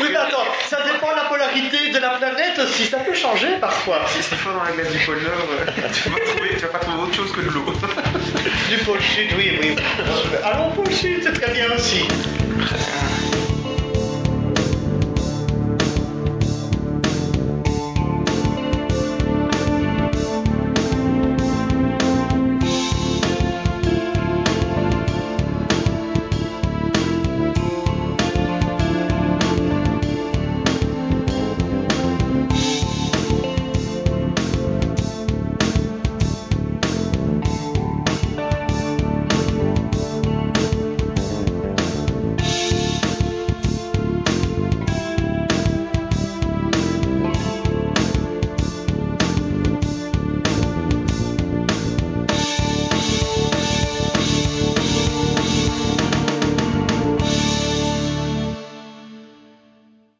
Oui, 0.00 0.06
mais 0.10 0.16
attends, 0.16 0.44
ça 0.68 0.78
dépend 0.82 1.10
de 1.10 1.16
la 1.16 1.24
polarité 1.24 1.90
de 1.90 1.98
la 1.98 2.10
planète 2.10 2.58
aussi. 2.58 2.86
Ça 2.86 2.98
peut 2.98 3.14
changer 3.14 3.48
parfois. 3.60 4.00
Si 4.08 4.22
c'est 4.22 4.36
fort 4.36 4.54
dans 4.54 4.62
la 4.64 4.72
glace 4.72 4.90
du 4.92 4.98
pôle 5.04 5.20
Nord, 5.22 5.32
euh, 5.50 5.66
tu, 5.92 6.08
vas 6.08 6.18
trouver, 6.20 6.48
tu 6.50 6.60
vas 6.62 6.68
pas 6.68 6.78
trouver 6.78 7.02
autre 7.02 7.14
chose 7.14 7.32
que 7.32 7.40
de 7.40 7.50
l'eau. 7.50 7.64
Du 8.68 8.78
Sud, 9.00 9.28
oui, 9.36 9.52
oui. 9.60 9.76
Pôle 10.74 10.92
Sud, 10.92 11.20
c'est 11.22 11.32
très 11.32 11.52
bien 11.52 11.66
aussi. 11.74 12.06